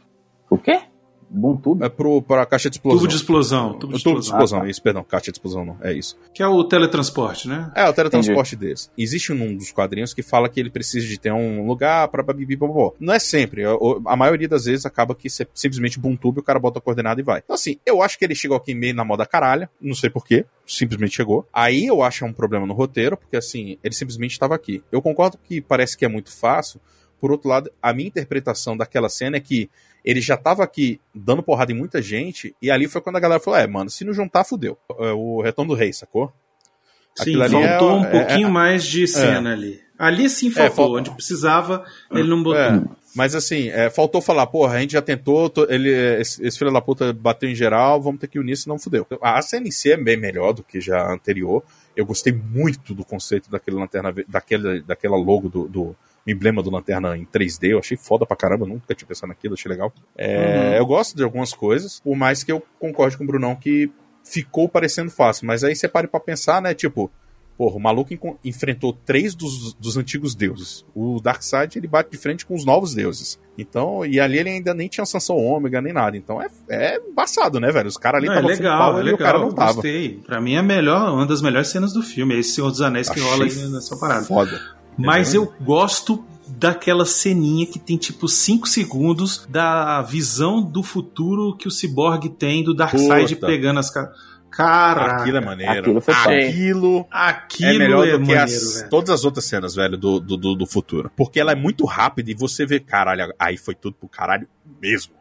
[0.50, 0.82] O quê?
[1.30, 1.78] Ubuntu?
[1.82, 2.98] é pro, pra caixa de explosão.
[2.98, 3.72] Tubo de explosão.
[3.74, 4.46] Tubo de O tubo de explosão.
[4.46, 6.16] explosão, isso, perdão, caixa de explosão não, é isso.
[6.34, 7.70] Que é o teletransporte, né?
[7.74, 8.90] É, o teletransporte deles.
[8.96, 12.56] Existe um dos quadrinhos que fala que ele precisa de ter um lugar pra babibi
[12.56, 12.94] bababó.
[12.98, 13.64] Não é sempre.
[13.64, 13.70] A,
[14.06, 17.20] a maioria das vezes acaba que você simplesmente bum tube, o cara bota a coordenada
[17.20, 17.40] e vai.
[17.44, 19.68] Então, assim, eu acho que ele chegou aqui meio na moda caralha.
[19.80, 20.44] Não sei porquê.
[20.66, 21.46] Simplesmente chegou.
[21.52, 24.82] Aí eu acho que é um problema no roteiro, porque assim, ele simplesmente estava aqui.
[24.92, 26.80] Eu concordo que parece que é muito fácil.
[27.20, 29.70] Por outro lado, a minha interpretação daquela cena é que
[30.05, 33.40] ele já tava aqui dando porrada em muita gente, e ali foi quando a galera
[33.40, 34.78] falou: é, mano, se não juntar, fudeu.
[34.99, 36.32] É o retorno do rei, sacou?
[37.15, 39.81] Sim, ali é- faltou um é- pouquinho mais de cena ali.
[39.99, 40.99] Ali sim faltou, faltou.
[40.99, 42.61] onde precisava, ele não botou.
[42.61, 42.81] É,
[43.16, 45.90] mas assim, é, faltou falar, porra, a gente já tentou, to- ele,
[46.20, 49.05] esse, esse filho da puta bateu em geral, vamos ter que unir, senão fudeu.
[49.20, 51.65] A CNC é bem melhor do que já a anterior.
[51.97, 55.97] Eu gostei muito do conceito daquele lanterna, daquele, daquela logo do, do
[56.30, 57.70] emblema do lanterna em 3D.
[57.70, 59.92] Eu achei foda pra caramba, nunca tinha pensado naquilo, achei legal.
[60.16, 63.90] É, Eu gosto de algumas coisas, por mais que eu concorde com o Brunão que
[64.24, 65.46] ficou parecendo fácil.
[65.46, 66.74] Mas aí você pare pra pensar, né?
[66.74, 67.10] Tipo,
[67.59, 68.14] Porra, o maluco
[68.44, 70.86] enfrentou três dos, dos antigos deuses.
[70.94, 73.36] O Darkseid, ele bate de frente com os novos deuses.
[73.59, 76.16] Então, e ali ele ainda nem tinha sanção ômega, nem nada.
[76.16, 77.88] Então é, é embaçado, né, velho?
[77.88, 79.72] Os caras ali é estavam full legal, power é e o cara legal, não tava.
[79.72, 80.20] gostei.
[80.24, 82.36] Pra mim é melhor, uma das melhores cenas do filme.
[82.36, 84.24] É esse Senhor dos Anéis que Achei rola aí nessa parada.
[84.24, 84.77] Foda.
[84.98, 85.54] Mas Entendeu?
[85.60, 91.70] eu gosto daquela ceninha que tem tipo 5 segundos da visão do futuro que o
[91.70, 94.10] Cyborg tem do Darkseid pegando as caras.
[94.50, 95.72] Cara, Aquilo é maneiro.
[95.72, 96.14] Aquilo foi.
[96.48, 100.18] Aquilo aquilo é melhor é do que maneiro, as- todas as outras cenas, velho, do,
[100.18, 101.10] do, do, do futuro.
[101.14, 104.48] Porque ela é muito rápida e você vê, caralho, aí foi tudo pro caralho
[104.80, 105.12] mesmo.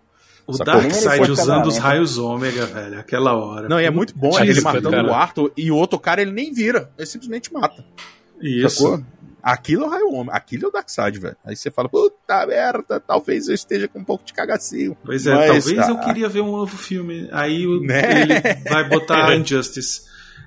[0.48, 0.58] O?
[0.58, 1.78] Darkseid usando os casamento.
[1.80, 3.68] raios ômega, velho, aquela hora.
[3.68, 6.54] Não, e é muito bom ele matando o Arthur e o outro cara ele nem
[6.54, 7.84] vira, ele simplesmente mata.
[8.42, 8.70] Isso.
[8.82, 9.04] Sacou?
[9.50, 11.38] Aquilo é o raio homem, aquilo é o Darkseid, velho.
[11.46, 14.98] Aí você fala, puta merda, talvez eu esteja com um pouco de cagacinho.
[15.06, 17.30] Pois é, Mas, talvez eu ah, queria ver um novo filme.
[17.32, 18.22] Aí Né?
[18.24, 20.02] ele vai botar Injustice.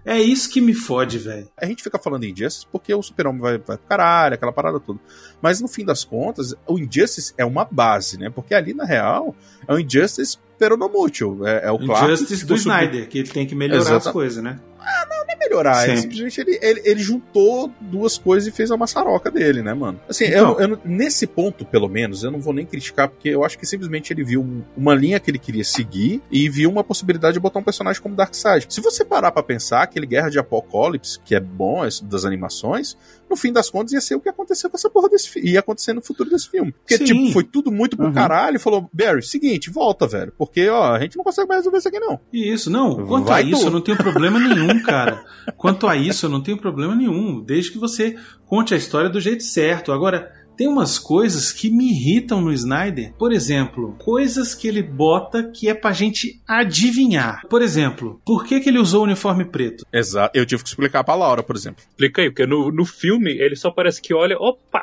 [0.04, 1.48] É isso que me fode, velho.
[1.56, 4.78] A gente fica falando em Injustice porque o super-homem vai, vai pro caralho, aquela parada
[4.80, 4.98] toda.
[5.42, 8.28] Mas no fim das contas, o Injustice é uma base, né?
[8.30, 9.34] Porque ali, na real,
[9.66, 11.46] é o Injustice peronomútil.
[11.46, 14.42] É, é o Injustice do sub- Snyder, que ele tem que melhorar Exata- as coisas,
[14.42, 14.58] né?
[14.78, 16.02] Não é melhorar, ele, Sim.
[16.02, 19.98] simplesmente ele, ele, ele juntou duas coisas e fez a maçaroca dele, né, mano?
[20.08, 20.60] Assim, Então.
[20.60, 23.66] eu, eu nesse ponto, pelo menos, eu não vou nem criticar, porque eu acho que
[23.66, 27.40] simplesmente ele viu um- uma linha que ele queria seguir e viu uma possibilidade de
[27.40, 28.66] botar um personagem como Darkseid.
[28.68, 32.96] Se você parar pra pensar, aquele Guerra de Apocalipse, que é bom das animações,
[33.30, 35.60] no fim das contas ia ser o que aconteceu com essa porra desse filme, ia
[35.60, 36.72] acontecer no futuro desse filme.
[36.72, 37.04] Porque, Sim.
[37.04, 38.12] tipo, foi tudo muito pro Uhum.
[38.12, 41.78] caralho e falou, Barry, seguinte, volta, velho, porque, ó, a gente não consegue mais resolver
[41.78, 42.18] isso aqui, não.
[42.32, 43.06] Isso, não.
[43.06, 43.66] Quanto Vai a isso, tu.
[43.68, 45.24] eu não tenho problema nenhum, cara.
[45.56, 47.40] Quanto a isso, eu não tenho problema nenhum.
[47.42, 48.16] Desde que você
[48.46, 49.92] conte a história do jeito certo.
[49.92, 53.14] Agora, tem umas coisas que me irritam no Snyder.
[53.14, 57.46] Por exemplo, coisas que ele bota que é pra gente adivinhar.
[57.48, 59.86] Por exemplo, por que, que ele usou o uniforme preto?
[59.90, 60.36] Exato.
[60.36, 61.82] Eu tive que explicar pra Laura, por exemplo.
[61.88, 64.82] Explica aí, porque no, no filme ele só parece que olha, opa,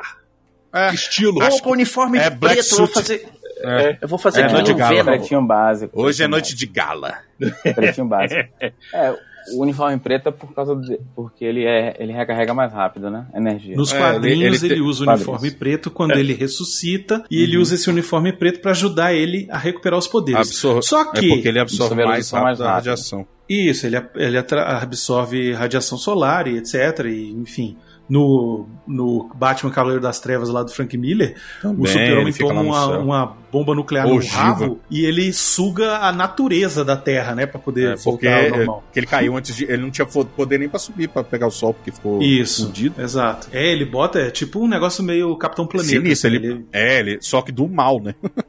[0.74, 1.40] É, estilo.
[1.44, 2.94] Acho Opa, uniforme é Black preto, eu vou suit.
[2.94, 3.28] fazer.
[3.60, 3.98] É.
[4.02, 5.04] Eu vou fazer É, que noite nem de o gala.
[5.04, 5.92] Pretinho básico.
[6.02, 7.18] Hoje é pretinho noite de gala.
[7.40, 8.48] básico, Pretinho básico.
[8.92, 9.16] É,
[9.54, 10.98] O uniforme preto é por causa de.
[11.14, 13.26] Porque ele, é, ele recarrega mais rápido, né?
[13.34, 13.76] Energia.
[13.76, 15.28] Nos É, quadrinhos ele- ele, ele usa o quadrinhos.
[15.28, 16.20] uniforme preto quando É.
[16.20, 20.48] ele ressuscita e ele usa esse uniforme preto pra ajudar ele a recuperar os poderes.
[20.48, 23.26] Absor- Só É que porque ele absorve mais radiação rápido mais a radiação.
[23.48, 27.06] Isso, ele, ele absorve radiação solar e etc.
[27.06, 27.76] E, enfim,
[28.08, 32.48] no, no Batman Cavaleiro das Trevas lá do Frank Miller, o Também, super-homem ele fica
[32.48, 34.36] toma no uma, uma bomba nuclear no Ogiva.
[34.36, 37.46] rabo e ele suga a natureza da Terra, né?
[37.46, 38.84] Pra poder É, porque voltar ao é, normal.
[38.92, 39.64] que ele caiu antes de.
[39.64, 43.00] Ele não tinha poder nem pra subir pra pegar o sol, porque ficou Isso, fundido.
[43.00, 43.48] exato.
[43.52, 45.92] É, ele bota, é tipo um negócio meio Capitão Planeta.
[45.92, 48.14] Sinistro, assim, ele, É, ele, só que do mal, né?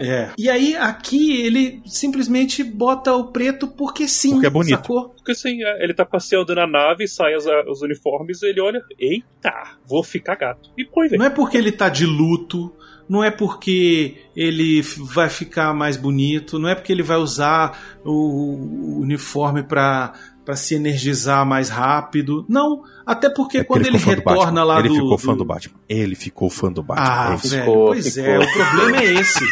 [0.00, 0.30] É.
[0.38, 4.30] E aí, aqui, ele simplesmente bota o preto porque sim.
[4.32, 4.76] Porque é bonito.
[4.76, 5.10] Sacou?
[5.10, 9.52] Porque assim, é, ele tá passeando na nave, sai as- os uniformes, ele olha, eita,
[9.86, 10.70] vou ficar gato.
[10.78, 11.08] E põe.
[11.10, 12.72] Não é porque ele tá de luto,
[13.08, 18.70] não é porque ele vai ficar mais bonito, não é porque ele vai usar o
[18.90, 20.12] o uniforme pra,
[20.44, 22.44] pra se energizar mais rápido.
[22.48, 24.94] Não, até porque É quando ele, do retorna lá ele do.
[24.94, 25.74] ficou fã do- do Batman.
[25.88, 27.06] Ele ficou fã do Batman.
[27.08, 27.48] Ah, É isso.
[27.50, 28.30] velho, Ficou, pois ficou.
[28.30, 29.44] é, o problema é esse.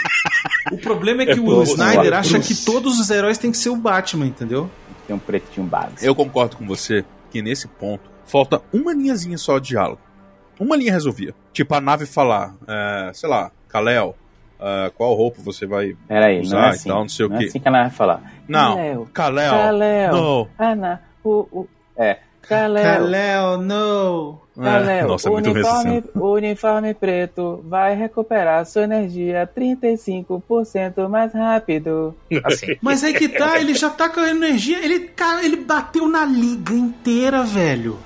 [0.73, 3.71] O problema é que É o Snyder acha que todos os heróis têm que ser
[3.71, 4.71] o Batman, entendeu?
[5.07, 6.05] Tem um pretinho base.
[6.07, 10.01] Eu concordo com você que nesse ponto falta uma linhazinha só de diálogo.
[10.61, 11.35] Uma linha resolvia.
[11.53, 14.17] Tipo, a nave falar, é, sei lá, Kalel,
[14.61, 15.97] é, qual roupa você vai.
[16.07, 16.89] Peraí, usar não é e assim.
[16.89, 17.45] tal, não sei o não quê.
[17.45, 18.33] é assim que ela vai falar.
[18.49, 19.51] Não, Kalel, Kalel.
[19.51, 20.49] Kalel, Não.
[20.59, 24.39] Ana, o, o, é, Kalel, Kalel, no.
[24.57, 32.15] Kalel, Nossa, é essa uniforme, uniforme preto vai recuperar sua energia 35% mais rápido.
[32.43, 32.77] Assim.
[32.83, 34.85] Mas aí que tá, ele já tá com a energia.
[34.85, 37.99] Ele, cara, ele bateu na liga inteira, velho.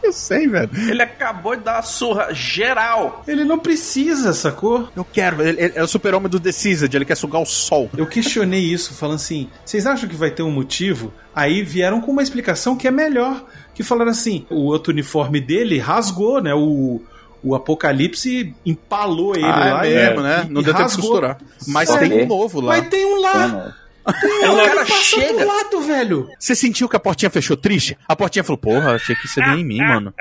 [0.10, 0.70] Eu sei, velho.
[0.88, 3.22] Ele acabou de dar uma surra geral.
[3.26, 4.88] Ele não precisa, sacou?
[4.96, 5.42] Eu quero.
[5.42, 6.50] Ele, ele é o super-homem do The
[6.92, 7.90] ele quer sugar o sol.
[7.96, 11.12] Eu questionei isso, falando assim: vocês acham que vai ter um motivo?
[11.34, 13.44] Aí vieram com uma explicação que é melhor.
[13.74, 16.54] Que falaram assim: o outro uniforme dele rasgou, né?
[16.54, 17.00] O,
[17.42, 20.46] o Apocalipse empalou ele ah, lá é e- mesmo, né?
[20.48, 21.38] e Não deu tempo de costurar.
[21.66, 22.76] Mas Só tem um novo lá.
[22.76, 23.74] Mas tem um lá.
[24.12, 25.38] Tem um o lá cara chega.
[25.38, 26.28] do lado, velho.
[26.38, 27.96] Você sentiu que a portinha fechou triste?
[28.08, 30.14] A portinha falou, porra, achei que você nem em mim, mano.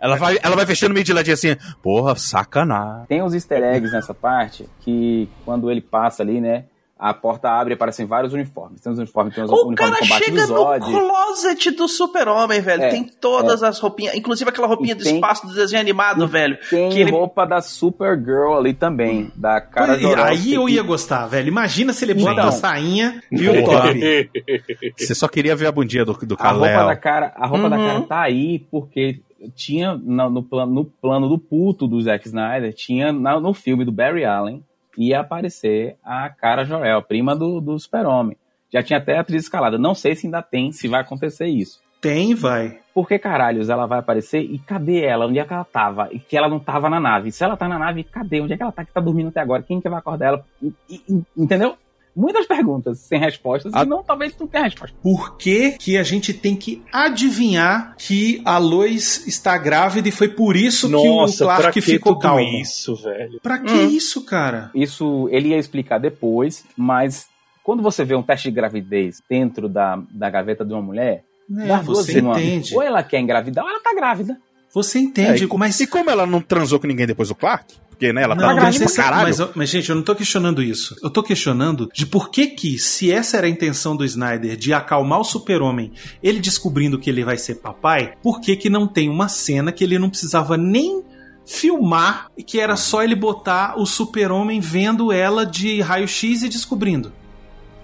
[0.00, 3.06] Ela vai, ela vai fechando meio de ladinho assim, porra, sacanagem.
[3.06, 6.64] Tem os easter eggs nessa parte que quando ele passa ali, né?
[7.02, 8.78] A porta abre e aparecem vários uniformes.
[8.82, 10.80] Tem os uniformes, tem os O uniformes cara combate chega do no Zod.
[10.92, 12.82] closet do super-homem, velho.
[12.82, 16.28] É, tem todas as roupinhas, inclusive aquela roupinha E do tem- espaço do desenho animado,
[16.28, 16.58] velho.
[16.68, 19.94] Tem Que ele roupa da Supergirl ali também, da cara
[20.26, 21.48] aí eu ia gostar, velho.
[21.48, 22.48] Imagina se ele bota Então.
[22.48, 24.30] a sainha e o top.
[24.98, 26.86] Você só queria ver a bundinha do, do A roupa Kal-El.
[26.86, 27.86] da cara, a roupa da Uhum.
[27.86, 29.20] cara tá aí porque
[29.56, 33.84] tinha na- no, plano, no plano do puto do Zack Snyder, tinha na- no filme
[33.86, 34.62] do Barry Allen
[35.08, 38.36] ia aparecer a cara Joel, prima do, do Super-Homem.
[38.72, 39.78] Já tinha até a atriz escalada.
[39.78, 41.80] Não sei se ainda tem, se vai acontecer isso.
[42.00, 42.78] Tem, vai.
[42.94, 45.26] Por que caralhos ela vai aparecer e cadê ela?
[45.26, 46.08] Onde é que ela tava?
[46.12, 47.30] E que ela não tava na nave.
[47.30, 48.40] Se ela tá na nave, cadê?
[48.40, 49.62] Onde é que ela tá que tá dormindo até agora?
[49.62, 50.44] Quem que vai acordar ela?
[50.62, 51.76] E- e- entendeu?
[52.14, 53.72] Muitas perguntas sem respostas.
[53.72, 54.96] A- E não, talvez não tenha resposta.
[55.02, 60.28] Por que, que a gente tem que adivinhar que a Lois está grávida e foi
[60.28, 62.40] por isso que o Nossa, pra Clark que ficou tudo calmo?
[62.60, 63.40] isso, velho?
[63.42, 63.88] Pra que Hum.
[63.90, 64.70] isso, cara?
[64.74, 67.28] Isso ele ia explicar depois, mas
[67.62, 71.22] quando você vê um teste de gravidez dentro da, da gaveta de uma mulher,
[71.58, 72.32] É, das duas você uma.
[72.40, 72.74] entende.
[72.74, 74.38] Ou ela quer engravidar ou ela tá grávida.
[74.72, 77.34] Você É, entende, e, co- mas e como ela não transou com ninguém depois do
[77.34, 77.74] Clark?
[78.00, 79.22] Porque, né, ela Não, tá mas, grande pra esse- caralho.
[79.38, 80.96] mas, mas, gente, eu não tô questionando isso.
[81.02, 84.72] Eu tô questionando de por que que, se essa era a intenção do Snyder de
[84.72, 89.10] acalmar o super-homem, ele descobrindo que ele vai ser papai, por que que não tem
[89.10, 91.02] uma cena que ele não precisava nem
[91.44, 97.12] filmar e que era só ele botar o super-homem vendo ela de raio-x e descobrindo?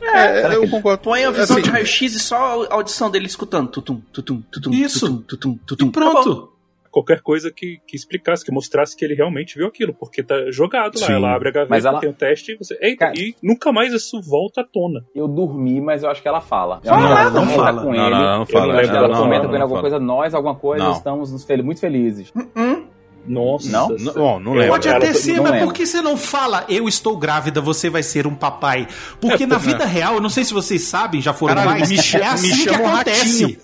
[0.00, 1.02] É, eu concordo.
[1.02, 3.68] Põe a visão Assim, de raio-x e só a audição dele escutando.
[3.68, 5.00] Tutum, tutum, tutum, Isso.
[5.18, 5.22] tutum,
[5.56, 5.86] tutum, tutum.
[5.88, 6.52] E pronto.
[6.96, 10.98] Qualquer coisa que, que explicasse, que mostrasse que ele realmente viu aquilo, porque tá jogado
[10.98, 11.06] lá.
[11.06, 11.12] Sim.
[11.12, 12.74] Ela abre a gaveta, Mas ela- tem o teste e você.
[12.80, 15.04] Eita, Cara- e nunca mais isso volta à tona.
[15.14, 16.80] Eu dormi, mas eu acho que ela fala.
[16.82, 17.82] Fala, Ela não comenta fala.
[17.82, 18.14] com Não, ele.
[18.14, 18.66] não, não fala.
[18.72, 19.80] Não, dela não, comenta não, com ele não alguma fala.
[19.82, 20.92] coisa, nós, alguma coisa, Não.
[20.92, 22.32] estamos fel- muito felizes.
[23.26, 23.68] Nossa.
[23.70, 23.88] Não?
[23.88, 24.72] Não, não, lembro.
[24.72, 25.66] Pode até ser, mas lembro.
[25.68, 28.86] por que você não fala eu estou grávida, você vai ser um papai?
[29.20, 31.90] Porque É, na vida real, eu não sei se vocês sabem, já foram Caralho, mais,
[31.90, 33.42] me chama- é assim me que acontece.
[33.42, 33.56] ratinho.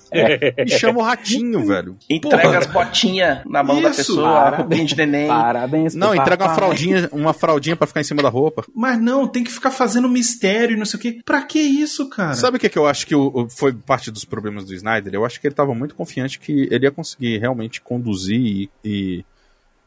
[0.59, 1.97] Me chama o ratinho, velho.
[2.10, 2.59] Entrega Porra.
[2.59, 3.98] as botinhas na mão da Isso.
[3.98, 4.90] pessoa, a Parabéns.
[4.90, 5.28] de neném.
[5.28, 8.64] Parabéns, Não, entrega uma fraldinha, uma fraldinha pra ficar em cima da roupa.
[8.74, 11.18] Mas não, tem que ficar fazendo mistério e não sei o quê.
[11.24, 12.34] Pra que isso, cara?
[12.34, 13.14] Sabe o que, que eu acho que
[13.56, 15.14] foi parte dos problemas do Snyder?
[15.14, 19.24] Eu acho que ele tava muito confiante que ele ia conseguir realmente conduzir e,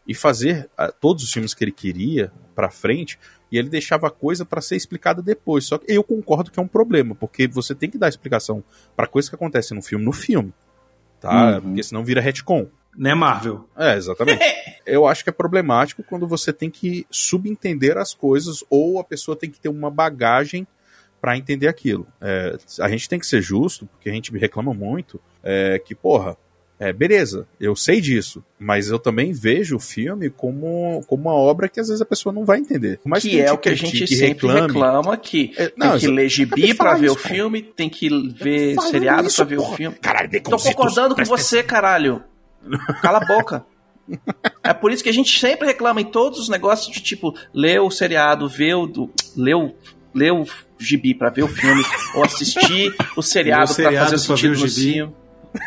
[0.08, 3.20] e, fazer ah, todos os filmes que ele queria pra frente.
[3.52, 5.66] E ele deixava a coisa pra ser explicada depois.
[5.66, 8.64] Só que eu concordo que é um problema, porque você tem que dar explicação
[8.96, 10.54] pra coisa que acontece no filme no filme.
[11.20, 11.56] Tá?
[11.56, 11.62] Uhum.
[11.62, 12.68] Porque senão vira retcon.
[12.98, 13.68] Né, Marvel?
[13.76, 14.42] É, exatamente.
[14.86, 19.36] Eu acho que é problemático quando você tem que subentender as coisas ou a pessoa
[19.36, 20.66] tem que ter uma bagagem
[21.20, 22.08] pra entender aquilo.
[22.22, 25.96] É, a gente tem que ser justo, porque a gente me reclama muito é, que,
[25.96, 26.38] porra,
[26.80, 31.70] é, beleza, eu sei disso, mas eu também vejo o filme como, como uma obra
[31.70, 32.98] que às vezes a pessoa não vai entender.
[33.00, 35.92] Por mais que é o que a gente sempre reclame, reclama, que É, tem não,
[35.98, 39.46] que exa- ler gibi pra ver isso, o filme, tem que ver seriado isso, pra
[39.46, 39.72] ver porra.
[39.72, 39.96] o filme.
[40.02, 42.22] Caralho, Tô concordando com você, caralho.
[43.02, 43.66] Cala a boca.
[44.64, 47.80] É por isso que a gente sempre reclama em todos os negócios de tipo, ler
[47.80, 48.86] o seriado, ver o.
[48.86, 49.74] do- ler o,
[50.14, 50.46] ler o
[50.78, 51.84] gibi pra ver o filme,
[52.16, 54.94] ou assistir o seriado, seriado pra fazer o sentido no gibi.
[54.94, 55.14] filme.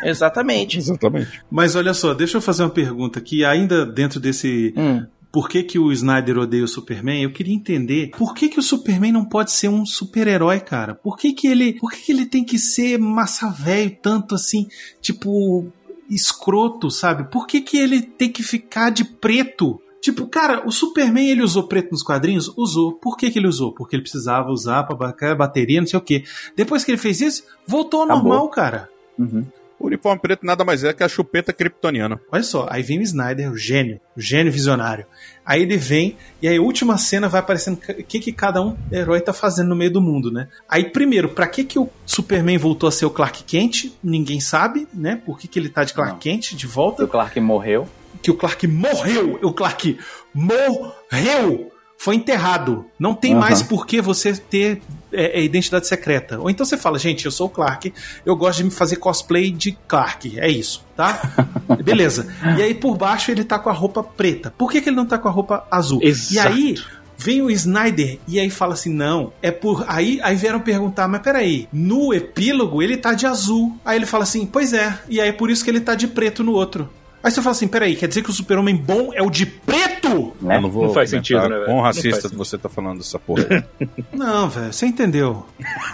[0.03, 0.77] Exatamente.
[0.77, 1.41] Exatamente.
[1.49, 4.73] Mas olha só, deixa eu fazer uma pergunta aqui, ainda dentro desse.
[4.77, 5.05] Hum.
[5.31, 7.21] Por que, que o Snyder odeia o Superman?
[7.21, 10.95] Eu queria entender por que, que o Superman não pode ser um super-herói, cara?
[10.95, 11.73] Por que, que ele.
[11.73, 14.67] Por que, que ele tem que ser massa velho tanto assim,
[14.99, 15.71] tipo,
[16.09, 17.29] escroto, sabe?
[17.29, 19.79] Por que, que ele tem que ficar de preto?
[20.01, 22.51] Tipo, cara, o Superman ele usou preto nos quadrinhos?
[22.57, 22.93] Usou.
[22.93, 23.73] Por que, que ele usou?
[23.73, 26.23] Porque ele precisava usar pra bater bateria, não sei o quê.
[26.55, 28.23] Depois que ele fez isso, voltou ao Acabou.
[28.23, 28.89] normal, cara.
[29.17, 29.45] Uhum.
[29.79, 32.19] O uniforme preto nada mais é que a chupeta kryptoniana.
[32.31, 35.05] Olha só, aí vem o Snyder, o gênio, o gênio visionário.
[35.45, 38.75] Aí ele vem, e aí a última cena vai aparecendo o que, que cada um
[38.91, 40.49] herói tá fazendo no meio do mundo, né?
[40.67, 43.85] Aí, primeiro, pra que, que o Superman voltou a ser o Clark Kent?
[44.03, 45.21] Ninguém sabe, né?
[45.25, 46.19] Por que, que ele tá de Clark Não.
[46.19, 47.07] Kent de O volta?
[47.07, 47.87] Clark morreu.
[48.21, 49.39] Que o Clark morreu!
[49.41, 49.97] O Clark
[50.33, 51.71] morreu!
[51.99, 52.85] Foi enterrado.
[52.97, 53.41] Não tem Aham.
[53.41, 54.81] mais por que você ter
[55.11, 56.39] é, é, identidade secreta.
[56.39, 57.93] Ou então você fala, gente, eu sou o Clark,
[58.25, 60.39] eu gosto de me fazer cosplay de Clark.
[60.39, 61.19] É isso, tá?
[61.83, 62.33] Beleza.
[62.57, 64.53] E aí por baixo ele tá com a roupa preta.
[64.57, 65.99] Por que, que ele não tá com a roupa azul?
[66.01, 66.33] Exato.
[66.33, 66.75] E aí
[67.17, 69.83] vem o Snyder e aí fala assim: não, é por.
[69.85, 73.77] Aí, aí vieram perguntar, mas peraí, no epílogo ele tá de azul.
[73.83, 76.07] Aí ele fala assim: pois é, e aí é por isso que ele tá de
[76.07, 76.89] preto no outro.
[77.21, 80.33] Aí você fala assim: peraí, quer dizer que o super-homem bom é o de preto?
[80.41, 80.57] Né?
[80.57, 81.65] Eu não vou Não faz sentido, né?
[81.65, 83.67] Quão racista você tá falando dessa porra.
[84.13, 85.45] Não, velho, você entendeu.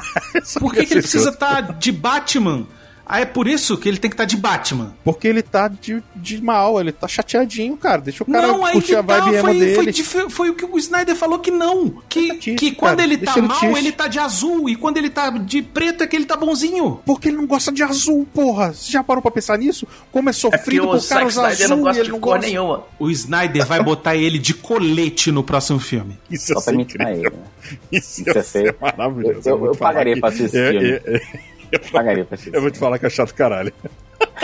[0.59, 2.65] Por que, que ele precisa estar de Batman?
[3.07, 4.95] Ah, é por isso que ele tem que estar de Batman.
[5.03, 8.01] Porque ele tá de, de mal, ele tá chateadinho, cara.
[8.01, 10.03] Deixa o cara não, aí curtir que a vibe tá, emo foi, dele.
[10.03, 12.01] foi, foi o que o Snyder falou que não.
[12.09, 13.77] Que, Deixa que ele quando cara, ele tá ele mal, triste.
[13.77, 14.67] ele tá de azul.
[14.69, 16.99] E quando ele tá de preto, é que ele tá bonzinho.
[17.05, 18.73] Porque ele não gosta de azul, porra.
[18.73, 19.87] Você já parou pra pensar nisso?
[20.11, 22.11] Como é É sofrido o pro cara usar Snyder azul não e gosta ele de
[22.11, 22.47] não cor gosta.
[22.47, 22.83] nenhuma.
[22.97, 26.17] O Snyder vai botar ele de colete no próximo filme.
[26.31, 27.29] Isso Só pra imitar ele.
[27.29, 27.31] né?
[27.91, 28.75] Isso, Isso é feio.
[28.81, 29.47] maravilhoso.
[29.47, 30.87] Eu- eu falar pagaria pra assistir esse É, filme.
[30.89, 31.54] é, é.
[31.91, 32.53] Pagaria pra assistir.
[32.55, 33.73] Eu vou te falar que é chato caralho.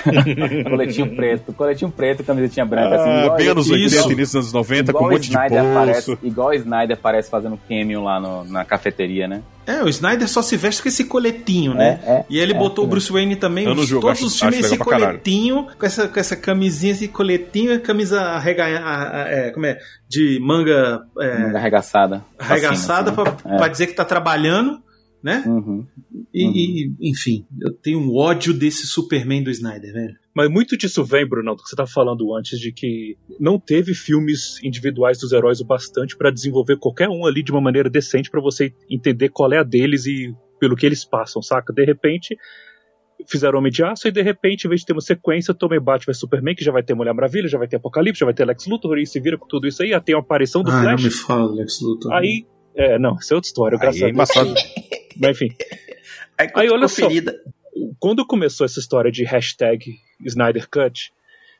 [0.70, 3.74] Coletinho preto, coletinho preto, camisetinha branca, assim, Ah, bem anos isso.
[3.74, 5.78] 80, início dos anos 90, com um o monte de Snyder bolso.
[5.78, 9.42] aparece, igual o Snyder aparece fazendo cameo lá no- na cafeteria, né?
[9.68, 12.00] É, o Snyder só se veste com esse coletinho, né?
[12.06, 12.90] É, é, e ele é, botou o é.
[12.90, 13.66] Bruce Wayne também.
[13.66, 16.94] Eu não julgo, todos acho- os filmes acho esse coletinho, com essa, com essa camisinha,
[16.94, 19.78] esse coletinho, a camisa arrega, a- a- é, como é?
[20.10, 22.24] De manga é, Manga arregaçada.
[22.40, 23.58] arregaçada Pra cima, pra, assim.
[23.58, 24.80] pra dizer que tá trabalhando,
[25.24, 25.44] né?
[25.46, 25.86] Uhum.
[26.34, 30.16] E, e, enfim, eu tenho um ódio desse Superman do Snyder, velho.
[30.34, 33.94] Mas muito disso vem, Bruno, do que você tá falando antes, de que não teve
[33.94, 38.30] filmes individuais dos heróis o bastante pra desenvolver qualquer um ali de uma maneira decente
[38.30, 41.74] pra você entender qual é a deles e pelo que eles passam, saca?
[41.74, 42.38] De repente,
[43.28, 46.14] fizeram Homem de Aço e de repente, em vez de ter uma sequência, tomei Batman
[46.14, 48.68] Superman, que já vai ter Mulher Maravilha, já vai ter Apocalipse, já vai ter Lex
[48.68, 51.04] Luthor e se vira com tudo isso aí, até a aparição do Ai, não Flash.
[51.04, 52.14] me fala, Lex Luthor.
[52.14, 52.46] Aí,
[52.76, 54.74] é, não, isso é outra história, graças Aí é a Deus.
[55.22, 55.56] Mas enfim,
[56.38, 57.08] Aí, Aí, olha só.
[58.00, 59.96] quando começou essa história de hashtag
[60.26, 61.14] Snyder Cut,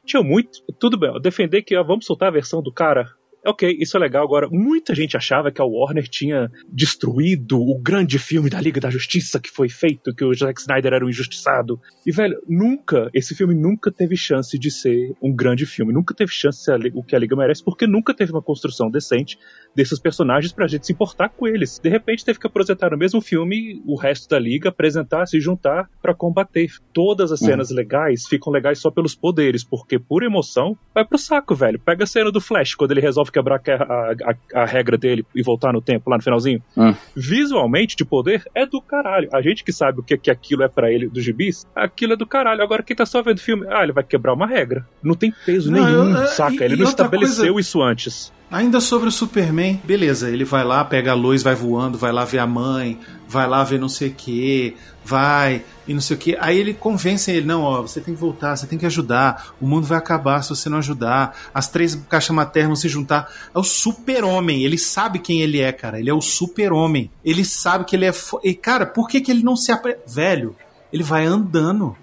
[0.06, 0.64] tinha muito.
[0.80, 3.14] Tudo bem, defender que vamos soltar a versão do cara.
[3.46, 4.24] Ok, isso é legal.
[4.24, 8.90] Agora, muita gente achava que a Warner tinha destruído o grande filme da Liga da
[8.90, 11.80] Justiça que foi feito, que o Zack Snyder era um injustiçado.
[12.06, 15.92] E, velho, nunca, esse filme nunca teve chance de ser um grande filme.
[15.92, 18.92] Nunca teve chance de ser o que a Liga merece, porque nunca teve uma construção
[18.92, 19.38] decente
[19.76, 21.80] desses personagens pra gente se importar com eles.
[21.80, 25.90] De repente teve que apresentar no mesmo filme o resto da liga, apresentar, se juntar
[26.02, 26.70] pra combater.
[26.94, 31.56] Todas as cenas legais ficam legais só pelos poderes, porque por emoção vai pro saco,
[31.56, 31.80] velho.
[31.80, 35.42] Pega a cena do Flash, quando ele resolve quebrar a, a- a regra dele e
[35.42, 36.62] voltar no tempo lá no finalzinho.
[36.78, 36.94] Hum.
[37.16, 39.30] Visualmente, de poder, é do caralho.
[39.34, 42.16] A gente que sabe o que, que aquilo é pra ele dos gibis, aquilo é
[42.18, 42.62] do caralho.
[42.62, 44.86] Agora quem tá só vendo o filme, ah, ele vai quebrar uma regra.
[45.02, 46.54] Não tem peso Não, nenhum, eu- eu- saca?
[46.56, 48.34] e- ele e não estabeleceu coisa- isso antes.
[48.52, 52.26] Ainda sobre o Superman, beleza, ele vai lá, pega a luz, vai voando, vai lá
[52.26, 54.76] ver a mãe, vai lá ver não sei o que,
[55.06, 56.38] vai e não sei o que.
[56.38, 59.66] Aí ele convence ele, não, ó, você tem que voltar, você tem que ajudar, o
[59.66, 63.32] mundo vai acabar se você não ajudar, as três caixas maternas vão se juntar.
[63.56, 67.10] É o super-homem, ele sabe quem ele é, cara, ele é o super-homem.
[67.24, 68.12] Ele sabe que ele é...
[68.12, 68.38] Fo...
[68.44, 69.72] E, cara, por que que ele não se...
[69.72, 69.96] Apre...
[70.06, 70.58] Velho,
[70.92, 71.96] ele vai andando.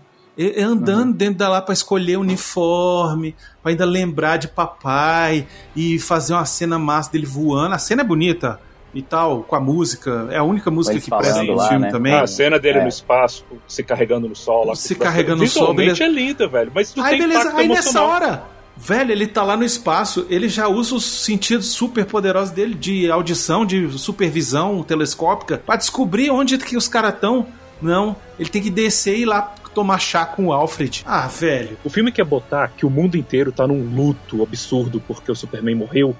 [0.62, 6.44] Andando dentro da lá pra escolher uniforme, pra ainda lembrar de papai e fazer uma
[6.44, 7.74] cena massa dele voando.
[7.74, 8.60] A cena é bonita
[8.94, 10.28] e tal, com a música.
[10.30, 11.90] É a única música que presta no lá, filme né?
[11.90, 12.14] também.
[12.14, 12.82] Ah, a cena dele É.
[12.82, 14.74] no espaço, se carregando no sol lá.
[14.76, 16.04] Se carregando no sol, Visualmente beleza.
[16.04, 16.70] é linda, velho.
[16.74, 18.44] Mas não Aí tem beleza, aí nessa hora,
[18.76, 23.10] velho, ele tá lá no espaço, ele já usa os sentidos super poderosos dele de
[23.10, 27.46] audição, de supervisão telescópica, pra descobrir onde que os caras estão.
[27.82, 31.04] Não, ele tem que descer e ir lá tomar chá com o Alfred.
[31.06, 31.78] Ah, velho.
[31.84, 35.76] O filme quer botar que o mundo inteiro tá num luto absurdo porque o Superman
[35.76, 36.16] morreu.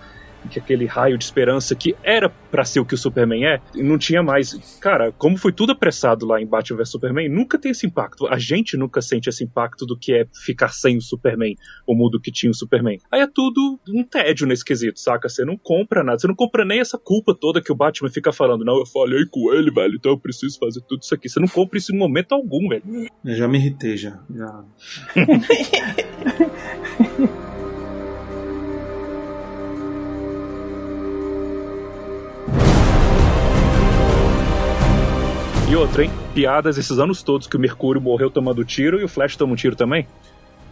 [0.51, 3.98] Que aquele raio de esperança que era pra ser o que o Superman é, não
[3.98, 4.78] tinha mais.
[4.81, 8.27] Cara, como foi tudo apressado lá em Batman vs Superman, nunca tem esse impacto.
[8.27, 11.55] A gente nunca sente esse impacto do que é ficar sem o Superman,
[11.86, 12.98] o mundo que tinha o Superman.
[13.10, 15.28] Aí é tudo um tédio nesse quesito, saca?
[15.28, 18.32] Você não compra nada, você não compra nem essa culpa toda que o Batman fica
[18.32, 18.65] falando.
[18.65, 21.28] Não, eu falhei com ele, velho, então eu preciso fazer tudo isso aqui.
[21.28, 22.82] Você não compra isso em momento algum, velho.
[23.24, 24.20] Eu já me irritei já.
[24.31, 24.65] já.
[35.70, 36.11] E outra, hein?
[36.32, 39.57] Piadas esses anos todos que o Mercúrio morreu tomando tiro e o Flash toma um
[39.57, 40.09] tiro também.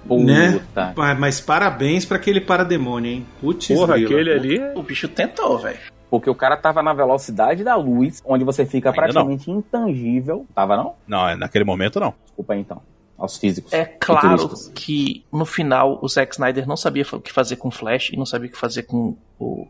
[0.09, 0.24] Puta.
[0.24, 1.14] Né?
[1.18, 3.27] Mas, parabéns pra aquele parademônio, hein?
[3.39, 4.06] Putz, Porra, grila.
[4.06, 4.73] aquele ali é.
[4.74, 5.78] O bicho tentou, velho.
[6.09, 10.47] Porque o cara tava na velocidade da luz, onde você fica Ainda praticamente intangível.
[10.55, 10.94] Tava não?
[11.06, 12.14] Não, é naquele momento não.
[12.24, 12.81] Desculpa aí então.
[13.18, 13.74] Aos físicos.
[13.74, 17.70] É claro que no final o Zack Snyder não sabia o que fazer com o
[17.70, 19.66] Flash e não sabia o que fazer com o,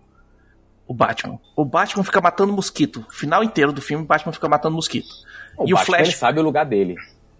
[0.86, 1.38] o Batman.
[1.54, 3.04] O Batman fica matando mosquito.
[3.08, 5.08] O final inteiro do filme, o Batman fica matando mosquito.
[5.56, 6.08] O e o Batman, Flash.
[6.08, 6.94] ele sabe o lugar dele.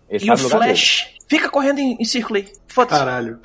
[0.09, 0.65] Ele E o lugar dele.
[0.65, 2.49] Flash fica correndo em, em círculo aí.
[2.67, 2.99] Foda-se.
[2.99, 3.39] Caralho.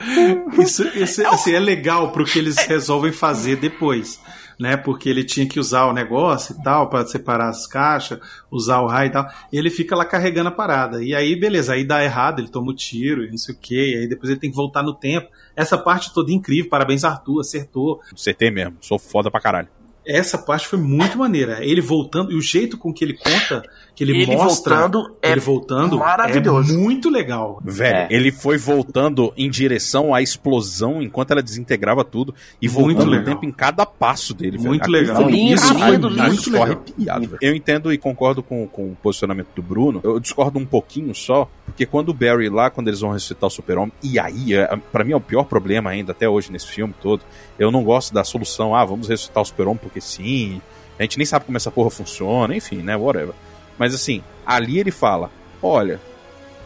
[0.60, 4.20] Isso, isso assim, é legal pro que eles resolvem fazer depois.
[4.60, 8.20] Né, porque ele tinha que usar o negócio e tal, para separar as caixas,
[8.52, 9.28] usar o raio e tal.
[9.52, 11.04] E ele fica lá carregando a parada.
[11.04, 13.94] E aí, beleza, aí dá errado, ele toma o tiro e não sei o que.
[13.96, 15.32] E aí depois ele tem que voltar no tempo.
[15.56, 18.02] Essa parte toda incrível, parabéns, Arthur, acertou.
[18.16, 19.68] CT mesmo, sou foda pra caralho.
[20.06, 21.64] Essa parte foi muito maneira.
[21.64, 23.64] Ele voltando, e o jeito com que ele conta,
[24.06, 26.74] que ele, Ele mostra voltando é ele voltando, maravilhoso.
[26.74, 27.62] é muito legal.
[27.64, 28.08] Velho, É.
[28.10, 33.24] ele foi voltando em direção à explosão enquanto ela desintegrava tudo e Muito voltando o
[33.24, 34.58] tempo em cada passo dele.
[34.58, 35.30] Muito legal.
[35.30, 36.64] isso foi muito legal.
[36.64, 37.38] arrepiado, velho.
[37.42, 40.00] Eu entendo e concordo com, com o posicionamento do Bruno.
[40.04, 43.52] Eu discordo um pouquinho só, porque quando o Barry lá, quando eles vão ressuscitar o
[43.52, 46.94] Super-Homem, e aí, é, pra mim é o pior problema ainda até hoje nesse filme
[47.02, 47.22] todo.
[47.60, 50.62] Eu não gosto da solução, ah, vamos ressuscitar o Super-Homem porque sim.
[51.00, 53.34] A gente nem sabe como essa porra funciona, enfim, né, whatever.
[53.78, 55.30] Mas assim, ali ele fala:
[55.62, 56.00] olha,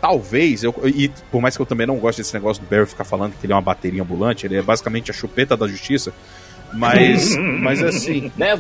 [0.02, 3.04] talvez, eu, e por mais que eu também não goste desse negócio do Barry ficar
[3.04, 6.14] falando que ele é uma bateria ambulante, ele é basicamente a chupeta da justiça.
[6.74, 8.56] Mas, mas assim, Né,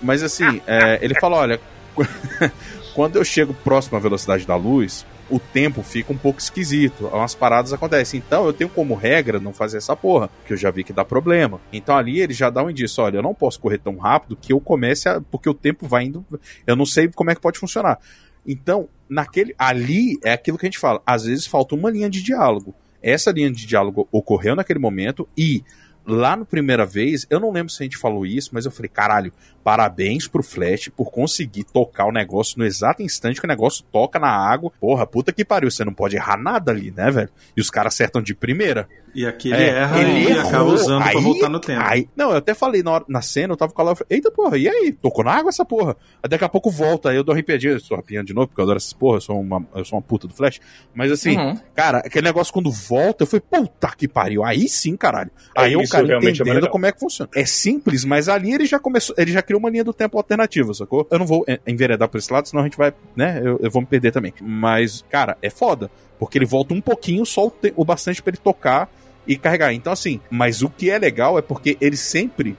[0.00, 1.60] mas assim, é, ele fala: olha,
[2.94, 7.06] quando eu chego próximo à velocidade da luz, o tempo fica um pouco esquisito.
[7.06, 8.22] Umas paradas acontecem.
[8.24, 11.04] Então eu tenho como regra não fazer essa porra, que eu já vi que dá
[11.04, 11.60] problema.
[11.72, 14.52] Então ali ele já dá um indício: olha, eu não posso correr tão rápido que
[14.52, 15.20] eu comece a.
[15.20, 16.24] Porque o tempo vai indo.
[16.66, 17.98] Eu não sei como é que pode funcionar.
[18.46, 19.54] Então, naquele.
[19.58, 21.02] Ali é aquilo que a gente fala.
[21.04, 22.74] Às vezes falta uma linha de diálogo.
[23.02, 25.62] Essa linha de diálogo ocorreu naquele momento e.
[26.08, 28.88] Lá no primeira vez, eu não lembro se a gente falou isso, mas eu falei,
[28.88, 29.32] caralho,
[29.62, 34.18] parabéns pro Flash por conseguir tocar o negócio no exato instante que o negócio toca
[34.18, 34.72] na água.
[34.80, 37.28] Porra, puta que pariu, você não pode errar nada ali, né, velho?
[37.56, 38.88] E os caras acertam de primeira.
[39.14, 40.48] E aqui ele É, erra ele e errou.
[40.48, 41.82] acaba usando pra Aí- voltar no tempo.
[41.84, 44.06] Aí, não, eu até falei na, hora- na cena, eu tava com a Laura, eu
[44.06, 44.92] falei, eita porra, e aí?
[44.92, 45.96] Tocou na água essa porra?
[46.22, 48.60] Aí daqui a pouco volta, aí eu dou arrepiadinha, eu tô arrepiando de novo, porque
[48.60, 50.60] eu adoro essas porra, eu sou uma, eu sou uma puta do Flash.
[50.94, 51.58] Mas assim, Uhum.
[51.74, 55.30] cara, aquele negócio quando volta, eu falei, puta que pariu, aí sim, caralho.
[55.56, 56.70] É, Aí o isso cara realmente é entendendo legal.
[56.70, 57.30] como é que funciona.
[57.34, 60.72] É simples, mas ali ele já começou, ele já criou uma linha do tempo alternativa,
[60.74, 61.06] sacou?
[61.10, 63.70] Eu não vou é, enveredar por esse lado, senão a gente vai, né, eu, eu
[63.70, 64.32] vou me perder também.
[64.40, 68.30] Mas, cara, é foda, porque ele volta um pouquinho, só o, te- o bastante pra
[68.30, 68.90] ele tocar
[69.26, 69.72] e carregar.
[69.72, 72.56] Então, assim, mas o que é legal é porque ele sempre.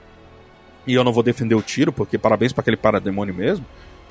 [0.86, 3.64] E eu não vou defender o tiro, porque parabéns pra aquele parademônio mesmo.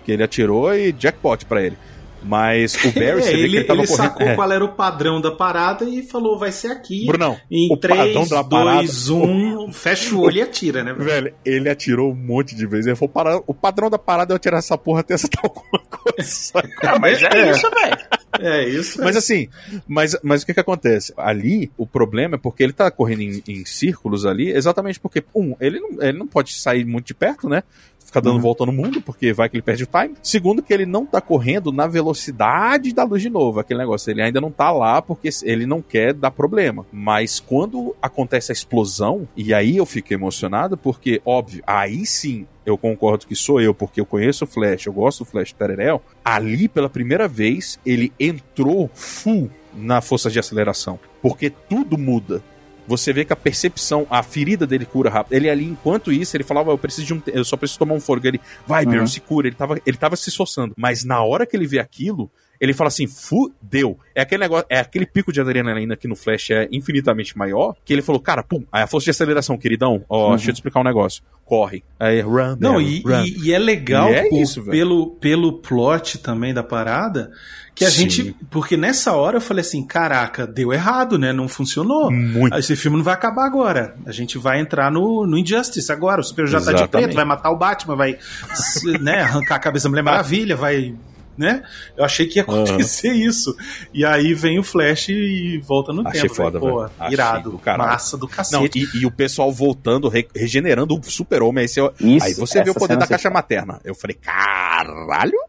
[0.06, 1.77] Que ele atirou e jackpot pra ele.
[2.24, 3.88] Mas o Barry, É, ele, ele ele correndo.
[3.88, 4.36] sacou É.
[4.36, 7.06] qual era o padrão da parada e falou, vai ser aqui.
[7.06, 10.94] Brunão, Em o 3, padrão da parada- 2, 1, fecha o olho e atira, né?
[10.94, 11.06] velho?
[11.06, 12.88] Velho, ele atirou um monte de vezes.
[12.88, 15.80] Ele falou, "Para- o padrão da parada é eu tirar essa porra até acertar alguma
[15.90, 16.52] coisa.
[16.84, 17.98] Ah, mas é, isso, velho.
[18.41, 19.02] É isso.
[19.04, 19.48] Mas assim,
[19.88, 21.12] mas, mas o que que acontece?
[21.18, 25.56] Ali, o problema é porque ele tá correndo em, em círculos ali, exatamente porque, um,
[25.60, 27.64] ele não, ele não pode sair muito de perto, né?
[28.05, 30.15] Ficar dando volta no mundo, porque vai que ele perde o time.
[30.23, 34.09] Segundo, que ele não tá correndo na velocidade da luz de novo, aquele negócio.
[34.09, 36.85] Ele ainda não tá lá porque ele não quer dar problema.
[36.91, 42.77] Mas quando acontece a explosão, e aí eu fico emocionado, porque, óbvio, aí sim eu
[42.77, 46.67] concordo que sou eu, porque eu conheço o Flash, eu gosto do Flash Tererel, ali
[46.67, 50.99] pela primeira vez ele entrou full na força de aceleração.
[51.21, 52.43] Porque tudo muda.
[52.90, 55.34] Você vê que a percepção, a ferida dele cura rápido.
[55.34, 57.22] Ele ali, enquanto isso, ele falava, eu preciso de um.
[57.28, 58.28] Eu só preciso tomar um fôlego.
[58.28, 59.06] Ele, vai, Uhum.
[59.07, 59.48] Se cura.
[59.48, 60.74] Ele tava, ele tava se esforçando.
[60.76, 62.30] Mas na hora que ele vê aquilo,
[62.60, 63.98] ele fala assim, fudeu.
[64.14, 67.94] É aquele negócio, é aquele pico de adrenalina que no Flash é infinitamente maior, que
[67.94, 70.36] ele falou, cara, pum, aí a força de aceleração, queridão, ó, Uhum.
[70.36, 71.24] deixa eu te explicar um negócio.
[71.45, 71.84] Corre.
[71.99, 73.24] Aí, run, Não, Baron, e, run.
[73.24, 77.32] e- e é legal E é isso, pelo, pelo plot também da parada,
[77.80, 78.01] que a Sim.
[78.10, 78.35] gente.
[78.51, 81.31] Porque nessa hora eu falei assim: caraca, deu errado, né?
[81.34, 82.11] Não funcionou.
[82.11, 82.56] Muito.
[82.57, 83.95] Esse filme não vai acabar agora.
[84.06, 86.19] A gente vai entrar no, no Injustice agora.
[86.22, 88.18] O Super já tá de preto, vai matar o Batman, vai
[88.99, 90.93] né, arrancar a cabeça da Mulher Maravilha, vai.
[91.38, 91.64] Né?
[91.95, 93.56] Eu achei que ia acontecer isso.
[93.93, 96.35] E aí vem o Flash e volta no Achei tempo.
[96.35, 96.91] foda, Pô, velho.
[96.99, 97.51] Achei irado.
[97.51, 97.61] do.
[97.77, 98.89] Massa do Não, cacete.
[98.93, 101.61] e, e o pessoal voltando, re- regenerando o super-homem.
[101.61, 103.80] Aí, você- Isso, aí você vê o poder da você caixa materna.
[103.85, 105.39] Eu falei, caralho,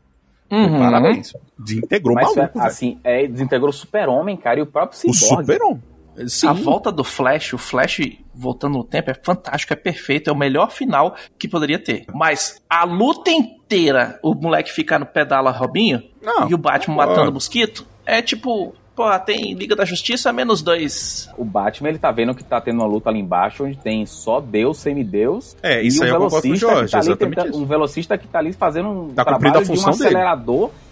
[0.51, 0.79] Uhum.
[0.79, 1.33] parabéns.
[1.59, 2.67] Desintegrou o Mas, maluco, velho.
[2.67, 5.45] assim, é, desintegrou o super-homem, cara, e o próprio O Cyborg.
[5.47, 5.83] super-homem.
[6.27, 6.49] Sim.
[6.49, 8.01] A volta do Flash, o Flash
[8.35, 12.05] voltando no tempo é fantástico, é perfeito, é o melhor final que poderia ter.
[12.13, 17.11] Mas a luta inteira, o moleque ficar no pedala Robinho Não, e o Batman concordo.
[17.13, 21.29] matando o mosquito, é tipo, pô, tem Liga da Justiça menos dois.
[21.39, 24.41] O Batman, ele tá vendo que tá tendo uma luta ali embaixo, onde tem só
[24.41, 26.99] Deus, semideus, É, e isso um aí eu concordo com o velocista Jorge, que tá
[26.99, 27.63] exatamente tentando- isso.
[27.63, 30.15] um velocista que tá ali fazendo um Tá trabalho a função de um dele.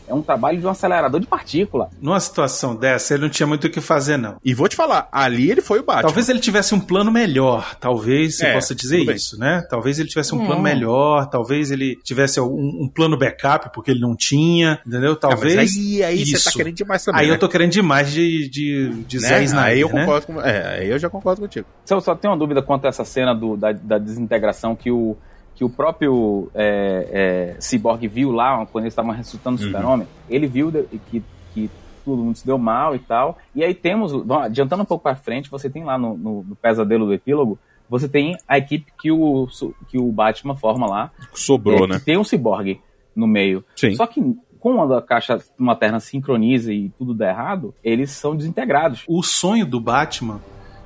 [0.08, 1.90] É um trabalho de um acelerador de partícula.
[2.00, 4.36] Numa situação dessa, ele não tinha muito o que fazer, não.
[4.44, 6.02] E vou te falar, ali ele foi o Batman.
[6.02, 9.64] Talvez ele tivesse um plano melhor, talvez você É, possa dizer isso, né?
[9.68, 10.46] Talvez ele tivesse um Hum.
[10.46, 12.46] plano melhor, talvez ele tivesse um,
[12.84, 15.10] um plano backup, porque ele não tinha, entendeu?
[15.10, 15.76] Mas Talvez.
[15.76, 16.56] aí, aí você tá isso.
[16.56, 17.20] querendo demais também.
[17.20, 17.34] Aí né?
[17.34, 19.28] eu tô querendo demais de, de, de Né?
[19.28, 20.00] Zé Snyder, Aí eu né?
[20.00, 20.40] concordo com.
[20.40, 21.66] É, aí eu já concordo contigo.
[21.84, 25.16] Só, só tenho uma dúvida quanto a essa cena do- da, da desintegração que o,
[25.58, 29.66] que o próprio é, é, Cyborg viu lá, quando eles estavam ressuscitando o Uhum.
[29.72, 30.06] super-homem.
[30.30, 30.70] Ele viu
[31.10, 31.20] que,
[31.52, 31.68] que
[32.04, 33.36] todo mundo se deu mal e tal.
[33.54, 36.54] E aí temos, bom, adiantando um pouco pra frente, você tem lá no, no- no
[36.54, 37.58] pesadelo do epílogo,
[37.90, 39.48] você tem a equipe que o,
[39.88, 41.10] que o Batman forma lá.
[41.34, 41.98] Sobrou, é, né?
[41.98, 42.80] que tem um Cyborg
[43.16, 43.64] no meio.
[43.74, 43.96] Sim.
[43.96, 44.22] Só que
[44.60, 49.02] quando a caixa materna sincroniza e tudo dá errado, eles são desintegrados.
[49.08, 50.40] O sonho do Batman,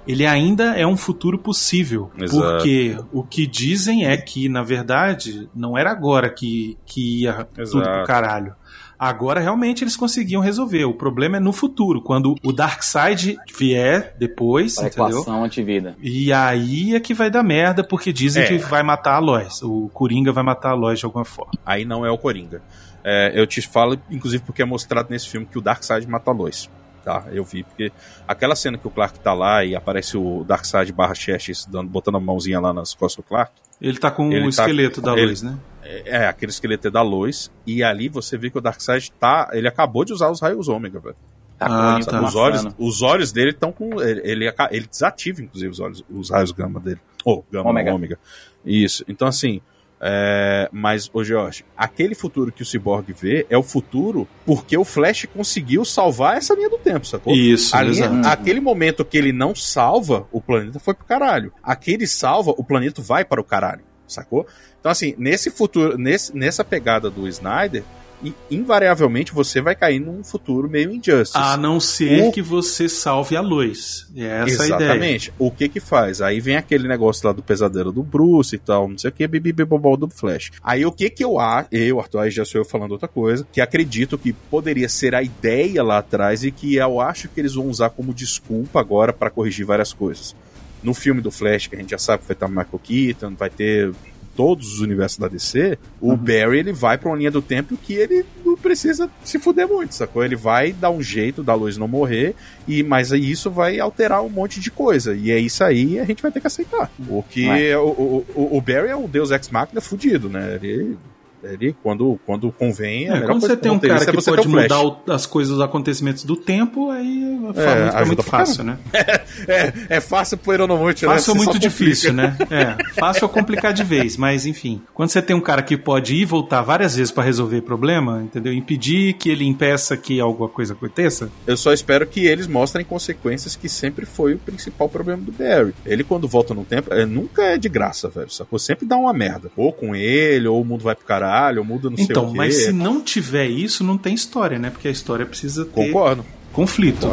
[0.06, 2.10] ele ainda é um futuro possível.
[2.18, 2.40] Exato.
[2.40, 7.60] Porque o que dizem é que, na verdade, não era agora que, que ia tudo
[7.62, 7.90] Exato.
[7.90, 8.54] pro caralho.
[8.98, 10.84] Agora realmente eles conseguiam resolver.
[10.84, 15.08] O problema é no futuro, quando o Darkseid vier depois, A entendeu?
[15.08, 15.96] equação antivida.
[16.00, 18.46] E aí é que vai dar merda, porque dizem É.
[18.46, 19.60] que vai matar a Lois.
[19.60, 21.50] O Coringa vai matar a Lois de alguma forma.
[21.66, 22.62] Aí não é o Coringa.
[23.02, 26.34] É, eu te falo, inclusive, porque é mostrado nesse filme que o Darkseid mata a
[26.34, 26.70] Lois.
[27.04, 27.90] Tá, eu vi, porque
[28.28, 32.16] aquela cena que o Clark tá lá e aparece o Darkseid barra Chestes dando, botando
[32.16, 33.52] a mãozinha lá nas costas do Clark.
[33.80, 35.58] Ele tá com Ele o tá- esqueleto da ele- Lois, né?
[35.82, 37.50] É, é, aquele esqueleto é da Lois.
[37.66, 39.50] E ali você vê que o Darkseid tá.
[39.52, 41.16] Ele acabou de usar os raios ômega, velho.
[41.58, 42.22] Tá Ah, o olho tá.
[42.22, 44.00] Os olhos, os olhos dele estão com.
[44.00, 47.00] Ele, ele, ele desativa, inclusive, os, olhos, os raios gama dele.
[47.24, 47.92] Ou gama Ômega.
[47.92, 48.18] ômega.
[48.64, 49.04] Isso.
[49.08, 49.60] Então, assim.
[50.04, 54.84] É, mas, ô Jorge, aquele futuro que o Cyborg vê é o futuro porque o
[54.84, 57.32] Flash conseguiu salvar essa linha do tempo, sacou?
[57.32, 58.26] Isso, linha- exato.
[58.28, 61.52] aquele momento que ele não salva, o planeta foi pro caralho.
[61.62, 64.44] Aquele salva, o planeta vai para o caralho, sacou?
[64.80, 67.84] Então, assim, nesse futuro, nesse, nessa pegada do Snyder,
[68.22, 71.36] i- invariavelmente você vai cair num futuro meio injustice.
[71.36, 74.06] A não ser O- que você salve a Lois.
[74.16, 74.78] É essa a ideia.
[74.84, 75.32] Exatamente.
[75.38, 76.20] O que que faz?
[76.22, 79.26] Aí vem aquele negócio lá do pesadelo do Bruce e tal, não sei o que,
[79.26, 80.50] bibibibobol do Flash.
[80.62, 83.46] Aí o que que eu acho, eu, Arthur, aí já sou eu falando outra coisa,
[83.52, 87.54] que acredito que poderia ser a ideia lá atrás e que eu acho que eles
[87.54, 90.34] vão usar como desculpa agora pra corrigir várias coisas.
[90.82, 93.48] No filme do Flash, que a gente já sabe que vai estar Michael Keaton, vai
[93.50, 93.92] ter
[94.36, 97.94] todos os universos da DC, o Barry ele vai pra uma linha do tempo que
[97.94, 100.24] ele não precisa se fuder muito, sacou?
[100.24, 102.34] Ele vai dar um jeito da luz não morrer,
[102.66, 105.14] e mas isso vai alterar um monte de coisa.
[105.14, 106.90] E é isso aí a gente vai ter que aceitar.
[107.06, 107.74] Porque Vai.
[107.76, 110.59] o, o, o, Barry é o Deus Ex Machina fudido, né?
[110.62, 110.96] Ele,
[111.43, 113.09] ele quando, quando convem.
[113.09, 115.55] a É, melhor quando você tem um cara é que pode mudar o- as coisas,
[115.56, 117.23] os acontecimentos do tempo, aí
[117.56, 118.78] É, ajuda muito fácil, né?
[119.48, 121.12] É, é fácil pro Eronomute, né?
[121.12, 122.36] Fácil é muito difícil, né?
[122.51, 124.81] É, fácil é complicar de vez, mas enfim.
[124.94, 128.23] Quando você tem um cara que pode ir e voltar várias vezes pra resolver problema,
[128.23, 128.52] entendeu?
[128.52, 131.31] Impedir que ele impeça que alguma coisa aconteça.
[131.47, 135.74] Eu só espero que eles mostrem consequências que sempre foi o principal problema do Barry.
[135.86, 138.31] Ele, quando volta no tempo, é, nunca é de graça, velho.
[138.31, 138.59] Sacou?
[138.59, 139.51] Sempre dá uma merda.
[139.56, 142.30] Ou com ele, ou o mundo vai pro caralho, ou muda não sei Então, o
[142.32, 142.36] quê.
[142.36, 144.70] mas se não tiver isso, não tem história, né?
[144.70, 146.24] Porque a história precisa ter Concordo.
[146.52, 147.09] conflito.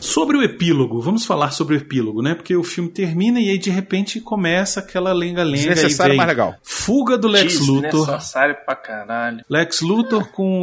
[0.00, 2.34] Sobre o epílogo, vamos falar sobre o epílogo, né?
[2.34, 6.54] Porque o filme termina e aí de repente começa aquela lenga-lenga Desnecessário, mas legal.
[6.62, 7.90] fuga do Lex Luthor.
[8.06, 9.44] Desnecessário pra caralho.
[9.50, 10.60] Lex Luthor com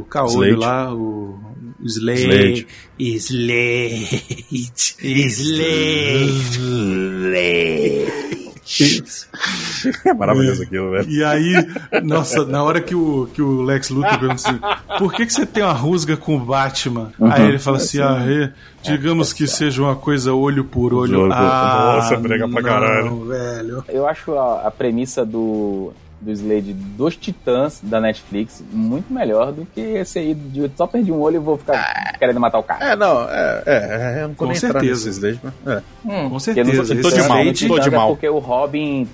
[0.00, 1.38] o Caolho lá, o
[1.84, 2.66] Slade.
[2.98, 2.98] Slade.
[2.98, 4.96] Slade.
[8.66, 9.28] Slade.
[10.04, 11.08] É maravilhoso aquilo, velho.
[11.08, 11.54] E aí,
[12.02, 14.58] nossa, na hora que o, que o Lex Luthor pergunta assim,
[14.98, 17.12] por que, que você tem uma rusga com o Batman?
[17.20, 21.30] Aí ele fala assim, ah, é, digamos que seja uma coisa olho por olho.
[21.32, 23.24] Ah, Nossa, brega pra não, caralho.
[23.26, 23.84] velho.
[23.88, 29.66] Eu acho a, a premissa do, do Slade dos Titãs da Netflix muito melhor do
[29.66, 32.92] que esse aí de só perdi um olho e vou ficar querendo matar o cara.
[32.92, 35.10] É, não, é, é, é eu não Com certeza.
[35.10, 35.82] Slade, mas, é.
[36.02, 36.94] Com Porque certeza.
[36.94, 38.08] no- tô de mal, Slade- tô de Titãs é mal.
[38.08, 39.06] porque o Robin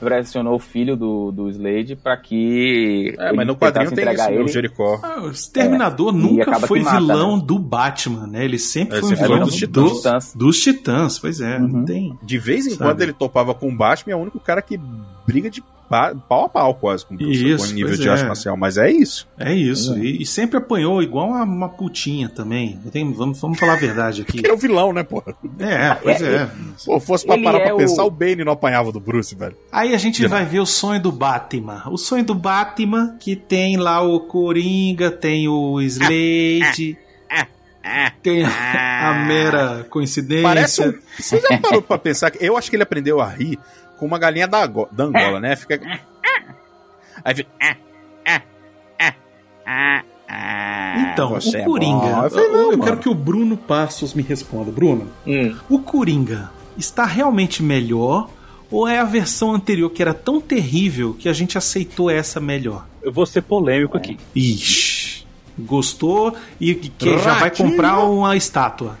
[0.00, 3.14] pressionou o filho do, do Slade pra que.
[3.18, 4.48] É, ele mas no quadrinho tem isso, né, o ele.
[4.48, 4.98] Jericó.
[5.00, 7.42] Ah, o Exterminador É, nunca foi mata, vilão né?
[7.46, 8.44] do Batman, né?
[8.44, 10.32] Ele sempre É, foi um vilão dos, dos dos, Titãs.
[10.34, 11.18] dos Titãs.
[11.20, 11.84] Pois é, não Uhum.
[11.84, 12.18] tem.
[12.20, 12.82] De vez em Sabe?
[12.82, 14.76] quando ele topava com o Batman, é o único cara que
[15.24, 18.12] briga de pau a pau quase com o Bruce Isso, nível de é.
[18.12, 18.56] arte marcial.
[18.56, 19.26] Mas é isso.
[19.38, 19.98] É isso.
[19.98, 22.78] E, e sempre apanhou igual uma, uma putinha também.
[22.92, 24.38] Tem- vamos, vamos falar a verdade aqui.
[24.40, 25.34] Ele é o vilão, né, porra?
[25.58, 26.48] É, pois é.
[26.86, 29.34] Pô, fosse pra Ele parar é pra o- pensar, o Bane não apanhava do Bruce,
[29.34, 29.56] velho.
[29.72, 31.82] Aí a gente vai ver o sonho do Batman.
[31.90, 36.96] O sonho do Batman, que tem lá o Coringa, tem o Slade.
[38.22, 40.42] Tem a mera coincidência.
[40.42, 40.94] Parece um...
[41.18, 43.58] Você já parou pra pensar que eu acho que ele aprendeu a rir
[44.00, 45.54] com uma galinha da, da Angola, né?
[45.54, 45.78] Fica.
[47.22, 47.50] Aí fica.
[51.12, 51.98] Então, Você o é Coringa.
[52.00, 52.24] bom.
[52.24, 54.70] Eu falei, não, eu quero que o Bruno Passos me responda.
[54.72, 55.54] Bruno, Hum.
[55.68, 58.28] o Coringa está realmente melhor
[58.70, 62.86] ou é a versão anterior que era tão terrível que a gente aceitou essa melhor?
[63.02, 64.16] Eu vou ser polêmico aqui.
[64.34, 65.26] Ixi.
[65.58, 68.96] Gostou e que já vai comprar uma estátua.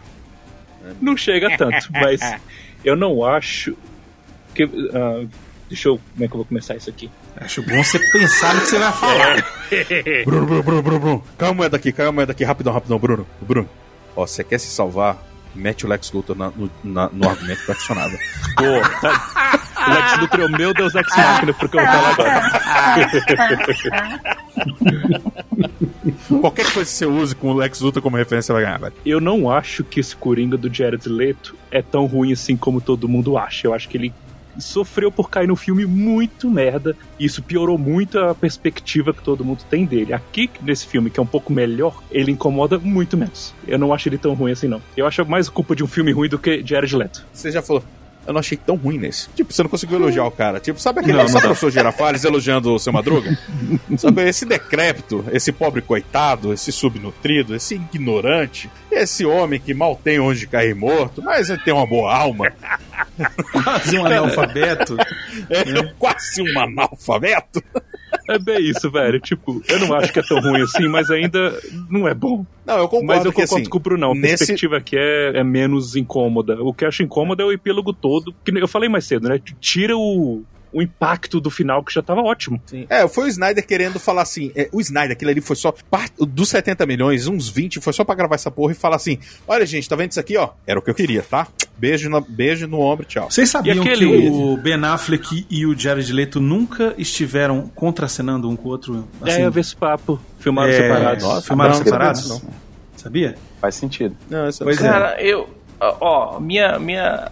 [1.00, 2.20] Não chega tanto, mas
[2.84, 3.76] eu não acho
[4.54, 4.64] que.
[4.94, 5.26] ah,
[5.68, 6.00] deixa eu.
[6.12, 7.10] Como é que eu vou começar isso aqui?
[7.36, 9.44] Acho bom você pensar no que você vai falar.
[10.24, 11.24] Bruno, Bruno, Bruno, Bruno, Bruno.
[11.38, 13.26] Caiu a moeda aqui, caiu a moeda aqui, rapidão, rapidão, Bruno.
[13.40, 13.68] Bruno,
[14.16, 15.26] ó, você quer se salvar?
[15.52, 18.16] Mete o Lex Luthor na- no, na- no argumento fracionado.
[18.56, 19.60] Pô, tá.
[19.88, 22.50] Lex Luthor é o meu Deus Ex Machina, porque eu vou falar agora.
[26.40, 28.92] Qualquer coisa que você use com o Lex Luthor como referência, você vai ganhar, velho.
[29.04, 33.08] Eu não acho que esse Coringa do Jared Leto é tão ruim assim como todo
[33.08, 33.66] mundo acha.
[33.66, 34.12] Eu acho que ele
[34.60, 36.96] sofreu por cair no filme muito merda.
[37.18, 40.12] E isso piorou muito a perspectiva que todo mundo tem dele.
[40.12, 43.54] Aqui, nesse filme, que é um pouco melhor, ele incomoda muito menos.
[43.66, 44.80] Eu não acho ele tão ruim assim, não.
[44.96, 47.24] Eu acho mais culpa de um filme ruim do que Jared Leto.
[47.32, 47.84] Você já falou.
[48.26, 49.28] Eu não achei tão ruim nesse.
[49.30, 50.60] Tipo, você não conseguiu elogiar o cara.
[50.60, 53.36] Tipo, sabe aquele Não, sabe professor Girafales elogiando o seu Madruga?
[53.96, 60.20] sabe, esse decrépito, esse pobre coitado, esse subnutrido, esse ignorante, esse homem que mal tem
[60.20, 62.52] onde cair morto, mas ele tem uma boa alma.
[63.52, 64.96] Quase um analfabeto.
[65.48, 67.62] É quase um analfabeto.
[68.32, 69.18] É bem isso, velho.
[69.20, 71.58] Tipo, eu não acho que é tão ruim assim, mas ainda
[71.90, 72.44] não é bom.
[72.64, 74.96] Não, eu concordo Mas eu que concordo assim, com o Bruno, a nesse- perspectiva aqui
[74.96, 76.62] é, é menos incômoda.
[76.62, 79.40] O que eu acho incômodo é o epílogo todo, que eu falei mais cedo, né?
[79.60, 82.60] Tira o, o impacto do final, que já tava ótimo.
[82.88, 84.52] É, foi o Snyder querendo falar assim.
[84.54, 85.72] é, o Snyder, aquilo ali foi só.
[85.90, 89.18] Parte, dos 70 milhões, uns 20 foi só pra gravar essa porra e falar assim:
[89.48, 90.50] olha, gente, tá vendo isso aqui, ó?
[90.66, 91.46] Era o que eu queria, tá?
[91.76, 93.30] Beijo, na- beijo no ombro, tchau.
[93.30, 98.48] Vocês sabiam E que aquele- o Ben Affleck e o Jared Leto nunca estiveram contracenando
[98.48, 99.08] um com o outro?
[99.24, 100.20] é, eu vi esse papo.
[100.38, 101.24] Filmaram é, separados.
[101.24, 102.20] nossa, filmaram não, não separados?
[102.24, 102.42] isso,
[102.96, 103.34] Sabia?
[103.60, 104.14] Faz sentido.
[104.28, 104.88] Não, isso Pois é.
[104.88, 105.48] Cara, eu.
[105.80, 107.30] Ó, minha, minha,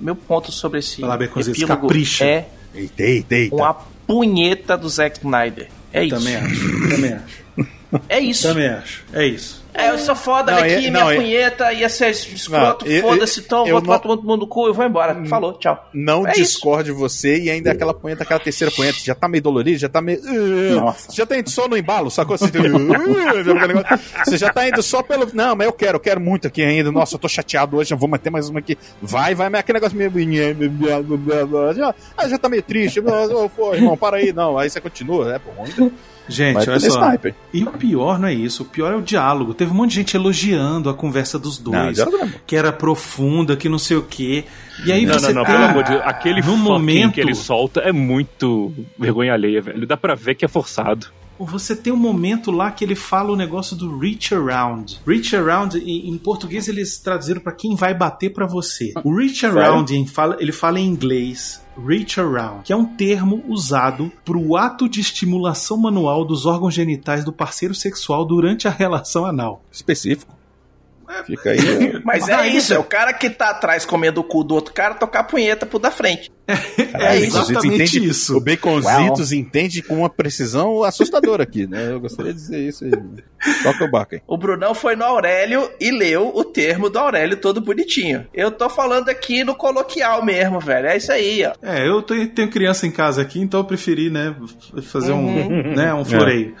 [0.00, 2.24] meu ponto sobre esse Beconzitos, epílogo capricha.
[2.24, 3.54] é Eita, eita, eita.
[3.54, 3.74] uma
[4.06, 5.68] punheta do Zack Snyder.
[5.92, 6.16] É isso.
[6.16, 6.88] Também acho.
[6.88, 7.42] Também acho.
[8.08, 8.48] É isso.
[8.48, 9.04] Também acho.
[9.12, 9.59] É isso.
[9.72, 13.40] É, eu sou foda Não, aqui, é- minha não, punheta ia ser escroto, Não, foda-se,
[13.40, 15.24] então, vou não- tomar todo mundo no cu e vou embora.
[15.26, 15.88] Falou, tchau.
[15.94, 16.40] Não É isso.
[16.42, 20.00] discorde você e ainda aquela punheta, aquela terceira punheta, já tá meio dolorido, já tá
[20.02, 20.20] meio.
[20.74, 21.12] Nossa.
[21.12, 22.36] Já tá indo só no embalo, sacou?
[22.36, 22.46] Você,
[24.24, 25.28] você já tá indo só pelo.
[25.32, 26.90] Não, mas eu quero, eu quero muito aqui ainda.
[26.90, 28.76] Nossa, eu tô chateado hoje, eu vou manter mais uma aqui.
[29.00, 30.10] Vai, vai, mas aquele negócio meio.
[31.76, 31.94] Já,
[32.28, 33.00] já tá meio triste.
[33.00, 34.32] Ô, pô, irmão, para aí.
[34.32, 35.34] Não, aí você continua.
[35.34, 35.92] É bom, ainda.
[36.30, 37.06] Gente, olha só.
[37.06, 37.34] sniper.
[37.52, 39.52] E o pior não é isso, o pior é o diálogo.
[39.54, 43.56] Teve um monte de gente elogiando a conversa dos dois, não é que era profunda,
[43.56, 44.44] que não sei o quê.
[44.86, 46.02] E aí Não, você não, não, tem pelo amor de Deus.
[46.06, 49.86] Aquele no momento que ele solta é muito vergonha alheia, velho.
[49.86, 51.08] Dá pra ver que é forçado.
[51.38, 55.00] Você tem um momento lá que ele fala o negócio do reach around.
[55.06, 58.92] Reach around, em, em português eles traduziram pra quem vai bater pra você.
[59.02, 61.62] O reach around, em fala- ele fala em inglês.
[61.86, 66.74] Reach around, que é um termo usado para o ato de estimulação manual dos órgãos
[66.74, 69.62] genitais do parceiro sexual durante a relação anal.
[69.72, 70.39] Específico.
[71.26, 71.58] Fica aí.
[72.04, 74.94] Mas é isso, é o cara que tá atrás comendo o cu do outro cara
[74.94, 76.30] tocar a punheta pro da frente.
[76.46, 78.36] Caralho, É o Baconzitos exatamente entende- isso.
[78.36, 81.92] O Baconzitos entende com uma precisão assustadora aqui, né?
[81.92, 82.90] Eu gostaria de dizer isso aí.
[83.62, 84.22] Toca o barco aí.
[84.26, 88.26] O Brunão foi no Aurélio e leu o termo do Aurélio todo bonitinho.
[88.34, 90.88] Eu tô falando aqui no coloquial mesmo, velho.
[90.88, 91.52] É isso aí, ó.
[91.62, 94.34] É, eu tenho, criança em casa aqui, então eu preferi, né,
[94.82, 95.46] fazer Uhum.
[95.46, 96.54] um, né, um floreio.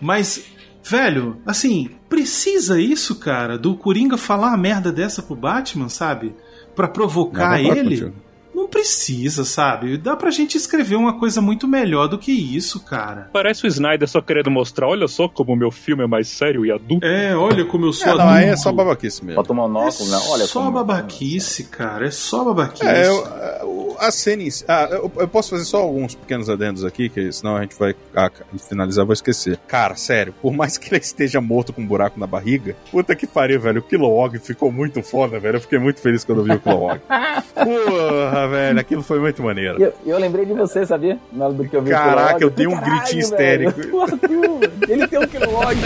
[0.00, 0.42] Mas,
[0.88, 6.34] velho, assim, precisa isso, cara, do Coringa falar uma merda dessa pro Batman, sabe?
[6.74, 7.82] Pra provocar Não, ele?
[8.00, 8.12] contigo.
[8.54, 9.98] Não precisa, sabe?
[9.98, 13.28] Dá pra gente escrever uma coisa muito melhor do que isso, cara.
[13.30, 16.64] Parece o Snyder só querendo mostrar, olha só como o meu filme é mais sério
[16.64, 17.04] e adulto.
[17.06, 18.38] É, olha como eu sou É, não, adulto.
[18.38, 19.36] aí é só babaquice mesmo.
[19.42, 20.18] Bota o monóculo, né?
[20.30, 22.06] Olha só como- babaquice, cara.
[22.06, 22.86] É só babaquice.
[22.86, 23.12] É, eu,
[23.60, 27.08] eu- a cena em si- ah, eu, eu posso fazer só alguns pequenos adendos aqui,
[27.08, 28.30] que senão a gente vai ah,
[28.68, 29.58] finalizar, vou esquecer.
[29.66, 33.26] Cara, sério, por mais que ele esteja morto com um buraco na barriga, puta que
[33.26, 33.80] pariu, velho.
[33.80, 35.56] O Kilowog ficou muito foda, velho.
[35.56, 37.00] Eu fiquei muito feliz quando eu vi o Kilowog.
[37.54, 39.80] Porra, velho, aquilo foi muito maneiro.
[39.82, 41.18] Eu, eu lembrei de você, sabia?
[41.32, 43.68] Na hora do que eu vi Caraca, eu dei um Caralho, gritinho velho.
[43.70, 43.96] histérico.
[43.96, 45.76] O Arthur, ele tem um Kilowog.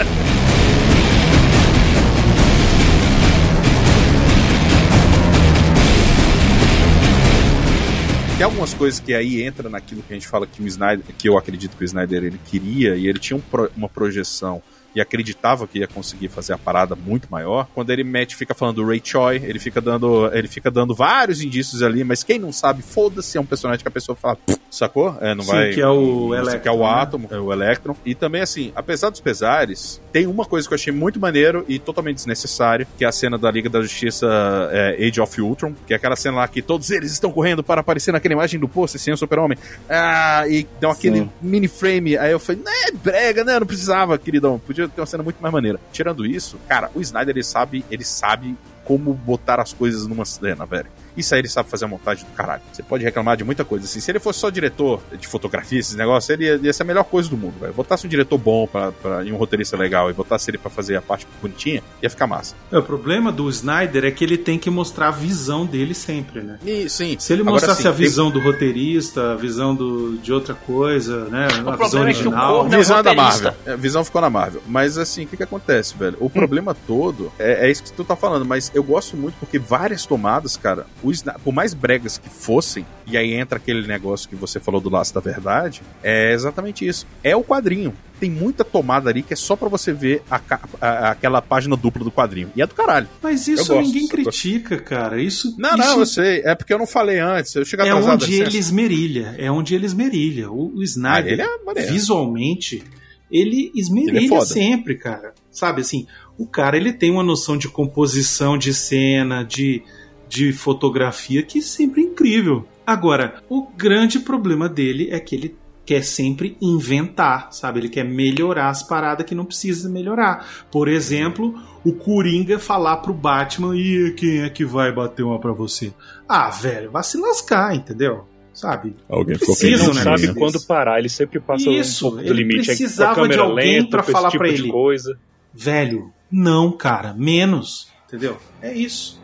[8.41, 11.29] Tem algumas coisas que aí entra naquilo que a gente fala que o Snyder, que
[11.29, 14.63] eu acredito que o Snyder ele queria e ele tinha um pro- uma projeção
[14.95, 17.67] e acreditava que ia conseguir fazer a parada muito maior.
[17.75, 21.39] Quando ele mete, fica falando do Ray Choi, ele fica dando, ele fica dando vários
[21.43, 24.39] indícios ali, mas quem não sabe, foda-se, é um personagem que a pessoa fala,
[24.71, 25.15] sacou?
[25.21, 26.85] É, não Sim, vai que é o Electron, que é o né?
[26.85, 27.95] átomo, é o Electron.
[28.03, 31.79] E também assim, apesar dos pesares, tem uma coisa que eu achei muito maneiro e
[31.79, 34.27] totalmente desnecessário, que é a cena da Liga da Justiça
[34.71, 37.81] é, Age of Ultron, que é aquela cena lá que todos eles estão correndo para
[37.81, 39.57] aparecer naquela imagem do pôster sem o Super-Homem.
[39.89, 41.29] Ah, e dão aquele Sim.
[41.41, 42.17] mini frame.
[42.17, 43.59] Aí eu falei, né, brega, né?
[43.59, 44.59] Não precisava, queridão.
[44.59, 45.79] Podia ter uma cena muito mais maneira.
[45.91, 50.65] Tirando isso, cara, o Snyder ele sabe, ele sabe como botar as coisas numa cena,
[50.65, 50.87] velho.
[51.15, 52.61] Isso aí ele sabe fazer a montagem do caralho.
[52.71, 53.85] Você pode reclamar de muita coisa.
[53.85, 56.85] Assim, se ele fosse só diretor de fotografia, esses negócios, ele ia, ia ser a
[56.85, 57.73] melhor coisa do mundo, velho.
[57.73, 60.95] Botasse um diretor bom pra, pra, e um roteirista legal e botasse ele pra fazer
[60.95, 62.55] a parte bonitinha, ia ficar massa.
[62.71, 66.41] É, o problema do Snyder é que ele tem que mostrar a visão dele sempre,
[66.41, 66.59] né?
[66.65, 67.15] E sim.
[67.19, 71.25] Se ele Agora, mostrasse assim, a visão do roteirista, a visão do, de outra coisa,
[71.25, 71.45] né?
[71.45, 72.63] a visão problema é o original.
[72.63, 73.13] Não, visão é da.
[73.13, 73.53] Marvel.
[73.67, 74.61] A visão ficou na Marvel.
[74.67, 76.17] Mas assim, o que, que acontece, velho?
[76.19, 79.59] O problema todo é, é isso que tu tá falando, mas eu gosto muito porque
[79.59, 84.27] várias tomadas, cara, o Sna- por mais bregas que fossem, e aí entra aquele negócio
[84.29, 87.05] que você falou do laço da verdade, é exatamente isso.
[87.23, 87.93] É o quadrinho.
[88.19, 90.39] Tem muita tomada ali que é só pra você ver a
[90.79, 92.51] a- aquela página dupla do quadrinho.
[92.55, 93.07] E é do caralho.
[93.21, 94.23] Mas isso gosto, ninguém eu gosto.
[94.23, 95.19] critica, cara.
[95.19, 96.41] Isso, Não, isso não, eu sei.
[96.45, 97.55] É porque eu não falei antes.
[97.55, 98.13] Eu chego é atrasado.
[98.13, 98.49] onde dá licença.
[98.49, 99.35] ele esmerilha.
[99.39, 100.51] É onde ele esmerilha.
[100.51, 102.83] O, o Snyder, Ah, é visualmente,
[103.31, 105.33] ele esmerilha Ele é sempre, cara.
[105.49, 106.05] Sabe assim,
[106.37, 109.81] o cara ele tem uma noção de composição de cena, de,
[110.31, 112.65] de fotografia que é sempre incrível.
[112.87, 117.81] Agora, o grande problema dele é que ele quer sempre inventar, sabe?
[117.81, 120.47] Ele quer melhorar as paradas que não precisa melhorar.
[120.71, 121.53] Por exemplo,
[121.83, 125.93] o Coringa falar pro Batman: e quem é que vai bater uma pra você?
[126.29, 128.25] Ah, velho, vai se lascar, entendeu?
[128.53, 128.95] Sabe?
[129.09, 130.39] Alguém ficou Ele Precisa, não né, sabe desse?
[130.39, 132.61] quando parar, ele sempre passa Isso, um pouco do limite.
[132.61, 134.69] É precisava com a câmera de alguém lenta, pra falar tipo pra ele.
[134.71, 135.17] coisa.
[135.53, 138.37] Velho, não, cara, menos, entendeu?
[138.61, 139.20] É isso.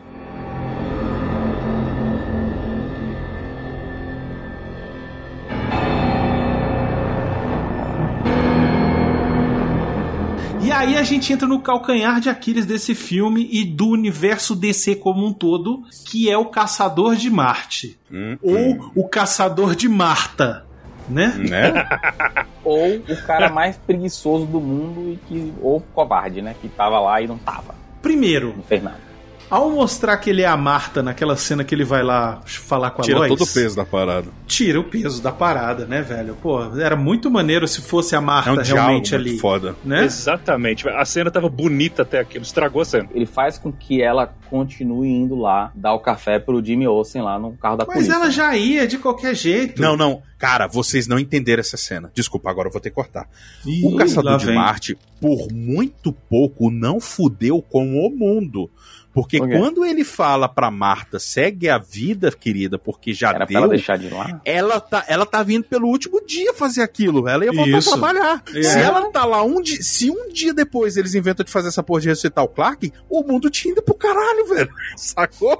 [10.88, 15.26] Aí a gente entra no calcanhar de Aquiles desse filme e do universo DC como
[15.26, 17.98] um todo, que é o Caçador de Marte.
[18.10, 20.64] Hum, Ou o Caçador de Marta.
[21.08, 21.34] né?
[21.38, 21.72] Né?
[22.64, 25.52] Ou o cara mais preguiçoso do mundo e que.
[25.62, 26.54] Ou covarde, né?
[26.60, 27.74] Que tava lá e não tava.
[28.02, 29.07] Primeiro, Não fez nada.
[29.50, 33.02] Ao mostrar que ele é a Marta naquela cena que ele vai lá falar com
[33.02, 34.28] a Tira Lois, todo o peso da parada.
[34.46, 36.36] tira o peso da parada, né, velho?
[36.42, 39.74] Pô, era muito maneiro se fosse a É Marta um diálogo realmente muito ali, foda.
[39.84, 40.04] né?
[40.04, 40.88] Exatamente.
[40.88, 43.08] A cena tava bonita até aquilo, estragou a cena.
[43.14, 47.38] Ele faz com que ela continue indo lá dar o café pro Jimmy Olsen lá
[47.38, 48.12] no carro da Mas polícia.
[48.14, 49.80] ela já ia de qualquer jeito.
[49.80, 50.22] Não, não.
[50.38, 52.10] Cara, vocês não entenderam essa cena.
[52.14, 53.28] Desculpa, agora eu vou ter que cortar.
[53.66, 54.54] Ih, O Caçador de vem.
[54.54, 58.70] Marte, por muito pouco, não fudeu com o mundo.
[59.12, 63.46] Porque Por quando ele fala pra Marta, segue a vida, querida, porque já Era pra
[63.46, 63.56] deu.
[63.58, 64.40] ela deixar de ir lá.
[64.44, 67.28] Ela tá, ela tá vindo pelo último dia fazer aquilo.
[67.28, 67.88] Ela ia voltar Isso.
[67.88, 68.42] a trabalhar.
[68.54, 68.62] É.
[68.62, 69.82] Se ela tá lá um dia.
[69.82, 73.22] Se um dia depois eles inventam de fazer essa porra de ressuscitar o Clark, o
[73.22, 74.70] mundo tinha ido pro caralho, velho.
[74.96, 75.58] Sacou?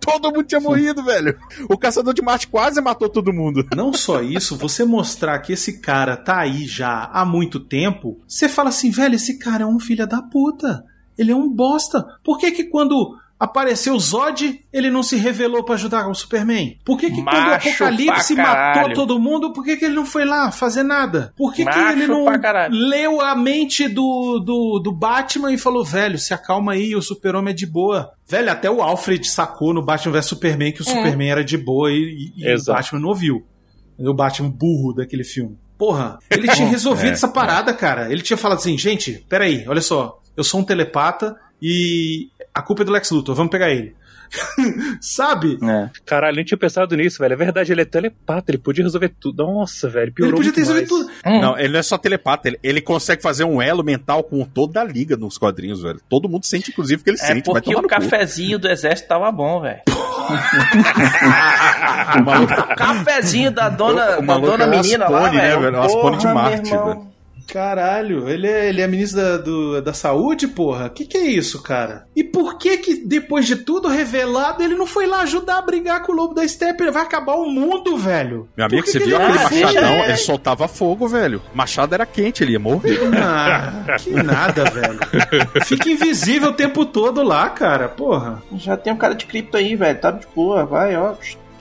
[0.00, 1.36] Todo mundo tinha morrido, velho.
[1.68, 3.66] O caçador de Marte quase matou todo mundo.
[3.74, 8.48] Não só isso, você mostrar que esse cara tá aí já há muito tempo, você
[8.48, 10.84] fala assim, velho, esse cara é um filho da puta.
[11.18, 12.04] Ele é um bosta.
[12.22, 16.78] Por que que quando apareceu o Zod, ele não se revelou pra ajudar o Superman?
[16.84, 20.24] Por que que quando o Apocalipse matou todo mundo, por que que ele não foi
[20.24, 21.32] lá fazer nada?
[21.36, 22.24] Por que que Macho ele não
[22.72, 27.50] leu a mente do, do, do Batman e falou, velho, se acalma aí, o Super-Homem
[27.52, 28.12] é de boa.
[28.26, 31.90] Velho, até o Alfred sacou no Batman vs Superman que o Superman era de boa
[31.90, 31.96] e,
[32.36, 32.74] e- e o.
[32.74, 33.44] Batman não ouviu.
[33.98, 35.58] O Batman burro daquele filme.
[35.76, 38.10] Porra, ele tinha resolvido É, essa parada, cara.
[38.10, 42.82] Ele tinha falado assim, gente, peraí, olha só, eu sou um telepata e a culpa
[42.82, 43.94] é do Lex Luthor, vamos pegar ele.
[45.00, 45.58] Sabe?
[45.62, 45.90] É.
[46.04, 47.34] Caralho, nem tinha pensado nisso, velho.
[47.34, 49.44] É verdade, ele é telepata, ele podia resolver tudo.
[49.46, 51.10] Nossa, velho, piorou Ele podia ter resolvido tudo.
[51.24, 54.80] Não, ele não é só telepata, ele, ele consegue fazer um elo mental com toda
[54.80, 56.00] a liga nos quadrinhos, velho.
[56.08, 57.44] Todo mundo sente, inclusive, que ele É sente.
[57.44, 59.82] porque o cafezinho do exército tava bom, velho.
[62.16, 65.80] O cafezinho da dona, O da dona menina lá, né, velho.
[65.82, 67.13] de Porra, meu Marte, velho.
[67.46, 70.88] Caralho, ele é, ele é ministro da, do- da saúde, porra?
[70.90, 72.06] Que que é isso, cara?
[72.16, 76.02] E por que que, depois de tudo revelado, ele não foi lá ajudar a brigar
[76.02, 76.90] com o lobo da steppe?
[76.90, 78.48] Vai acabar o mundo, velho.
[78.56, 79.94] Meu amigo, que você que viu ele- aquele machadão?
[79.94, 80.02] ele.
[80.04, 81.40] Ele soltava fogo, velho.
[81.54, 82.98] Machado era quente, ele ia morrer.
[83.22, 84.98] Ah, que nada, velho.
[85.64, 87.88] Fica invisível o tempo todo lá, cara.
[87.88, 88.42] Porra.
[88.56, 89.98] Já tem um cara de cripto aí, velho.
[90.00, 91.14] Tá de boa, vai, ó.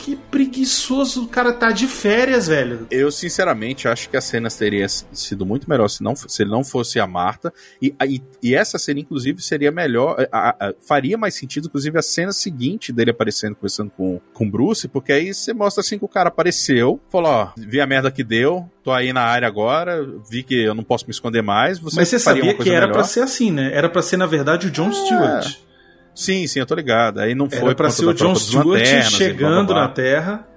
[0.04, 2.86] Que preguiçoso o cara tá de férias, velho.
[2.92, 6.62] Eu, sinceramente, acho que a cena teria sido muito melhor se, não, se ele não
[6.62, 7.54] fosse a Marta.
[7.82, 10.28] E, e, e essa cena, inclusive, seria melhor.
[10.30, 14.88] a- a- faria mais sentido, inclusive, a cena seguinte dele aparecendo, conversando com o Bruce,
[14.90, 18.26] porque aí você mostra assim que o cara apareceu, falou: Ó, vi a merda que
[18.26, 21.80] deu, tô aí na área agora, vi que eu não posso me esconder mais.
[21.80, 23.72] Você Mas você sabia que era pra ser assim, né?
[23.74, 25.56] Era pra ser, na verdade, o John Stewart.
[26.16, 27.20] Sim, sim, eu tô ligado.
[27.20, 29.82] Aí não foi Era por ser o John Stewart lanternas e blá, chegando blá, blá.
[29.84, 30.48] na Terra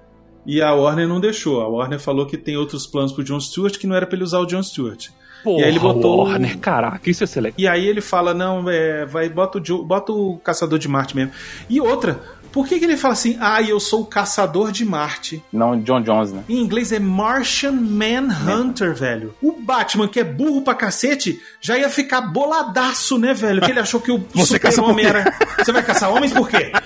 [0.45, 1.61] e a Warner não deixou.
[1.63, 4.25] A Warner falou que tem outros planos pro John Stewart que não era pra ele
[4.25, 5.09] usar o John Stewart.
[5.45, 7.55] Porra, E aí ele botou- Warner, caraca, isso é legal.
[7.59, 11.15] E aí ele fala, não, é, vai, bota o, Jo- bota o Caçador de Marte
[11.15, 11.33] mesmo.
[11.71, 12.21] E outra,
[12.53, 15.43] por que, que ele fala assim, ah, eu sou o Caçador de Marte?
[15.53, 16.45] Não John Jones, né?
[16.49, 19.35] Em inglês é Martian Manhunter, velho.
[19.43, 23.61] O Batman, que é burro pra cacete, já ia ficar boladaço, né, velho?
[23.63, 25.35] Que ele achou que o super-homem era...
[25.59, 26.73] Você vai caçar homens por quê?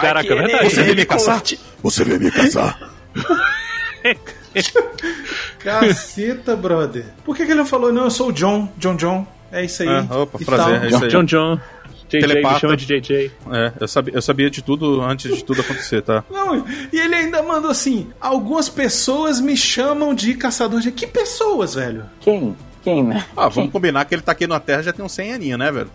[0.00, 1.42] Caraca, é Você veio me caçar?
[1.82, 2.78] Você veio me caçar?
[5.58, 7.04] Caceta, brother.
[7.24, 9.26] Por que, que ele não falou, não, eu sou o John, John John?
[9.52, 9.88] É isso aí.
[9.88, 11.10] Ah, opa, prazer, é isso aí.
[11.10, 11.60] John John.
[12.10, 12.54] JJ, Telepata.
[12.54, 13.30] me chama de JJ.
[13.52, 16.24] É, eu sabia, eu sabia de tudo antes de tudo acontecer, tá?
[16.30, 20.90] Não, e ele ainda mandou assim: algumas pessoas me chamam de caçador de.
[20.90, 22.04] Que pessoas, velho?
[22.20, 22.56] Quem?
[22.82, 23.24] Quem, né?
[23.36, 25.70] Ah, vamos combinar que ele tá aqui na Terra já tem uns 100 aninhos, né,
[25.70, 25.90] velho?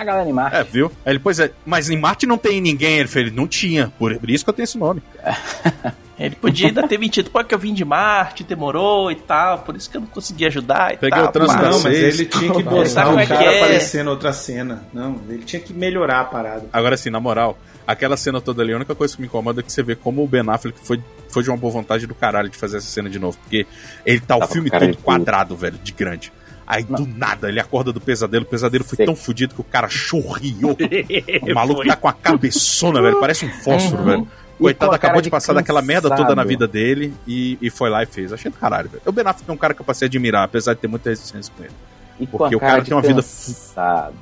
[0.00, 0.56] A galera em Marte.
[0.56, 0.90] É, viu?
[1.04, 3.00] Aí ele, pois é, mas em Marte não tem ninguém.
[3.00, 5.02] Ele falou, não tinha, por, isso que eu tenho esse nome.
[6.18, 9.74] Ele podia ainda ter mentido, pô, que eu vim de Marte, demorou e tal, por
[9.74, 11.28] isso que eu não consegui ajudar e Peguei tal.
[11.28, 11.64] o trânsito pá.
[11.64, 13.56] da Não, mas ele tinha que botar o é que cara é?
[13.56, 14.82] aparecer na outra cena.
[14.92, 16.66] Não, ele tinha que melhorar a parada.
[16.74, 19.62] Agora sim, na moral, aquela cena toda ali, a única coisa que me incomoda é
[19.62, 22.50] que você vê como o Ben Affleck foi, foi de uma boa vontade do caralho
[22.50, 23.38] de fazer essa cena de novo.
[23.38, 23.66] Porque
[24.04, 26.30] ele tá o Tava filme com cara todo quadrado, velho, de grande.
[26.70, 29.06] Aí do nada ele acorda do pesadelo, o pesadelo foi Seco.
[29.06, 30.76] tão fudido que o cara chorriou.
[31.42, 34.04] o maluco tá com a cabeçona, velho, parece um fósforo, Uhum.
[34.08, 34.28] velho.
[34.56, 36.48] Coitado, com acabou de de passar daquela merda toda na cansado.
[36.48, 38.32] vida dele e, e foi lá e fez.
[38.32, 39.02] Achei do caralho, velho.
[39.06, 41.08] O Ben Affleck é um cara que eu passei a admirar, apesar de ter muita
[41.10, 41.72] resistência com ele.
[42.20, 44.12] E com porque a o cara tem uma vida- cansada.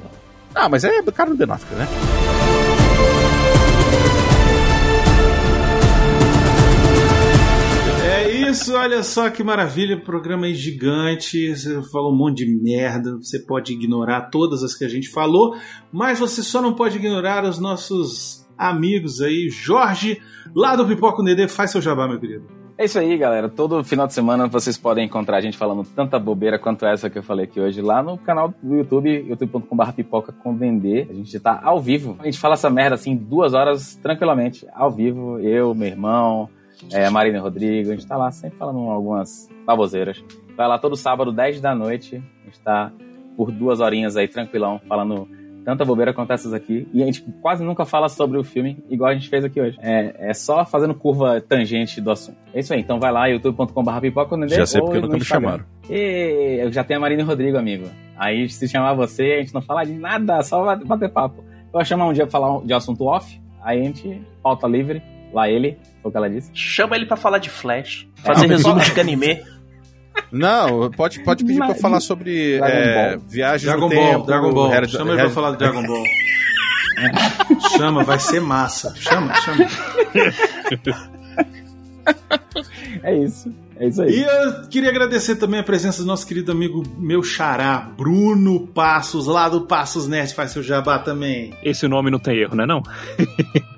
[0.55, 1.87] Ah, mas é o cara do Ben Affleck, né?
[8.59, 11.55] Isso, olha só que maravilha, programa aí gigante.
[11.55, 13.17] Você falou um monte de merda.
[13.17, 15.57] Você pode ignorar todas as que a gente falou,
[15.93, 19.49] mas você só não pode ignorar os nossos amigos aí.
[19.49, 20.21] Jorge,
[20.57, 22.47] lá do Pipoca com Dedê, faz seu jabá, meu querido.
[22.77, 23.49] É isso aí, galera.
[23.49, 27.19] Todo final de semana vocês podem encontrar a gente falando tanta bobeira quanto essa que
[27.19, 31.07] eu falei aqui hoje lá no canal do YouTube, youtube.com.br pipoca com Dendê.
[31.09, 32.17] A gente tá ao vivo.
[32.19, 35.39] A gente fala essa merda assim duas horas tranquilamente, ao vivo.
[35.39, 36.49] Eu, meu irmão,
[36.93, 37.91] é, Marina Rodrigo.
[37.91, 40.23] A gente tá lá sempre falando algumas baboseiras.
[40.57, 42.23] Vai lá todo sábado, 10 da noite.
[42.43, 42.93] A gente tá
[43.37, 45.29] por duas horinhas aí, tranquilão, falando
[45.65, 46.89] tanta bobeira quanto essas aqui.
[46.95, 49.77] E a gente quase nunca fala sobre o filme, igual a gente fez aqui hoje.
[49.83, 52.39] É, é só fazendo curva tangente do assunto.
[52.55, 52.81] É isso aí.
[52.81, 55.65] Então vai lá, youtube.com.br pipoca Já sei porque nunca me chamaram.
[55.89, 57.87] E eu já tenho a Marina e Rodrigo, amigo.
[58.17, 61.45] Aí se chamar você, a gente não fala de nada, só bater papo.
[61.67, 65.03] Eu vou chamar um dia pra falar de assunto off, aí a gente pauta livre,
[65.33, 66.51] lá ele, foi o que ela disse.
[66.55, 69.43] Chama ele pra falar de Flash, fazer É, resumo de anime.
[70.33, 73.25] Não, pode, pode pedir pra eu falar sobre Dragon é, Ball.
[73.29, 74.27] viagens Dragon no Ball, tempo.
[74.27, 74.69] Dragon Ball.
[74.71, 76.05] Harry- Chama ele pra falar de Dragon Ball.
[77.77, 78.93] chama, vai ser massa.
[78.97, 79.67] Chama, chama.
[83.03, 84.11] É isso, é isso aí.
[84.11, 89.27] E eu queria agradecer também a presença do nosso querido amigo, meu xará, Bruno Passos,
[89.27, 91.55] lá do Passos Nerd, faz seu jabá também.
[91.63, 92.83] Esse nome não tem erro, né não?
[92.83, 93.78] Não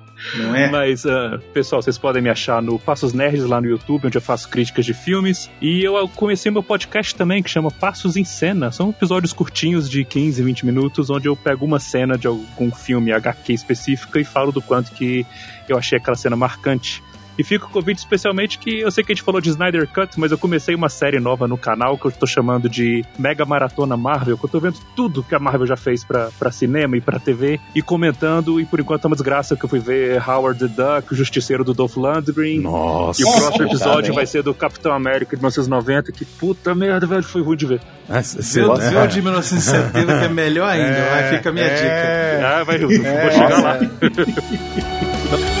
[0.55, 0.69] é?
[0.69, 4.21] Mas, ah, pessoal, vocês podem me achar no Passos Nerds lá no YouTube, onde eu
[4.21, 5.49] faço críticas de filmes.
[5.61, 8.71] E eu comecei meu podcast também, que chama Passos em Cena.
[8.71, 13.11] São episódios curtinhos de 15, 20 minutos, onde eu pego uma cena de algum filme
[13.11, 15.25] HQ específica e falo do quanto que
[15.67, 17.03] eu achei aquela cena marcante.
[17.37, 20.19] E fica o convite especialmente que eu sei que a gente falou de Snyder Cut,
[20.19, 23.95] mas eu comecei uma série nova no canal que eu tô chamando de Mega Maratona
[23.97, 27.01] Marvel, que eu tô vendo tudo que a Marvel já fez pra, pra cinema e
[27.01, 28.59] pra TV e comentando.
[28.59, 31.63] E por enquanto é uma desgraça que eu fui ver Howard the Duck, o Justiceiro
[31.63, 32.59] do Dolph Lundgren.
[32.59, 33.21] Nossa.
[33.21, 37.23] E o próximo episódio vai ser do Capitão América de 1990, que puta merda, velho,
[37.23, 37.81] foi ruim de ver.
[38.09, 39.07] Ah, Vê o é.
[39.07, 41.87] de 1970 que é melhor ainda, É, vai, fica a minha dica.
[41.87, 42.41] é.
[42.43, 43.79] Ah, vai, eu vou chegar lá.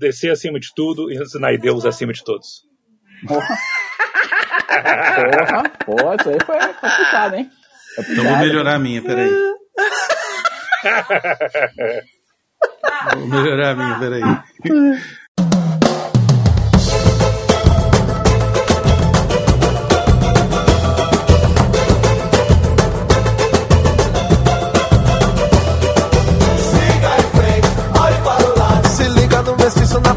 [0.00, 2.64] Descer acima de tudo e ensinar Deus acima de todos.
[3.28, 3.46] Porra,
[5.84, 6.56] porra, isso aí foi,
[6.90, 7.50] puxado, hein?
[7.94, 9.30] Foi Então vou melhorar a minha, peraí.
[13.14, 14.22] Vou melhorar a minha, peraí.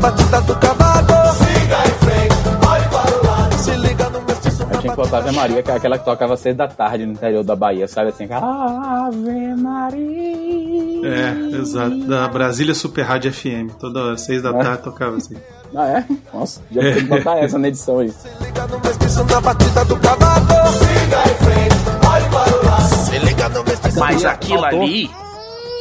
[0.03, 1.13] Batida do cavaco.
[1.37, 3.53] Siga em frente, olhe para o lado.
[3.57, 6.03] Se liga no mestiço Eu na tinha que botar Ave Maria, que é aquela que
[6.05, 8.27] tocava às seis da tarde no interior da Bahia, sabe assim?
[8.29, 11.07] Ave Maria.
[11.07, 11.97] É, exato.
[12.05, 13.71] Da Brasília Super Rádio FM.
[13.79, 15.35] Toda hora, seis da tarde, tocava assim.
[15.75, 16.05] Ah, é?
[16.31, 18.11] Nossa, já tem que botar essa na edição aí.
[18.11, 20.53] Se liga no mestiço na batida do cavaco.
[20.77, 22.83] Siga em frente, olhe para o lado.
[22.83, 24.81] Se liga no mestiço Mas aquilo Faltou.
[24.83, 25.09] ali.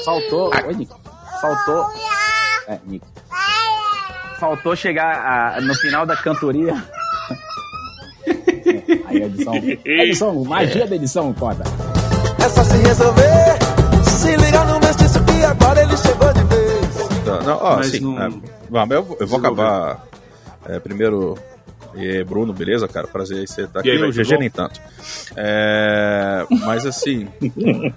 [0.03, 0.51] Faltou.
[0.67, 0.93] Oi, Nick.
[1.43, 1.87] Faltou.
[2.69, 3.12] É, Nick.
[4.43, 6.75] Faltou chegar a- no final da cantoria.
[9.07, 9.55] Aí, edição.
[9.55, 11.63] Edição, magia da edição, conta.
[12.45, 13.57] É só se resolver.
[14.03, 17.25] Se liga no mestiço que agora ele chegou de vez.
[17.25, 18.31] Tá, não, ó, Mas assim, não- é,
[18.69, 20.05] vamos, eu, vou- eu vou acabar
[20.67, 21.39] é, primeiro.
[21.95, 23.07] E Bruno, beleza, cara?
[23.07, 23.91] Prazer em você estar E aqui.
[23.91, 24.81] aí, o GG nem tanto.
[25.37, 27.29] É, mas assim.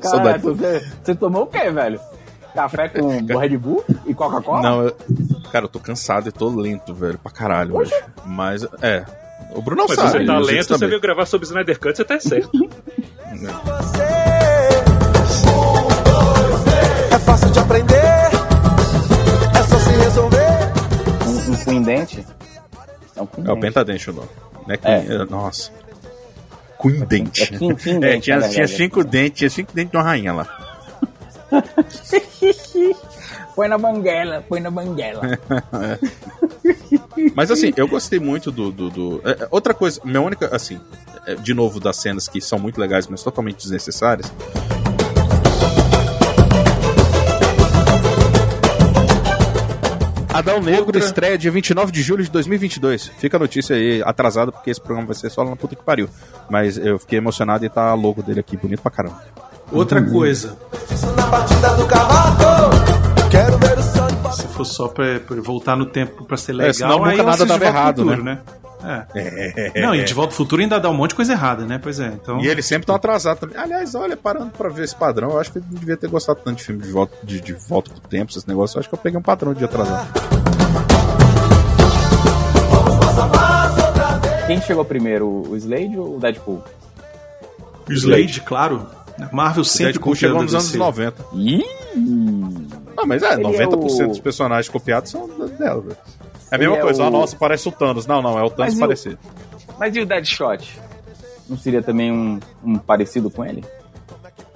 [0.00, 1.98] Caralho, você, você tomou o quê, velho?
[2.54, 3.08] Café com
[3.38, 4.62] Red Bull e Coca-Cola?
[4.62, 4.96] Não, eu,
[5.52, 7.92] cara, eu tô cansado e tô lento, velho, pra caralho hoje.
[8.26, 9.04] Mas, é.
[9.54, 10.10] O Bruno não Mas sabe.
[10.10, 12.50] você tá lento, você veio gravar sobre Snyder Cut, você tá certo.
[12.54, 13.48] Um, três.
[17.10, 17.94] É fácil de aprender.
[17.94, 20.48] É só se resolver.
[21.26, 22.26] Um, um Queen Dente?
[23.16, 23.60] É um É o Dente.
[23.60, 24.28] Pentadente o nome.
[24.66, 24.76] Né?
[24.84, 24.94] É.
[25.14, 25.70] É, Nossa.
[26.80, 27.54] Queen Dente.
[27.54, 30.32] É Queen É, Dente, tinha, na tinha cinco dentes, tinha cinco dentes de uma rainha
[30.32, 30.46] lá.
[33.54, 35.22] Põe na banguela, põe na banguela.
[37.34, 38.70] Mas assim, eu gostei muito do.
[38.70, 40.54] do, do- é, é, outra coisa, minha única.
[40.54, 40.80] Assim,
[41.26, 44.30] é, de novo, das cenas que são muito legais, mas totalmente desnecessárias.
[50.32, 53.08] Adão Negro Outra- estreia dia 29 de julho de 2022.
[53.18, 55.82] Fica a notícia aí atrasada, porque esse programa vai ser só lá na puta que
[55.82, 56.08] pariu.
[56.48, 59.20] Mas eu fiquei emocionado e tá logo dele aqui, bonito pra caramba.
[59.70, 60.56] Outra coisa,
[63.76, 66.74] do sol de se for só pra, pra voltar no tempo pra ser É, legal,
[66.74, 68.38] senão nunca aí nada dava errado, Futuro, né?
[69.14, 69.80] É.
[69.80, 71.78] Não, e De Volta ao Futuro ainda dá um monte de coisa errada, né?
[71.82, 72.40] Pois é, então...
[72.40, 73.56] E eles sempre estão atrasados também.
[73.56, 76.40] Aliás, olha, parando pra ver esse padrão, eu acho que eu não devia ter gostado
[76.44, 78.76] tanto de filme de volta, de, de volta pro tempo, esse negócio.
[78.76, 80.08] Eu acho que eu peguei um padrão de atrasar.
[84.46, 86.62] Quem chegou primeiro, o Slade ou o Deadpool?
[87.88, 88.86] O Slade, claro.
[89.32, 90.78] Marvel O sempre Deadpool chegou nos a anos DC.
[90.78, 91.24] 90.
[91.34, 91.64] Ih!
[92.96, 95.28] Ah, mas é, Ele 90% é o- dos personagens copiados são
[95.58, 95.96] dela, velho.
[96.50, 98.06] É a mesma Ele é coisa, o- ah, nossa, parece o Thanos.
[98.06, 99.18] Não, não, é o Thanos Mas e o- parecido.
[99.78, 100.80] Mas e o Deadshot?
[101.48, 103.64] Não seria também um, um parecido com ele?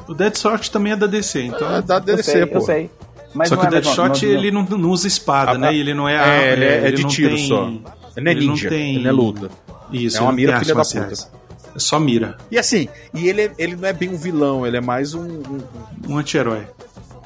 [0.09, 1.76] O Deadshot também é da DC, então...
[1.76, 2.59] É da eu DC, sei, pô.
[2.59, 2.90] eu sei.
[3.34, 5.72] Mas Só que o é a mesma- Deadshot, ele não, não usa espada, Ah, né?
[5.74, 6.18] E ele não é...
[6.18, 7.64] a- É, ele é, é de tiro tem- só.
[7.64, 7.80] Ele
[8.24, 9.48] não é ele não ninja, tem- ele é luta.
[9.93, 10.80] Isso, É uma ele mira filha da.
[10.82, 10.84] É
[11.77, 12.36] só mira.
[12.51, 15.61] E assim, e ele, ele não é bem um vilão, ele é mais um, um,
[16.09, 16.66] Um anti-herói.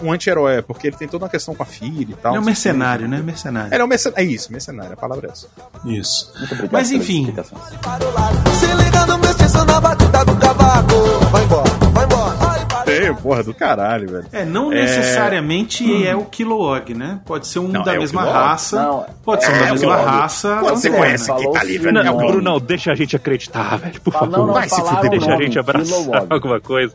[0.03, 2.33] um anti-herói, porque ele tem toda uma questão com a filha e tal.
[2.33, 3.19] Ele é um mercenário, né?
[3.23, 3.73] Mercenário.
[3.73, 4.23] Ele é um mercenário.
[4.29, 5.47] É isso, mercenário, a palavra é essa.
[5.85, 6.33] Isso.
[6.71, 7.27] Mas enfim.
[7.35, 10.95] Se liga no mestiço na batida do cavaco.
[11.31, 12.46] Vai embora, vai embora.
[12.87, 14.27] Tem, porra, do caralho, velho.
[14.33, 14.77] É, não É.
[14.83, 17.21] necessariamente é o Kilowog, né?
[17.27, 18.81] Pode ser um Não, da é mesma raça.
[18.83, 20.57] Não, pode ser um é da mesma raça.
[20.61, 20.97] Você alterna.
[20.97, 21.93] conhece aqui, tá ali, velho.
[21.95, 24.01] Não, É Bruno, não, deixa a gente acreditar, velho.
[24.01, 24.39] Por Fala- favor.
[24.39, 26.27] não, não, vai se fuder, Deixa a gente abraçar Kilowog.
[26.31, 26.95] alguma coisa.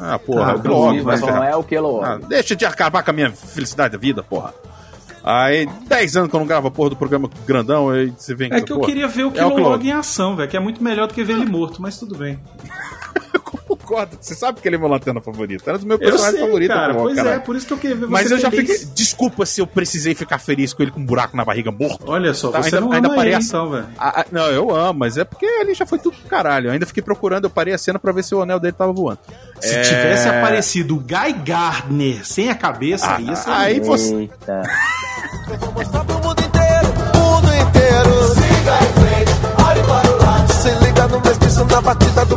[0.00, 2.04] Ah, porra, Ah, o Kilowog, vai Mas não é o Kilowog.
[2.06, 4.54] Ah, deixa de acabar com a minha felicidade da vida, porra.
[5.24, 8.48] Aí, 10 anos que eu não gravo a porra do programa grandão, aí você vem
[8.48, 8.88] com É que eu porra.
[8.88, 9.88] queria ver o É o Kilowog Kilowog.
[9.88, 12.38] em ação, velho, que é muito melhor do que ver ele morto, mas tudo bem.
[13.88, 15.66] Concordo, você sabe que ele é meu lanterna favorito.
[15.66, 16.68] Era do meu Eu personagem sei, favorito.
[16.68, 17.40] cara, pois é, caralho.
[17.42, 18.78] por isso que eu queria ver você Mas eu já fiquei.
[18.94, 22.04] Desculpa se eu precisei ficar feliz com ele com um buraco na barriga morto.
[22.06, 23.86] Olha só, Tá, você ainda- não ainda ama parei ele, a- então, velho.
[23.98, 26.68] Ah, ah, não, eu amo, mas é porque ele já foi tudo pro caralho.
[26.68, 28.92] Eu ainda fiquei procurando, eu parei a cena pra ver se o anel dele tava
[28.92, 29.18] voando.
[29.60, 34.14] Se É, tivesse aparecido o Guy Gardner sem a cabeça, Ah, ia ser aí você-
[34.14, 34.62] Eita.
[35.50, 38.34] Eu vou mostrar pro mundo inteiro, mundo inteiro.
[38.34, 40.52] Siga em frente, olhe para o lado.
[40.52, 42.36] Se liga no mestiço na batida do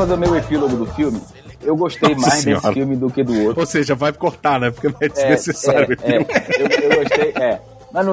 [0.00, 1.20] fazer o meu epílogo do filme,
[1.62, 2.62] eu gostei Nossa mais Senhora.
[2.62, 3.60] desse filme do que do outro.
[3.60, 4.70] Ou seja, vai cortar, né?
[4.70, 5.96] Porque não é É, desnecessário.
[6.02, 6.18] é, é.
[6.58, 7.60] Eu, eu gostei, é.
[7.92, 8.06] Mas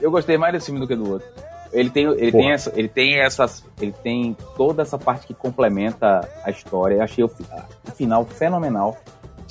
[0.00, 1.26] eu gostei mais desse filme do que do outro.
[1.72, 2.42] Ele tem, ele Porra.
[2.44, 6.96] tem, essa, ele tem essas, ele tem toda essa parte que complementa a história.
[6.96, 8.96] Eu achei o, o final fenomenal.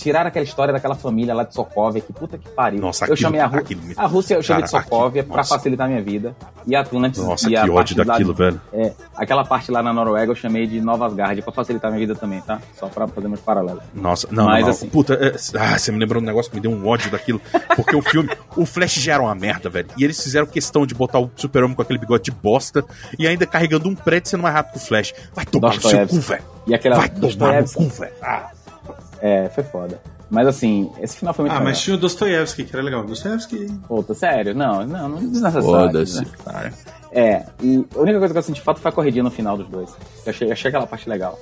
[0.01, 2.81] Tiraram aquela história daquela família lá de Sokovia, que puta que pariu.
[2.81, 5.25] Nossa, eu aquilo- chamei a, Rú- aquilo a Rússia, eu chamei de Cara, Sokovia aquilo-
[5.27, 5.55] pra nossa.
[5.55, 6.35] facilitar a minha vida.
[6.65, 8.61] E Atlantis Nossa, e que a ódio parte lá daquilo, de- velho.
[8.73, 12.19] É, aquela parte lá na Noruega eu chamei de Novasgard pra facilitar a minha vida
[12.19, 12.59] também, tá?
[12.79, 13.83] Só pra fazer meus paralelos.
[13.93, 14.69] Nossa, não, Mas, não, não.
[14.69, 17.39] assim- Puta, é, ah, você me lembrou um negócio que me deu um ódio daquilo.
[17.75, 19.87] Porque o filme, o Flash já era uma merda, velho.
[19.97, 22.83] E eles fizeram questão de botar o Super-Homem com aquele bigode de bosta
[23.19, 25.13] e ainda carregando um prédio sendo mais rápido que o Flash.
[25.33, 26.43] Vai tomar no seu cu, velho.
[26.67, 28.13] E aquela Vai tomar no cu, velho.
[28.21, 28.51] Ah,
[29.21, 30.01] É, foi foda.
[30.29, 31.69] Mas assim, esse final foi muito Ah, legal.
[31.71, 33.03] mas tinha o Dostoiévski, que era legal.
[33.03, 33.67] Dostoiévski.
[33.87, 34.55] Puta, sério?
[34.55, 35.63] Não, não, não é desnecessário.
[35.63, 36.19] Foda-se.
[36.21, 36.73] desnecessário.
[37.11, 39.67] É, e a única coisa que eu senti falta foi a corridinha no final dos
[39.67, 39.89] dois.
[40.25, 41.37] Eu achei, achei aquela parte legal.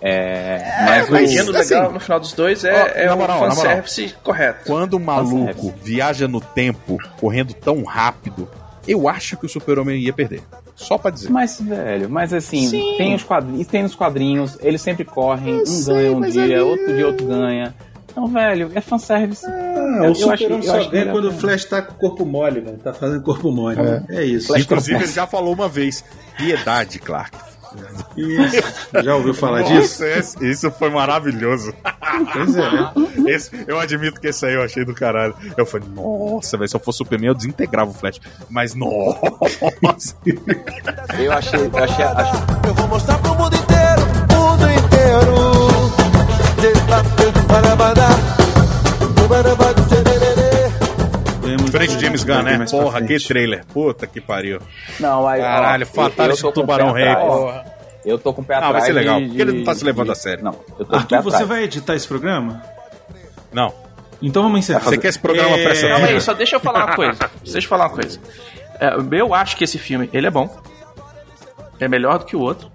[0.00, 3.14] É, mas O o, enredo assim, legal no final dos dois é, ó, é na
[3.14, 3.54] o moral, moral.
[3.56, 4.64] fanservice correto.
[4.66, 5.74] Quando o maluco Fanservice.
[5.84, 8.48] viaja no tempo, correndo tão rápido,
[8.86, 10.42] eu acho que o Super-Homem ia perder.
[10.82, 11.30] Só pra dizer.
[11.30, 12.68] Mas, velho, mas assim,
[12.98, 16.58] tem os quadrinhos, tem nos quadrinhos, eles sempre correm, um sei, ganha um dia, ali-
[16.58, 17.74] outro dia outro ganha.
[18.10, 19.46] Então, velho, é fanservice.
[19.46, 21.80] Ah, Eu- o eu Super acho- Homem eu só acho ganha quando o Flash tá
[21.80, 22.76] com o corpo mole, velho.
[22.78, 23.78] Tá fazendo corpo mole.
[24.10, 24.48] É, isso.
[24.48, 25.10] Flash Inclusive, tropeça.
[25.10, 26.04] ele já falou uma vez.
[26.36, 27.38] Piedade, Clark.
[28.16, 29.02] Isso.
[29.04, 30.04] Já ouviu falar Nossa, disso?
[30.04, 31.72] esse- isso foi maravilhoso.
[32.32, 33.30] Pois é.
[33.34, 35.34] Esse- eu admito que esse aí eu achei do caralho.
[35.56, 38.20] Eu falei, nossa, velho, se eu fosse Superman, eu desintegrava o Flash.
[38.50, 40.16] Mas, nossa.
[41.18, 45.42] Eu achei, eu achei, achei Eu vou mostrar pro mundo inteiro, mundo inteiro.
[51.56, 51.56] Tererê.
[51.56, 52.56] Vemos Frente James Gunn, né?
[52.58, 53.64] pra Porra, que trailer.
[53.66, 54.60] Puta que pariu.
[55.00, 57.64] Não, aí, Caralho, eu- Fatality Tubarão Rei, porra.
[58.04, 58.72] Eu tô com o pé Ah, atrás.
[58.74, 60.42] vai ser legal, de- porque ele não tá se levando de- a sério.
[60.44, 61.48] Não, eu tô Arthur, você atrás.
[61.48, 62.60] vai editar esse programa?
[63.52, 63.72] Não.
[64.20, 64.80] Então vamos encerrar.
[64.80, 67.18] Você quer esse programa É, presta Calma aí, só deixa eu falar uma coisa.
[67.44, 68.18] Deixa eu falar uma coisa.
[68.80, 70.48] É, eu acho que esse filme, ele é bom.
[71.78, 72.70] É melhor do que o outro.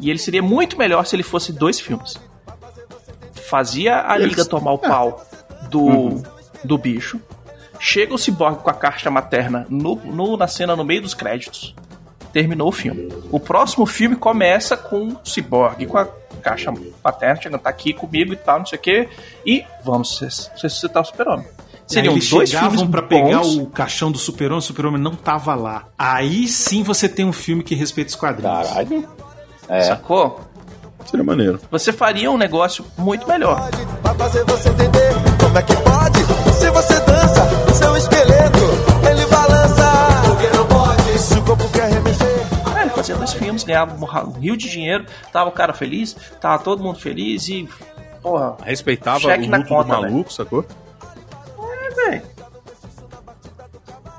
[0.00, 2.16] E ele seria muito melhor se ele fosse dois filmes.
[3.48, 5.24] Fazia a Liga tomar o pau
[5.70, 6.22] do,
[6.64, 7.20] do bicho.
[7.78, 11.74] Chega o Cyborg com a caixa materna no, no- na cena no meio dos créditos.
[12.32, 13.08] Terminou o filme.
[13.30, 16.06] O próximo filme começa com o Cyborg com a
[16.42, 16.72] caixa
[17.02, 19.08] paterna, chegando, tá aqui comigo e tal, não sei o quê.
[19.44, 21.46] E vamos res- ressuscitar o super-homem.
[21.86, 25.54] Seriam eles dois chegavam filmes pra pegar o caixão do Super-Homem, o Super-Homem não tava
[25.54, 25.84] lá.
[25.96, 28.68] Aí sim você tem um filme que respeita os quadrinhos.
[28.68, 29.08] Caralho.
[29.68, 29.80] É.
[29.82, 30.40] Sacou?
[31.08, 31.60] Seria maneiro.
[31.70, 33.70] Você faria um negócio muito melhor.
[34.02, 36.55] Vai fazer você entender como é que pode.
[43.06, 43.94] Fazia dois filmes, ganhava
[44.26, 47.68] um rio de dinheiro, tava o cara feliz, tava todo mundo feliz e.
[48.22, 48.56] Porra.
[48.64, 50.64] Respeitava o na luto conta, do maluco, sacou?
[51.58, 52.22] É, velho.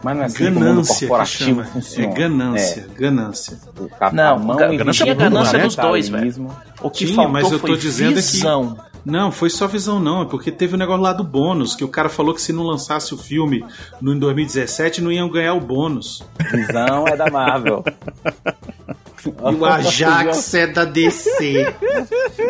[0.03, 1.65] Mas não é assim que Ganância que corporativo chama.
[1.65, 2.07] funciona.
[2.07, 3.59] É ganância, ganância.
[3.77, 6.49] O capitão Não, ga- e ganância tinha é ganância né, dos dois, velho.
[6.81, 8.77] O que Tinha, faltou mas eu tô foi dizendo é que- visão.
[9.03, 11.87] Não, foi só visão não, é porque teve o negócio lá do bônus, que o
[11.87, 13.63] cara falou que se não lançasse o filme
[14.01, 16.23] no, em 2017 não iam ganhar o bônus.
[16.51, 17.83] Visão é da Marvel.
[19.25, 21.75] E o Ajax é da DC.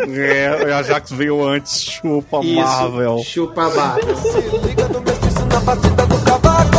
[0.09, 3.23] É, o Ajax veio antes, chupa Isso, Marvel.
[3.23, 4.15] chupa Marvel.
[4.17, 6.77] Se liga no mestiço na batida do cavaco.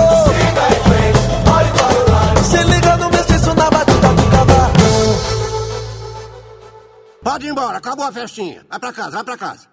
[2.44, 4.78] Se liga no mestiço na batida do cavaco.
[7.22, 8.64] Pode ir embora, acabou a festinha.
[8.68, 9.66] Vai pra casa, vai pra casa.